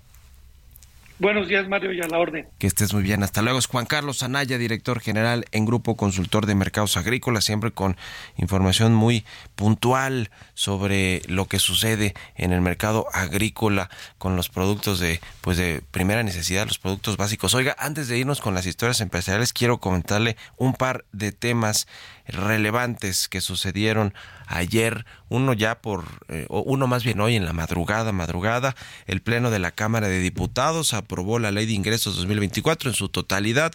Buenos 1.18 1.46
días, 1.46 1.68
Mario, 1.68 1.92
y 1.92 2.00
a 2.00 2.08
la 2.08 2.18
orden. 2.18 2.48
Que 2.58 2.66
estés 2.66 2.92
muy 2.94 3.02
bien. 3.02 3.22
Hasta 3.22 3.42
luego. 3.42 3.58
Es 3.58 3.66
Juan 3.66 3.86
Carlos 3.86 4.22
Anaya, 4.22 4.58
director 4.58 5.00
general 5.00 5.44
en 5.52 5.66
Grupo 5.66 5.96
Consultor 5.96 6.46
de 6.46 6.54
Mercados 6.54 6.96
Agrícolas, 6.96 7.44
siempre 7.44 7.70
con 7.70 7.96
información 8.36 8.94
muy 8.94 9.24
puntual 9.54 10.30
sobre 10.54 11.22
lo 11.28 11.46
que 11.46 11.58
sucede 11.58 12.14
en 12.34 12.52
el 12.52 12.60
mercado 12.60 13.06
agrícola 13.12 13.90
con 14.18 14.36
los 14.36 14.48
productos 14.48 14.98
de 14.98 15.20
pues 15.42 15.56
de 15.56 15.82
primera 15.90 16.22
necesidad, 16.22 16.66
los 16.66 16.78
productos 16.78 17.16
básicos. 17.16 17.54
Oiga, 17.54 17.76
antes 17.78 18.08
de 18.08 18.18
irnos 18.18 18.40
con 18.40 18.54
las 18.54 18.66
historias 18.66 19.00
empresariales, 19.00 19.52
quiero 19.52 19.78
comentarle 19.78 20.36
un 20.56 20.74
par 20.74 21.04
de 21.12 21.32
temas 21.32 21.86
relevantes 22.26 23.28
que 23.28 23.40
sucedieron 23.40 24.14
ayer, 24.46 25.04
uno 25.28 25.52
ya 25.52 25.80
por, 25.80 26.04
eh, 26.28 26.46
uno 26.48 26.86
más 26.86 27.04
bien 27.04 27.20
hoy 27.20 27.36
en 27.36 27.44
la 27.44 27.52
madrugada, 27.52 28.12
madrugada, 28.12 28.74
el 29.06 29.22
Pleno 29.22 29.50
de 29.50 29.58
la 29.58 29.70
Cámara 29.70 30.08
de 30.08 30.20
Diputados 30.20 30.94
aprobó 30.94 31.38
la 31.38 31.50
Ley 31.50 31.66
de 31.66 31.72
Ingresos 31.72 32.16
2024 32.16 32.90
en 32.90 32.94
su 32.94 33.08
totalidad, 33.08 33.72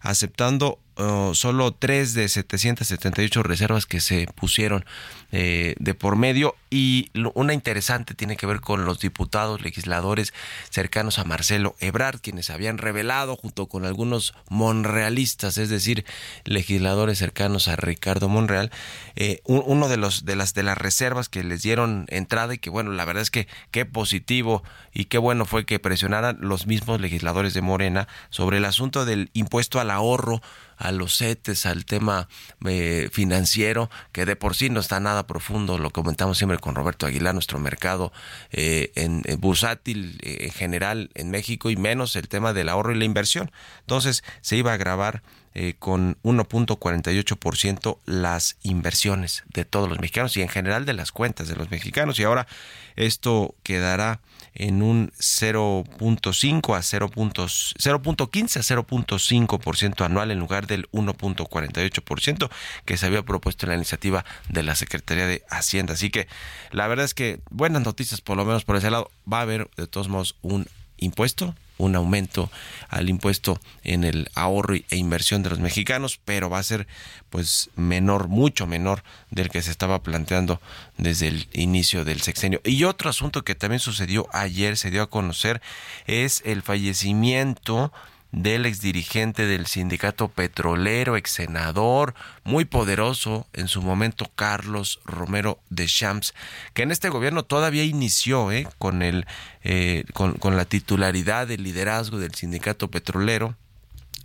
aceptando 0.00 0.78
uh, 0.98 1.34
solo 1.34 1.72
tres 1.72 2.14
de 2.14 2.28
778 2.28 3.42
reservas 3.42 3.86
que 3.86 4.00
se 4.00 4.26
pusieron 4.34 4.84
eh, 5.32 5.74
de 5.78 5.94
por 5.94 6.16
medio. 6.16 6.54
Y 6.70 7.10
una 7.34 7.54
interesante 7.54 8.14
tiene 8.14 8.36
que 8.36 8.46
ver 8.46 8.60
con 8.60 8.84
los 8.84 9.00
diputados 9.00 9.62
legisladores 9.62 10.34
cercanos 10.68 11.18
a 11.18 11.24
Marcelo 11.24 11.74
Ebrard, 11.80 12.20
quienes 12.20 12.50
habían 12.50 12.76
revelado 12.76 13.36
junto 13.36 13.66
con 13.68 13.86
algunos 13.86 14.34
monrealistas, 14.50 15.56
es 15.56 15.70
decir, 15.70 16.04
legisladores 16.44 17.18
cercanos 17.18 17.68
a 17.68 17.76
Ricardo 17.76 18.28
Monreal, 18.28 18.70
eh, 19.16 19.40
un- 19.44 19.62
uno 19.64 19.88
de 19.88 19.96
los 19.96 20.24
de 20.26 20.36
las 20.36 20.52
de 20.52 20.62
las 20.62 20.76
reservas 20.76 21.28
que 21.30 21.42
les 21.42 21.62
dieron 21.62 22.04
entrada 22.08 22.54
y 22.54 22.58
que 22.58 22.70
bueno, 22.70 22.90
la 22.90 23.04
verdad 23.06 23.22
es 23.22 23.30
que 23.30 23.48
qué 23.70 23.86
positivo 23.86 24.62
y 24.92 25.06
qué 25.06 25.16
bueno 25.18 25.46
fue 25.46 25.64
que 25.64 25.78
presionaran 25.78 26.36
los 26.40 26.66
mismos 26.66 27.00
legisladores 27.00 27.54
de 27.54 27.62
Morena 27.62 28.08
sobre 28.30 28.58
el 28.58 28.64
asunto 28.66 29.04
del 29.04 29.30
impuesto 29.32 29.80
al 29.80 29.90
ahorro 29.90 30.42
a 30.78 30.92
los 30.92 31.18
CETES, 31.18 31.66
al 31.66 31.84
tema 31.84 32.28
eh, 32.66 33.10
financiero, 33.12 33.90
que 34.12 34.24
de 34.24 34.36
por 34.36 34.54
sí 34.54 34.70
no 34.70 34.80
está 34.80 35.00
nada 35.00 35.26
profundo, 35.26 35.78
lo 35.78 35.90
comentamos 35.90 36.38
siempre 36.38 36.58
con 36.58 36.74
Roberto 36.74 37.06
Aguilar, 37.06 37.34
nuestro 37.34 37.58
mercado 37.58 38.12
eh, 38.52 38.92
en, 38.94 39.22
en 39.26 39.40
bursátil 39.40 40.18
eh, 40.22 40.38
en 40.46 40.52
general 40.52 41.10
en 41.14 41.30
México 41.30 41.70
y 41.70 41.76
menos 41.76 42.16
el 42.16 42.28
tema 42.28 42.52
del 42.52 42.68
ahorro 42.68 42.92
y 42.92 42.98
la 42.98 43.04
inversión. 43.04 43.50
Entonces 43.80 44.22
se 44.40 44.56
iba 44.56 44.72
a 44.72 44.76
grabar 44.76 45.22
eh, 45.60 45.74
con 45.76 46.16
1.48% 46.22 47.98
las 48.04 48.58
inversiones 48.62 49.42
de 49.48 49.64
todos 49.64 49.88
los 49.88 49.98
mexicanos 49.98 50.36
y 50.36 50.42
en 50.42 50.48
general 50.48 50.84
de 50.84 50.92
las 50.92 51.10
cuentas 51.10 51.48
de 51.48 51.56
los 51.56 51.68
mexicanos 51.70 52.20
y 52.20 52.22
ahora 52.22 52.46
esto 52.94 53.56
quedará 53.64 54.20
en 54.58 54.82
un 54.82 55.10
0.5 55.18 56.76
a 56.76 56.82
0. 56.82 57.10
0.15 57.14 58.56
a 58.56 58.62
0.5% 58.62 60.04
anual 60.04 60.30
en 60.30 60.38
lugar 60.38 60.66
del 60.66 60.90
1.48% 60.90 62.50
que 62.84 62.96
se 62.96 63.06
había 63.06 63.22
propuesto 63.22 63.66
en 63.66 63.70
la 63.70 63.76
iniciativa 63.76 64.24
de 64.48 64.62
la 64.62 64.74
Secretaría 64.74 65.26
de 65.26 65.42
Hacienda. 65.48 65.94
Así 65.94 66.10
que 66.10 66.28
la 66.70 66.86
verdad 66.86 67.04
es 67.04 67.14
que 67.14 67.40
buenas 67.50 67.82
noticias 67.82 68.20
por 68.20 68.36
lo 68.36 68.44
menos 68.44 68.64
por 68.64 68.76
ese 68.76 68.90
lado. 68.90 69.10
Va 69.30 69.38
a 69.38 69.42
haber 69.42 69.70
de 69.76 69.86
todos 69.86 70.08
modos 70.08 70.36
un 70.42 70.66
impuesto, 70.98 71.54
un 71.78 71.96
aumento 71.96 72.50
al 72.88 73.08
impuesto 73.08 73.60
en 73.84 74.04
el 74.04 74.30
ahorro 74.34 74.74
e 74.74 74.96
inversión 74.96 75.42
de 75.42 75.50
los 75.50 75.60
mexicanos, 75.60 76.20
pero 76.24 76.50
va 76.50 76.58
a 76.58 76.62
ser 76.62 76.86
pues 77.30 77.70
menor, 77.76 78.28
mucho 78.28 78.66
menor 78.66 79.04
del 79.30 79.48
que 79.48 79.62
se 79.62 79.70
estaba 79.70 80.02
planteando 80.02 80.60
desde 80.96 81.28
el 81.28 81.48
inicio 81.52 82.04
del 82.04 82.20
sexenio. 82.20 82.60
Y 82.64 82.84
otro 82.84 83.08
asunto 83.10 83.44
que 83.44 83.54
también 83.54 83.80
sucedió 83.80 84.28
ayer, 84.32 84.76
se 84.76 84.90
dio 84.90 85.02
a 85.02 85.10
conocer, 85.10 85.62
es 86.06 86.42
el 86.44 86.62
fallecimiento 86.62 87.92
del 88.32 88.66
exdirigente 88.66 89.46
del 89.46 89.66
sindicato 89.66 90.28
petrolero, 90.28 91.16
ex 91.16 91.30
senador, 91.30 92.14
muy 92.44 92.64
poderoso 92.64 93.46
en 93.54 93.68
su 93.68 93.80
momento, 93.82 94.30
Carlos 94.34 95.00
Romero 95.04 95.58
de 95.70 95.86
Champs, 95.86 96.34
que 96.74 96.82
en 96.82 96.90
este 96.90 97.08
gobierno 97.08 97.44
todavía 97.44 97.84
inició 97.84 98.52
¿eh? 98.52 98.68
con, 98.78 99.02
el, 99.02 99.26
eh, 99.64 100.04
con, 100.12 100.56
la 100.56 100.64
titularidad 100.66 101.46
del 101.46 101.62
liderazgo 101.62 102.18
del 102.18 102.34
sindicato 102.34 102.90
petrolero. 102.90 103.56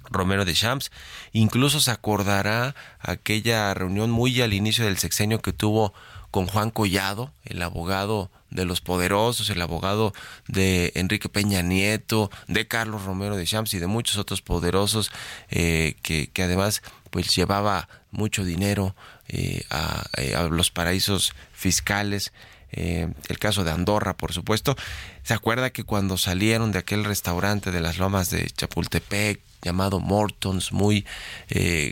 Romero 0.09 0.43
de 0.43 0.53
Champs. 0.53 0.91
Incluso 1.31 1.79
se 1.79 1.89
acordará 1.89 2.75
aquella 2.99 3.73
reunión 3.73 4.11
muy 4.11 4.41
al 4.41 4.53
inicio 4.53 4.85
del 4.85 4.97
sexenio 4.97 5.41
que 5.41 5.53
tuvo 5.53 5.93
con 6.33 6.47
Juan 6.47 6.71
Collado, 6.71 7.31
el 7.45 7.61
abogado 7.61 8.31
de 8.49 8.65
los 8.65 8.81
poderosos, 8.81 9.51
el 9.51 9.61
abogado 9.61 10.13
de 10.47 10.91
Enrique 10.95 11.29
Peña 11.29 11.61
Nieto, 11.61 12.31
de 12.47 12.67
Carlos 12.67 13.03
Romero 13.03 13.35
de 13.35 13.45
Champs 13.45 13.75
y 13.75 13.77
de 13.77 13.85
muchos 13.85 14.17
otros 14.17 14.41
poderosos 14.41 15.11
eh, 15.51 15.93
que, 16.01 16.31
además 16.43 16.81
pues 17.11 17.35
llevaba 17.35 17.87
mucho 18.09 18.43
dinero 18.43 18.95
eh, 19.27 19.63
a, 19.69 20.05
eh, 20.17 20.33
a, 20.33 20.45
los 20.45 20.71
paraísos 20.71 21.35
fiscales. 21.51 22.33
El 22.71 23.37
caso 23.37 23.63
de 23.63 23.69
Andorra, 23.69 24.17
por 24.17 24.33
supuesto. 24.33 24.75
¿Se 25.21 25.35
acuerda 25.35 25.69
que 25.69 25.83
cuando 25.83 26.17
salieron 26.17 26.71
de 26.71 26.79
aquel 26.79 27.05
restaurante 27.05 27.69
de 27.69 27.79
las 27.79 27.99
lomas 27.99 28.31
de 28.31 28.49
Chapultepec, 28.49 29.39
llamado 29.61 29.99
Mortons, 29.99 30.71
muy 30.71 31.05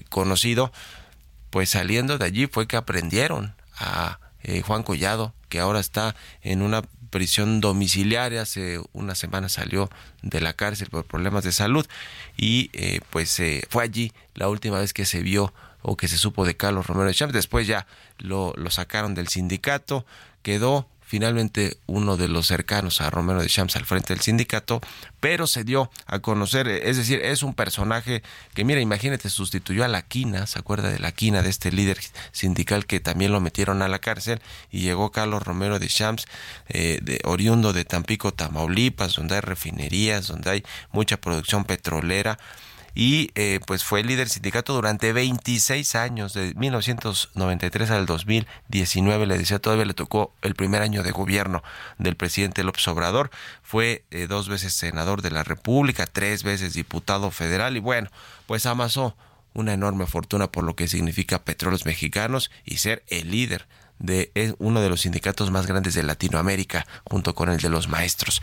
conocido, 0.09 0.71
pues 1.51 1.69
saliendo 1.69 2.17
de 2.17 2.25
allí 2.25 2.47
fue 2.47 2.65
que 2.65 2.77
aprendieron 2.77 3.53
a 3.77 4.17
eh, 4.43 4.61
Juan 4.61 4.83
Collado, 4.83 5.33
que 5.49 5.59
ahora 5.59 5.79
está 5.79 6.15
en 6.41 6.61
una 6.61 6.83
prisión 7.09 7.61
domiciliaria, 7.61 8.41
hace 8.41 8.81
una 8.93 9.15
semana 9.15 9.49
salió 9.49 9.89
de 10.23 10.41
la 10.41 10.53
cárcel 10.53 10.89
por 10.89 11.05
problemas 11.05 11.43
de 11.43 11.51
salud 11.51 11.85
y 12.37 12.69
eh, 12.73 13.01
pues 13.09 13.39
eh, 13.39 13.63
fue 13.69 13.83
allí 13.83 14.13
la 14.33 14.47
última 14.47 14.79
vez 14.79 14.93
que 14.93 15.05
se 15.05 15.21
vio 15.21 15.53
o 15.81 15.97
que 15.97 16.07
se 16.07 16.17
supo 16.17 16.45
de 16.45 16.55
Carlos 16.55 16.87
Romero 16.87 17.07
de 17.07 17.13
Champs, 17.13 17.33
después 17.33 17.67
ya 17.67 17.85
lo, 18.17 18.53
lo 18.55 18.69
sacaron 18.69 19.13
del 19.13 19.27
sindicato, 19.27 20.05
quedó 20.41 20.87
finalmente 21.11 21.77
uno 21.87 22.15
de 22.15 22.29
los 22.29 22.47
cercanos 22.47 23.01
a 23.01 23.09
Romero 23.09 23.41
de 23.41 23.49
Champs 23.49 23.75
al 23.75 23.83
frente 23.83 24.13
del 24.13 24.21
sindicato, 24.21 24.79
pero 25.19 25.45
se 25.45 25.65
dio 25.65 25.91
a 26.05 26.19
conocer, 26.19 26.69
es 26.69 26.95
decir, 26.95 27.19
es 27.21 27.43
un 27.43 27.53
personaje 27.53 28.23
que, 28.53 28.63
mira, 28.63 28.79
imagínate, 28.79 29.29
sustituyó 29.29 29.83
a 29.83 29.89
la 29.89 30.03
Quina, 30.03 30.47
¿se 30.47 30.57
acuerda 30.57 30.89
de 30.89 30.99
la 30.99 31.11
Quina, 31.11 31.41
de 31.41 31.49
este 31.49 31.69
líder 31.69 31.99
sindical 32.31 32.85
que 32.85 33.01
también 33.01 33.33
lo 33.33 33.41
metieron 33.41 33.81
a 33.81 33.89
la 33.89 33.99
cárcel? 33.99 34.39
Y 34.71 34.83
llegó 34.83 35.11
Carlos 35.11 35.43
Romero 35.43 35.79
de 35.79 35.89
Champs, 35.89 36.27
eh, 36.69 36.99
de, 37.01 37.19
oriundo 37.25 37.73
de 37.73 37.83
Tampico, 37.83 38.31
Tamaulipas, 38.33 39.15
donde 39.15 39.35
hay 39.35 39.41
refinerías, 39.41 40.27
donde 40.27 40.49
hay 40.49 40.63
mucha 40.93 41.17
producción 41.17 41.65
petrolera 41.65 42.39
y 42.93 43.31
eh, 43.35 43.59
pues 43.65 43.83
fue 43.83 44.03
líder 44.03 44.29
sindicato 44.29 44.73
durante 44.73 45.13
26 45.13 45.95
años, 45.95 46.33
de 46.33 46.53
1993 46.55 47.91
al 47.91 48.05
2019, 48.05 49.25
le 49.25 49.37
decía, 49.37 49.59
todavía 49.59 49.85
le 49.85 49.93
tocó 49.93 50.33
el 50.41 50.55
primer 50.55 50.81
año 50.81 51.03
de 51.03 51.11
gobierno 51.11 51.63
del 51.97 52.15
presidente 52.15 52.63
López 52.63 52.87
Obrador, 52.87 53.31
fue 53.63 54.05
eh, 54.11 54.27
dos 54.27 54.49
veces 54.49 54.73
senador 54.73 55.21
de 55.21 55.31
la 55.31 55.43
República, 55.43 56.05
tres 56.05 56.43
veces 56.43 56.73
diputado 56.73 57.31
federal 57.31 57.77
y 57.77 57.79
bueno, 57.79 58.09
pues 58.45 58.65
amasó 58.65 59.15
una 59.53 59.73
enorme 59.73 60.05
fortuna 60.05 60.51
por 60.51 60.63
lo 60.63 60.75
que 60.75 60.87
significa 60.87 61.43
Petróleos 61.43 61.85
Mexicanos 61.85 62.51
y 62.65 62.77
ser 62.77 63.03
el 63.07 63.31
líder 63.31 63.67
de 63.99 64.55
uno 64.57 64.81
de 64.81 64.89
los 64.89 65.01
sindicatos 65.01 65.51
más 65.51 65.67
grandes 65.67 65.93
de 65.93 66.03
Latinoamérica, 66.03 66.87
junto 67.03 67.35
con 67.35 67.49
el 67.49 67.59
de 67.59 67.69
los 67.69 67.87
maestros. 67.87 68.41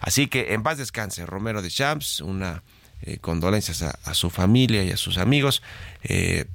Así 0.00 0.26
que 0.26 0.52
en 0.52 0.62
paz 0.62 0.78
descanse, 0.78 1.24
Romero 1.26 1.62
de 1.62 1.70
Champs, 1.70 2.20
una 2.20 2.64
eh, 3.02 3.18
condolencias 3.18 3.82
a, 3.82 3.98
a, 4.04 4.14
su 4.14 4.30
familia 4.30 4.82
y 4.82 4.90
a 4.90 4.96
sus 4.96 5.18
amigos. 5.18 5.62
Eh, 6.02 6.46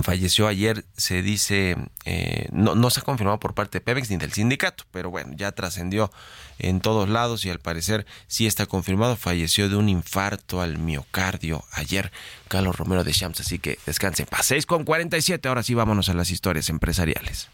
falleció 0.00 0.48
ayer, 0.48 0.84
se 0.96 1.22
dice, 1.22 1.76
eh, 2.04 2.48
no, 2.52 2.74
no 2.74 2.90
se 2.90 3.00
ha 3.00 3.02
confirmado 3.02 3.38
por 3.38 3.54
parte 3.54 3.78
de 3.78 3.84
Pemex 3.84 4.10
ni 4.10 4.16
del 4.16 4.32
sindicato, 4.32 4.84
pero 4.90 5.10
bueno, 5.10 5.32
ya 5.36 5.52
trascendió 5.52 6.10
en 6.58 6.80
todos 6.80 7.08
lados 7.08 7.44
y 7.44 7.50
al 7.50 7.58
parecer 7.58 8.06
sí 8.26 8.46
está 8.46 8.66
confirmado, 8.66 9.16
falleció 9.16 9.68
de 9.68 9.76
un 9.76 9.88
infarto 9.88 10.60
al 10.62 10.78
miocardio 10.78 11.64
ayer, 11.72 12.12
Carlos 12.48 12.76
Romero 12.76 13.04
de 13.04 13.12
Champs, 13.12 13.40
así 13.40 13.58
que 13.58 13.78
descansen. 13.86 14.26
Paséis 14.26 14.66
con 14.66 14.84
47, 14.84 15.48
ahora 15.48 15.62
sí 15.62 15.74
vámonos 15.74 16.08
a 16.08 16.14
las 16.14 16.30
historias 16.30 16.68
empresariales. 16.68 17.48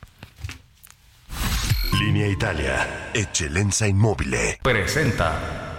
Línea 2.00 2.28
Italia, 2.28 3.10
Eccellenza 3.14 3.88
Inmobile. 3.88 4.58
Presenta. 4.62 5.77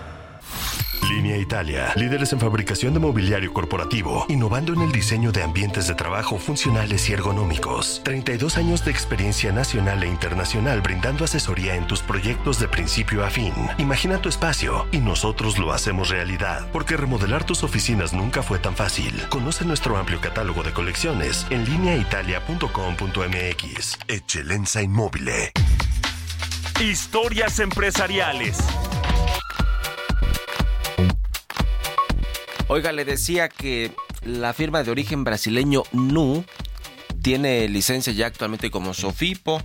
Línea 1.07 1.37
Italia, 1.37 1.93
líderes 1.95 2.33
en 2.33 2.39
fabricación 2.39 2.93
de 2.93 2.99
mobiliario 2.99 3.53
corporativo, 3.53 4.25
innovando 4.29 4.73
en 4.73 4.81
el 4.81 4.91
diseño 4.91 5.31
de 5.31 5.43
ambientes 5.43 5.87
de 5.87 5.93
trabajo 5.95 6.37
funcionales 6.37 7.09
y 7.09 7.13
ergonómicos. 7.13 8.01
32 8.03 8.57
años 8.57 8.83
de 8.85 8.91
experiencia 8.91 9.51
nacional 9.51 10.03
e 10.03 10.07
internacional 10.07 10.81
brindando 10.81 11.25
asesoría 11.25 11.75
en 11.75 11.87
tus 11.87 12.01
proyectos 12.01 12.59
de 12.59 12.67
principio 12.67 13.25
a 13.25 13.29
fin. 13.29 13.53
Imagina 13.77 14.21
tu 14.21 14.29
espacio 14.29 14.87
y 14.91 14.97
nosotros 14.97 15.59
lo 15.59 15.73
hacemos 15.73 16.09
realidad, 16.09 16.67
porque 16.71 16.97
remodelar 16.97 17.43
tus 17.43 17.63
oficinas 17.63 18.13
nunca 18.13 18.41
fue 18.41 18.57
tan 18.59 18.75
fácil. 18.75 19.13
Conoce 19.29 19.65
nuestro 19.65 19.97
amplio 19.97 20.21
catálogo 20.21 20.63
de 20.63 20.71
colecciones 20.71 21.45
en 21.49 21.65
lineaitalia.com.mx. 21.65 23.99
Excelenza 24.07 24.81
Inmóvil. 24.81 25.29
Historias 26.79 27.59
empresariales. 27.59 28.57
Oiga, 32.71 32.91
le 32.91 33.03
decía 33.03 33.49
que 33.49 33.91
la 34.23 34.53
firma 34.53 34.83
de 34.83 34.91
origen 34.91 35.23
brasileño 35.23 35.81
NU 35.91 36.45
tiene 37.23 37.67
licencia 37.67 38.13
ya 38.13 38.27
actualmente 38.27 38.69
como 38.69 38.93
Sofipo. 38.93 39.59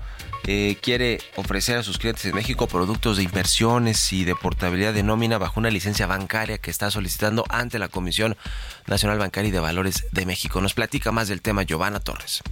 Eh, 0.47 0.79
quiere 0.81 1.21
ofrecer 1.37 1.77
a 1.77 1.83
sus 1.83 1.99
clientes 1.99 2.25
en 2.25 2.35
México 2.35 2.67
productos 2.67 3.19
de 3.19 3.25
inversiones 3.25 4.11
y 4.15 4.25
de 4.25 4.35
portabilidad 4.35 4.95
de 4.95 5.03
nómina 5.03 5.37
bajo 5.37 5.61
una 5.61 5.69
licencia 5.69 6.07
bancaria 6.07 6.57
que 6.57 6.71
está 6.71 6.91
solicitando 6.91 7.45
ante 7.51 7.79
la 7.79 7.89
Comisión 7.89 8.39
Nacional 8.87 9.19
Bancaria 9.19 9.51
y 9.51 9.53
de 9.53 9.61
Valores 9.61 10.07
de 10.11 10.25
México. 10.25 10.63
Nos 10.63 10.73
platica 10.73 11.13
más 11.13 11.29
del 11.29 11.43
tema 11.43 11.65
Giovanna 11.65 12.01
Torres. 12.01 12.43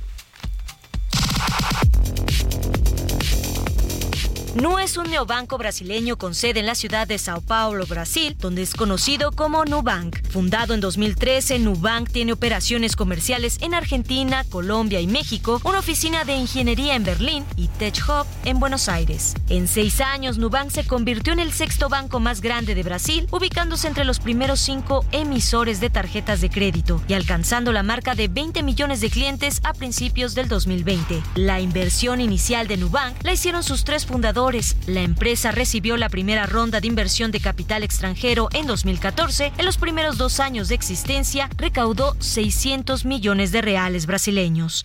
Nu 4.55 4.79
es 4.79 4.99
un 4.99 5.11
neobanco 5.11 5.57
brasileño 5.57 6.19
con 6.19 6.35
sede 6.35 6.61
en 6.61 6.67
la 6.67 6.75
ciudad 6.75 7.07
de 7.07 7.17
Sao 7.17 7.41
Paulo, 7.41 7.87
Brasil, 7.87 8.37
donde 8.39 8.61
es 8.61 8.75
conocido 8.75 9.33
como 9.33 9.65
Nubank. 9.65 10.19
Fundado 10.29 10.75
en 10.75 10.81
2013, 10.83 11.59
Nubank 11.59 12.11
tiene 12.11 12.35
operaciones 12.35 12.95
comerciales 12.95 13.57
en 13.63 13.73
Argentina, 13.73 14.45
Colombia 14.51 15.01
y 15.01 15.07
México, 15.07 15.59
una 15.65 15.79
oficina 15.79 16.25
de 16.25 16.37
ingeniería 16.37 16.97
en 16.97 17.05
Berlín 17.05 17.47
y 17.57 17.69
Tech 17.69 17.97
Hub 18.07 18.27
en 18.45 18.61
Buenos 18.61 18.91
Aires. 18.91 19.35
En 19.49 19.69
seis 19.69 20.03
años, 20.03 20.37
Nubank 20.37 20.69
se 20.69 20.87
convirtió 20.87 21.33
en 21.33 21.41
el 21.41 21.53
sexto 21.53 21.89
banco 21.89 22.21
más 22.21 22.43
grande 22.43 22.75
de 22.75 22.83
Brasil, 22.83 23.29
ubicándose 23.31 23.89
entre 23.89 24.05
los 24.05 24.21
primeros 24.21 24.61
cinco 24.61 25.07
emisores 25.13 25.81
de 25.81 25.89
tarjetas 25.89 26.43
de 26.43 26.51
crédito 26.51 27.01
y 27.09 27.15
alcanzando 27.15 27.73
la 27.73 27.83
marca 27.83 28.15
de 28.15 28.29
20 28.29 28.63
millones 28.63 29.01
de 29.01 29.09
clientes 29.09 29.63
a 29.65 29.73
principios 29.73 30.35
del 30.35 30.49
2020. 30.49 31.23
La 31.37 31.61
inversión 31.61 32.21
inicial 32.21 32.69
de 32.69 32.77
Nubank 32.77 33.17
la 33.23 33.33
hicieron 33.33 33.63
sus 33.63 33.85
tres 33.85 34.05
fundadores 34.05 34.42
la 34.87 35.03
empresa 35.03 35.53
recibió 35.53 35.97
la 35.97 36.09
primera 36.09 36.47
ronda 36.47 36.81
de 36.81 36.89
inversión 36.89 37.31
de 37.31 37.39
capital 37.39 37.85
extranjero 37.85 38.49
en 38.53 38.67
2014. 38.67 39.53
En 39.57 39.65
los 39.65 39.77
primeros 39.77 40.19
dos 40.19 40.41
años 40.41 40.69
de 40.69 40.75
existencia, 40.75 41.49
recaudó 41.57 42.17
600 42.19 43.05
millones 43.05 43.53
de 43.53 43.63
reales 43.63 44.07
brasileños. 44.07 44.85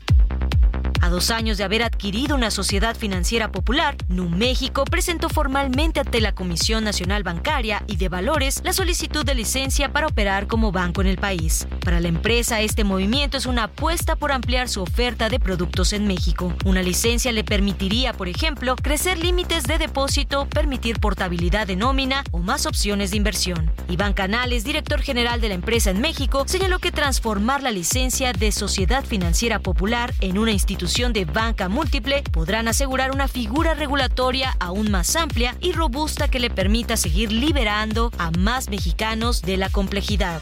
A 1.02 1.10
dos 1.10 1.30
años 1.32 1.58
de 1.58 1.64
haber 1.64 1.84
adquirido 1.84 2.36
una 2.36 2.52
sociedad 2.52 2.96
financiera 2.96 3.52
popular, 3.52 3.96
Nu 4.10 4.30
México 4.30 4.84
presentó 4.84 5.30
formalmente 5.30 6.00
ante 6.00 6.22
la 6.22 6.34
Comisión 6.34 6.84
Nacional 6.84 7.24
Bancaria 7.24 7.84
y 7.88 7.98
de 7.98 8.10
Valores 8.10 8.62
la 8.64 8.74
solicitud 8.74 9.24
de 9.24 9.36
licencia 9.36 9.92
para 9.94 10.08
operar 10.08 10.48
como 10.48 10.72
banco 10.72 11.02
en 11.02 11.08
el 11.08 11.18
país. 11.18 11.68
Para 11.84 12.00
la 12.00 12.08
empresa, 12.08 12.62
este 12.62 12.84
movimiento 12.84 13.38
es 13.38 13.46
una 13.46 13.66
apuesta 13.66 14.16
por 14.16 14.32
ampliar 14.32 14.70
su 14.70 14.82
oferta 14.82 15.30
de 15.30 15.40
productos 15.40 15.94
en 15.94 16.08
México. 16.08 16.54
Una 16.66 16.82
licencia 16.82 17.32
le 17.32 17.44
permitiría, 17.44 18.14
por 18.14 18.28
ejemplo, 18.28 18.76
crecer 18.76 19.20
límites 19.20 19.64
de 19.64 19.78
depósito, 19.78 20.48
permitir 20.50 21.00
portabilidad 21.00 21.68
de 21.68 21.76
nómina 21.76 22.24
o 22.32 22.40
más 22.40 22.66
opciones 22.66 23.12
de 23.12 23.18
inversión. 23.18 23.72
Iván 23.88 24.14
Canales, 24.14 24.64
director 24.64 25.02
general 25.02 25.42
de 25.42 25.50
la 25.50 25.56
empresa 25.56 25.92
en 25.92 26.02
México, 26.02 26.44
señaló 26.48 26.80
que 26.80 26.92
transformar 26.92 27.62
la 27.62 27.72
licencia 27.72 28.34
de 28.34 28.52
Sociedad 28.52 29.06
Financiera 29.06 29.60
Popular 29.60 30.14
en 30.22 30.38
una 30.38 30.52
institución 30.52 30.87
de 30.88 31.26
banca 31.26 31.68
múltiple 31.68 32.24
podrán 32.32 32.70
asegurar 32.70 33.12
una 33.12 33.28
figura 33.28 33.74
regulatoria 33.74 34.56
aún 34.58 34.90
más 34.90 35.18
amplia 35.18 35.54
y 35.60 35.74
robusta 35.74 36.30
que 36.30 36.40
le 36.40 36.50
permita 36.50 36.96
seguir 36.96 37.30
liberando 37.30 38.10
a 38.18 38.32
más 38.32 38.70
mexicanos 38.70 39.42
de 39.42 39.58
la 39.58 39.70
complejidad. 39.70 40.42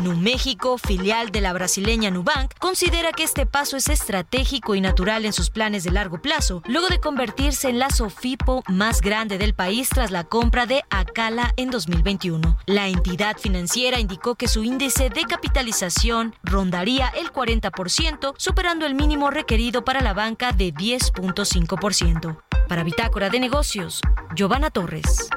Numéxico, 0.00 0.78
filial 0.78 1.30
de 1.30 1.40
la 1.40 1.52
brasileña 1.52 2.10
Nubank, 2.10 2.52
considera 2.58 3.12
que 3.12 3.24
este 3.24 3.46
paso 3.46 3.76
es 3.76 3.88
estratégico 3.88 4.74
y 4.74 4.80
natural 4.80 5.24
en 5.24 5.32
sus 5.32 5.50
planes 5.50 5.84
de 5.84 5.90
largo 5.90 6.20
plazo, 6.20 6.62
luego 6.66 6.88
de 6.88 7.00
convertirse 7.00 7.68
en 7.68 7.78
la 7.78 7.90
Sofipo 7.90 8.62
más 8.68 9.00
grande 9.00 9.38
del 9.38 9.54
país 9.54 9.88
tras 9.88 10.10
la 10.10 10.24
compra 10.24 10.66
de 10.66 10.82
Acala 10.90 11.52
en 11.56 11.70
2021. 11.70 12.58
La 12.66 12.88
entidad 12.88 13.36
financiera 13.36 14.00
indicó 14.00 14.34
que 14.34 14.48
su 14.48 14.64
índice 14.64 15.10
de 15.10 15.22
capitalización 15.24 16.34
rondaría 16.42 17.08
el 17.08 17.32
40%, 17.32 18.34
superando 18.36 18.86
el 18.86 18.94
mínimo 18.94 19.30
requerido 19.30 19.84
para 19.84 20.00
la 20.00 20.14
banca 20.14 20.52
de 20.52 20.72
10.5%. 20.72 22.38
Para 22.68 22.84
Bitácora 22.84 23.30
de 23.30 23.40
Negocios, 23.40 24.00
Giovanna 24.34 24.70
Torres. 24.70 25.30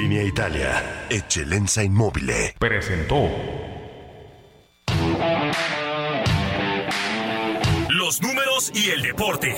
Línea 0.00 0.22
Italia. 0.22 1.06
Eccellenza 1.10 1.82
Inmobile. 1.82 2.54
Presentó. 2.60 3.28
Los 7.88 8.22
números 8.22 8.70
y 8.72 8.90
el 8.90 9.02
deporte. 9.02 9.56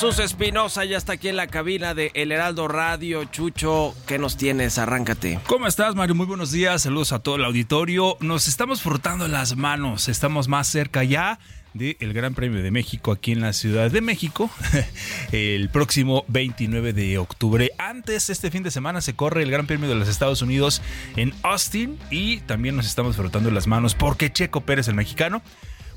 Jesús 0.00 0.20
Espinosa 0.20 0.84
ya 0.84 0.96
está 0.96 1.14
aquí 1.14 1.26
en 1.26 1.34
la 1.34 1.48
cabina 1.48 1.92
de 1.92 2.12
El 2.14 2.30
Heraldo 2.30 2.68
Radio. 2.68 3.24
Chucho, 3.24 3.96
¿qué 4.06 4.16
nos 4.16 4.36
tienes? 4.36 4.78
Arráncate. 4.78 5.40
¿Cómo 5.48 5.66
estás, 5.66 5.96
Mario? 5.96 6.14
Muy 6.14 6.26
buenos 6.26 6.52
días. 6.52 6.82
Saludos 6.82 7.10
a 7.10 7.18
todo 7.18 7.34
el 7.34 7.44
auditorio. 7.44 8.16
Nos 8.20 8.46
estamos 8.46 8.80
frotando 8.80 9.26
las 9.26 9.56
manos. 9.56 10.08
Estamos 10.08 10.46
más 10.46 10.68
cerca 10.68 11.02
ya 11.02 11.40
del 11.74 12.12
Gran 12.12 12.34
Premio 12.34 12.62
de 12.62 12.70
México 12.70 13.10
aquí 13.10 13.32
en 13.32 13.40
la 13.40 13.52
Ciudad 13.52 13.90
de 13.90 14.00
México 14.00 14.48
el 15.32 15.68
próximo 15.68 16.24
29 16.28 16.92
de 16.92 17.18
octubre. 17.18 17.72
Antes, 17.76 18.30
este 18.30 18.52
fin 18.52 18.62
de 18.62 18.70
semana 18.70 19.00
se 19.00 19.16
corre 19.16 19.42
el 19.42 19.50
Gran 19.50 19.66
Premio 19.66 19.88
de 19.88 19.96
los 19.96 20.08
Estados 20.08 20.42
Unidos 20.42 20.80
en 21.16 21.34
Austin 21.42 21.98
y 22.08 22.38
también 22.42 22.76
nos 22.76 22.86
estamos 22.86 23.16
frotando 23.16 23.50
las 23.50 23.66
manos 23.66 23.96
porque 23.96 24.32
Checo 24.32 24.60
Pérez, 24.60 24.86
el 24.86 24.94
mexicano, 24.94 25.42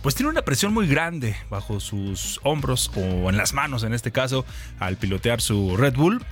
pues 0.01 0.15
tiene 0.15 0.29
una 0.29 0.41
presión 0.41 0.73
muy 0.73 0.87
grande 0.87 1.35
bajo 1.49 1.79
sus 1.79 2.39
hombros 2.43 2.91
o 2.95 3.29
en 3.29 3.37
las 3.37 3.53
manos 3.53 3.83
en 3.83 3.93
este 3.93 4.11
caso 4.11 4.45
al 4.79 4.97
pilotear 4.97 5.41
su 5.41 5.77
Red 5.77 5.95
Bull 5.95 6.23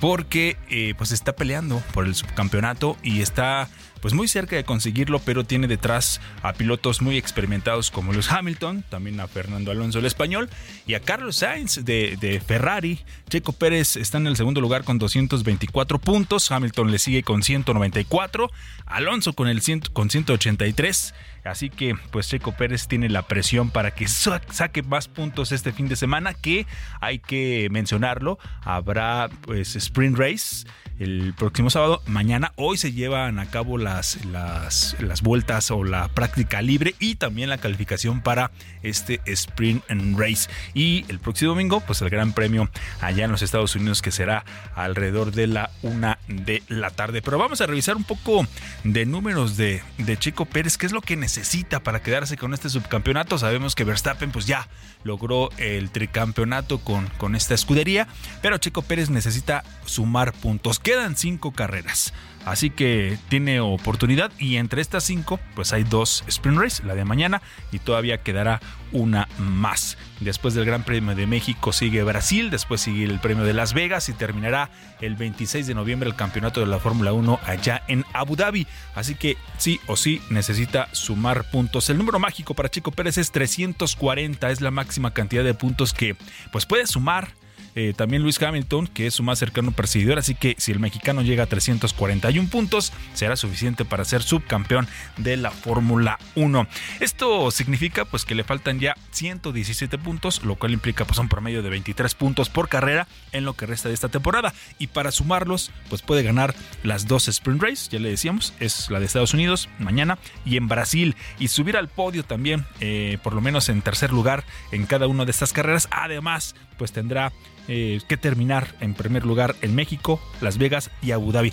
porque 0.00 0.56
eh, 0.70 0.94
pues 0.96 1.12
está 1.12 1.34
peleando 1.34 1.82
por 1.92 2.06
el 2.06 2.14
subcampeonato 2.14 2.96
y 3.02 3.20
está 3.20 3.68
pues 3.98 4.14
muy 4.14 4.28
cerca 4.28 4.56
de 4.56 4.64
conseguirlo 4.64 5.18
pero 5.20 5.44
tiene 5.44 5.66
detrás 5.66 6.20
a 6.42 6.52
pilotos 6.52 7.02
muy 7.02 7.16
experimentados 7.16 7.90
como 7.90 8.12
Lewis 8.12 8.30
Hamilton 8.30 8.84
también 8.88 9.20
a 9.20 9.28
Fernando 9.28 9.70
Alonso 9.70 9.98
el 9.98 10.06
español 10.06 10.48
y 10.86 10.94
a 10.94 11.00
Carlos 11.00 11.36
Sainz 11.36 11.84
de, 11.84 12.16
de 12.20 12.40
Ferrari 12.40 13.00
Checo 13.28 13.52
Pérez 13.52 13.96
está 13.96 14.18
en 14.18 14.26
el 14.26 14.36
segundo 14.36 14.60
lugar 14.60 14.84
con 14.84 14.98
224 14.98 15.98
puntos 15.98 16.50
Hamilton 16.50 16.90
le 16.90 16.98
sigue 16.98 17.22
con 17.22 17.42
194 17.42 18.50
Alonso 18.86 19.32
con 19.34 19.48
el 19.48 19.60
100, 19.60 19.80
con 19.92 20.10
183 20.10 21.14
Así 21.44 21.70
que 21.70 21.94
pues 22.10 22.28
Checo 22.28 22.52
Pérez 22.52 22.88
tiene 22.88 23.08
la 23.08 23.22
presión 23.22 23.70
para 23.70 23.92
que 23.92 24.06
sa- 24.06 24.42
saque 24.50 24.82
más 24.82 25.08
puntos 25.08 25.50
este 25.52 25.72
fin 25.72 25.88
de 25.88 25.96
semana 25.96 26.34
que 26.34 26.66
hay 27.00 27.20
que 27.20 27.68
mencionarlo. 27.70 28.38
Habrá 28.62 29.30
pues 29.42 29.74
sprint 29.76 30.18
race 30.18 30.66
el 30.98 31.34
próximo 31.36 31.70
sábado. 31.70 32.02
Mañana, 32.06 32.52
hoy 32.56 32.76
se 32.76 32.92
llevan 32.92 33.38
a 33.38 33.46
cabo 33.46 33.78
las, 33.78 34.24
las, 34.26 34.96
las 35.00 35.22
vueltas 35.22 35.70
o 35.70 35.84
la 35.84 36.08
práctica 36.08 36.62
libre 36.62 36.94
y 36.98 37.14
también 37.14 37.48
la 37.48 37.58
calificación 37.58 38.20
para 38.20 38.50
este 38.82 39.20
sprint 39.26 39.82
and 39.90 40.18
race. 40.18 40.48
Y 40.74 41.04
el 41.08 41.18
próximo 41.18 41.50
domingo 41.50 41.80
pues 41.80 42.02
el 42.02 42.10
gran 42.10 42.32
premio 42.32 42.68
allá 43.00 43.24
en 43.24 43.30
los 43.30 43.42
Estados 43.42 43.74
Unidos 43.76 44.02
que 44.02 44.10
será 44.10 44.44
alrededor 44.74 45.32
de 45.32 45.46
la 45.46 45.70
una 45.82 46.17
de 46.28 46.62
la 46.68 46.90
tarde. 46.90 47.22
Pero 47.22 47.38
vamos 47.38 47.60
a 47.60 47.66
revisar 47.66 47.96
un 47.96 48.04
poco 48.04 48.46
de 48.84 49.06
números 49.06 49.56
de, 49.56 49.82
de 49.98 50.16
Checo 50.16 50.44
Pérez, 50.44 50.76
qué 50.76 50.86
es 50.86 50.92
lo 50.92 51.00
que 51.00 51.16
necesita 51.16 51.80
para 51.80 52.02
quedarse 52.02 52.36
con 52.36 52.54
este 52.54 52.68
subcampeonato. 52.68 53.38
Sabemos 53.38 53.74
que 53.74 53.84
Verstappen 53.84 54.30
pues 54.30 54.46
ya 54.46 54.68
logró 55.02 55.50
el 55.56 55.90
tricampeonato 55.90 56.78
con, 56.78 57.06
con 57.18 57.34
esta 57.34 57.54
escudería, 57.54 58.08
pero 58.42 58.58
Checo 58.58 58.82
Pérez 58.82 59.10
necesita 59.10 59.64
sumar 59.84 60.32
puntos. 60.32 60.78
Quedan 60.78 61.16
cinco 61.16 61.52
carreras. 61.52 62.12
Así 62.48 62.70
que 62.70 63.18
tiene 63.28 63.60
oportunidad 63.60 64.32
y 64.38 64.56
entre 64.56 64.80
estas 64.80 65.04
cinco 65.04 65.38
pues 65.54 65.74
hay 65.74 65.84
dos 65.84 66.24
sprint 66.28 66.58
race, 66.58 66.82
la 66.82 66.94
de 66.94 67.04
mañana 67.04 67.42
y 67.72 67.78
todavía 67.78 68.22
quedará 68.22 68.62
una 68.90 69.28
más. 69.38 69.98
Después 70.20 70.54
del 70.54 70.64
Gran 70.64 70.82
Premio 70.82 71.14
de 71.14 71.26
México 71.26 71.74
sigue 71.74 72.02
Brasil, 72.04 72.48
después 72.48 72.80
sigue 72.80 73.04
el 73.04 73.20
Premio 73.20 73.44
de 73.44 73.52
Las 73.52 73.74
Vegas 73.74 74.08
y 74.08 74.14
terminará 74.14 74.70
el 75.02 75.14
26 75.14 75.66
de 75.66 75.74
noviembre 75.74 76.08
el 76.08 76.16
Campeonato 76.16 76.60
de 76.60 76.66
la 76.66 76.78
Fórmula 76.78 77.12
1 77.12 77.38
allá 77.44 77.82
en 77.86 78.06
Abu 78.14 78.34
Dhabi. 78.34 78.66
Así 78.94 79.14
que 79.14 79.36
sí 79.58 79.78
o 79.86 79.96
sí 79.96 80.22
necesita 80.30 80.88
sumar 80.92 81.50
puntos. 81.50 81.90
El 81.90 81.98
número 81.98 82.18
mágico 82.18 82.54
para 82.54 82.70
Chico 82.70 82.92
Pérez 82.92 83.18
es 83.18 83.30
340, 83.30 84.50
es 84.50 84.62
la 84.62 84.70
máxima 84.70 85.12
cantidad 85.12 85.44
de 85.44 85.52
puntos 85.52 85.92
que 85.92 86.16
pues 86.50 86.64
puede 86.64 86.86
sumar 86.86 87.28
eh, 87.74 87.94
también 87.96 88.22
Luis 88.22 88.40
Hamilton, 88.40 88.86
que 88.86 89.06
es 89.06 89.14
su 89.14 89.22
más 89.22 89.38
cercano 89.38 89.72
perseguidor, 89.72 90.18
así 90.18 90.34
que 90.34 90.54
si 90.58 90.72
el 90.72 90.80
mexicano 90.80 91.22
llega 91.22 91.44
a 91.44 91.46
341 91.46 92.48
puntos, 92.48 92.92
será 93.14 93.36
suficiente 93.36 93.84
para 93.84 94.04
ser 94.04 94.22
subcampeón 94.22 94.88
de 95.16 95.36
la 95.36 95.50
Fórmula 95.50 96.18
1. 96.34 96.66
Esto 97.00 97.50
significa 97.50 98.04
pues 98.04 98.24
que 98.24 98.34
le 98.34 98.44
faltan 98.44 98.80
ya 98.80 98.96
117 99.10 99.98
puntos, 99.98 100.42
lo 100.44 100.56
cual 100.56 100.72
implica 100.72 101.04
pues 101.04 101.18
un 101.18 101.28
promedio 101.28 101.62
de 101.62 101.70
23 101.70 102.14
puntos 102.14 102.48
por 102.48 102.68
carrera 102.68 103.06
en 103.32 103.44
lo 103.44 103.54
que 103.54 103.66
resta 103.66 103.88
de 103.88 103.94
esta 103.94 104.08
temporada 104.08 104.52
y 104.78 104.88
para 104.88 105.10
sumarlos 105.10 105.70
pues 105.88 106.02
puede 106.02 106.22
ganar 106.22 106.54
las 106.82 107.06
dos 107.06 107.28
sprint 107.28 107.62
race, 107.62 107.90
ya 107.90 107.98
le 107.98 108.10
decíamos, 108.10 108.54
es 108.60 108.90
la 108.90 109.00
de 109.00 109.06
Estados 109.06 109.34
Unidos 109.34 109.68
mañana 109.78 110.18
y 110.44 110.56
en 110.56 110.68
Brasil 110.68 111.16
y 111.38 111.48
subir 111.48 111.76
al 111.76 111.88
podio 111.88 112.24
también, 112.24 112.66
eh, 112.80 113.18
por 113.22 113.34
lo 113.34 113.40
menos 113.40 113.68
en 113.68 113.82
tercer 113.82 114.12
lugar 114.12 114.44
en 114.72 114.86
cada 114.86 115.06
una 115.06 115.24
de 115.24 115.30
estas 115.30 115.52
carreras. 115.52 115.88
Además, 115.90 116.54
pues 116.78 116.92
tendrá 116.92 117.32
eh, 117.66 118.00
que 118.08 118.16
terminar 118.16 118.74
en 118.80 118.94
primer 118.94 119.26
lugar 119.26 119.56
en 119.60 119.74
México, 119.74 120.20
Las 120.40 120.56
Vegas 120.56 120.90
y 121.02 121.10
Abu 121.10 121.32
Dhabi. 121.32 121.52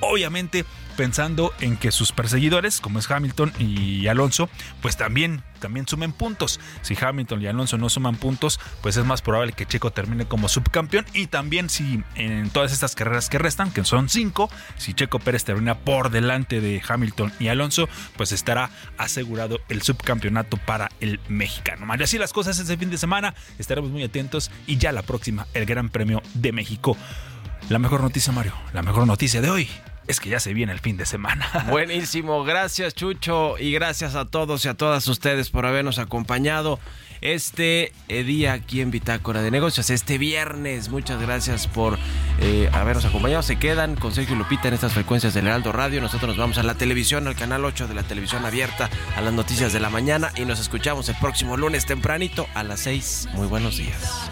Obviamente 0.00 0.64
pensando 0.98 1.54
en 1.60 1.76
que 1.76 1.92
sus 1.92 2.10
perseguidores, 2.10 2.80
como 2.80 2.98
es 2.98 3.08
Hamilton 3.08 3.52
y 3.60 4.08
Alonso, 4.08 4.50
pues 4.82 4.96
también, 4.96 5.44
también 5.60 5.86
sumen 5.86 6.10
puntos. 6.10 6.58
Si 6.82 6.96
Hamilton 7.00 7.40
y 7.40 7.46
Alonso 7.46 7.78
no 7.78 7.88
suman 7.88 8.16
puntos, 8.16 8.58
pues 8.82 8.96
es 8.96 9.04
más 9.04 9.22
probable 9.22 9.52
que 9.52 9.64
Checo 9.64 9.92
termine 9.92 10.26
como 10.26 10.48
subcampeón. 10.48 11.06
Y 11.14 11.28
también 11.28 11.70
si 11.70 12.02
en 12.16 12.50
todas 12.50 12.72
estas 12.72 12.96
carreras 12.96 13.28
que 13.28 13.38
restan, 13.38 13.70
que 13.70 13.84
son 13.84 14.08
cinco, 14.08 14.50
si 14.76 14.92
Checo 14.92 15.20
Pérez 15.20 15.44
termina 15.44 15.78
por 15.78 16.10
delante 16.10 16.60
de 16.60 16.82
Hamilton 16.86 17.32
y 17.38 17.46
Alonso, 17.46 17.88
pues 18.16 18.32
estará 18.32 18.70
asegurado 18.96 19.60
el 19.68 19.82
subcampeonato 19.82 20.56
para 20.56 20.90
el 20.98 21.20
mexicano. 21.28 21.86
Mario, 21.86 22.06
así 22.06 22.18
las 22.18 22.32
cosas 22.32 22.58
este 22.58 22.76
fin 22.76 22.90
de 22.90 22.98
semana, 22.98 23.36
estaremos 23.60 23.92
muy 23.92 24.02
atentos 24.02 24.50
y 24.66 24.78
ya 24.78 24.90
la 24.90 25.02
próxima, 25.02 25.46
el 25.54 25.64
Gran 25.64 25.90
Premio 25.90 26.22
de 26.34 26.50
México. 26.50 26.96
La 27.68 27.78
mejor 27.78 28.02
noticia, 28.02 28.32
Mario, 28.32 28.54
la 28.72 28.82
mejor 28.82 29.06
noticia 29.06 29.40
de 29.40 29.50
hoy 29.50 29.70
es 30.08 30.20
que 30.20 30.30
ya 30.30 30.40
se 30.40 30.54
viene 30.54 30.72
el 30.72 30.80
fin 30.80 30.96
de 30.96 31.06
semana. 31.06 31.46
Buenísimo, 31.68 32.42
gracias 32.42 32.94
Chucho 32.94 33.58
y 33.58 33.72
gracias 33.72 34.14
a 34.14 34.24
todos 34.24 34.64
y 34.64 34.68
a 34.68 34.74
todas 34.74 35.06
ustedes 35.06 35.50
por 35.50 35.66
habernos 35.66 35.98
acompañado 35.98 36.80
este 37.20 37.92
eh, 38.08 38.22
día 38.22 38.52
aquí 38.52 38.80
en 38.80 38.90
Bitácora 38.90 39.42
de 39.42 39.50
Negocios, 39.50 39.90
este 39.90 40.18
viernes. 40.18 40.88
Muchas 40.88 41.20
gracias 41.20 41.66
por 41.66 41.98
eh, 42.40 42.68
habernos 42.72 43.04
acompañado. 43.04 43.42
Se 43.42 43.58
quedan 43.58 43.96
con 43.96 44.14
Sergio 44.14 44.36
Lupita 44.36 44.68
en 44.68 44.74
estas 44.74 44.92
frecuencias 44.92 45.34
del 45.34 45.46
Heraldo 45.46 45.72
Radio. 45.72 46.00
Nosotros 46.00 46.28
nos 46.30 46.38
vamos 46.38 46.58
a 46.58 46.62
la 46.62 46.74
televisión, 46.74 47.26
al 47.26 47.36
canal 47.36 47.64
8 47.64 47.88
de 47.88 47.94
la 47.94 48.02
televisión 48.02 48.44
abierta, 48.44 48.88
a 49.16 49.20
las 49.20 49.32
noticias 49.32 49.72
de 49.72 49.80
la 49.80 49.90
mañana 49.90 50.32
y 50.36 50.44
nos 50.44 50.60
escuchamos 50.60 51.08
el 51.08 51.16
próximo 51.16 51.56
lunes 51.56 51.86
tempranito 51.86 52.46
a 52.54 52.62
las 52.62 52.80
6. 52.80 53.28
Muy 53.34 53.46
buenos 53.46 53.76
días. 53.76 54.28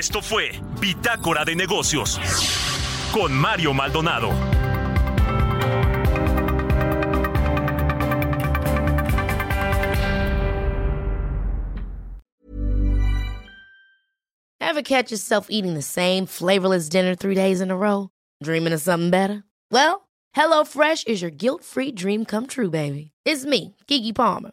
Esto 0.00 0.22
fue 0.22 0.52
Bitácora 0.80 1.44
de 1.44 1.54
Negocios 1.54 2.18
con 3.12 3.34
Mario 3.34 3.74
Maldonado. 3.74 4.30
Ever 14.58 14.80
catch 14.80 15.10
yourself 15.10 15.48
eating 15.50 15.74
the 15.74 15.82
same 15.82 16.24
flavorless 16.24 16.88
dinner 16.88 17.14
three 17.14 17.34
days 17.34 17.60
in 17.60 17.70
a 17.70 17.76
row? 17.76 18.08
Dreaming 18.42 18.72
of 18.72 18.80
something 18.80 19.10
better? 19.10 19.44
Well, 19.70 20.08
HelloFresh 20.34 21.08
is 21.08 21.20
your 21.20 21.30
guilt-free 21.30 21.92
dream 21.92 22.24
come 22.24 22.46
true, 22.46 22.70
baby. 22.70 23.10
It's 23.26 23.44
me, 23.44 23.76
Kiki 23.86 24.14
Palmer. 24.14 24.52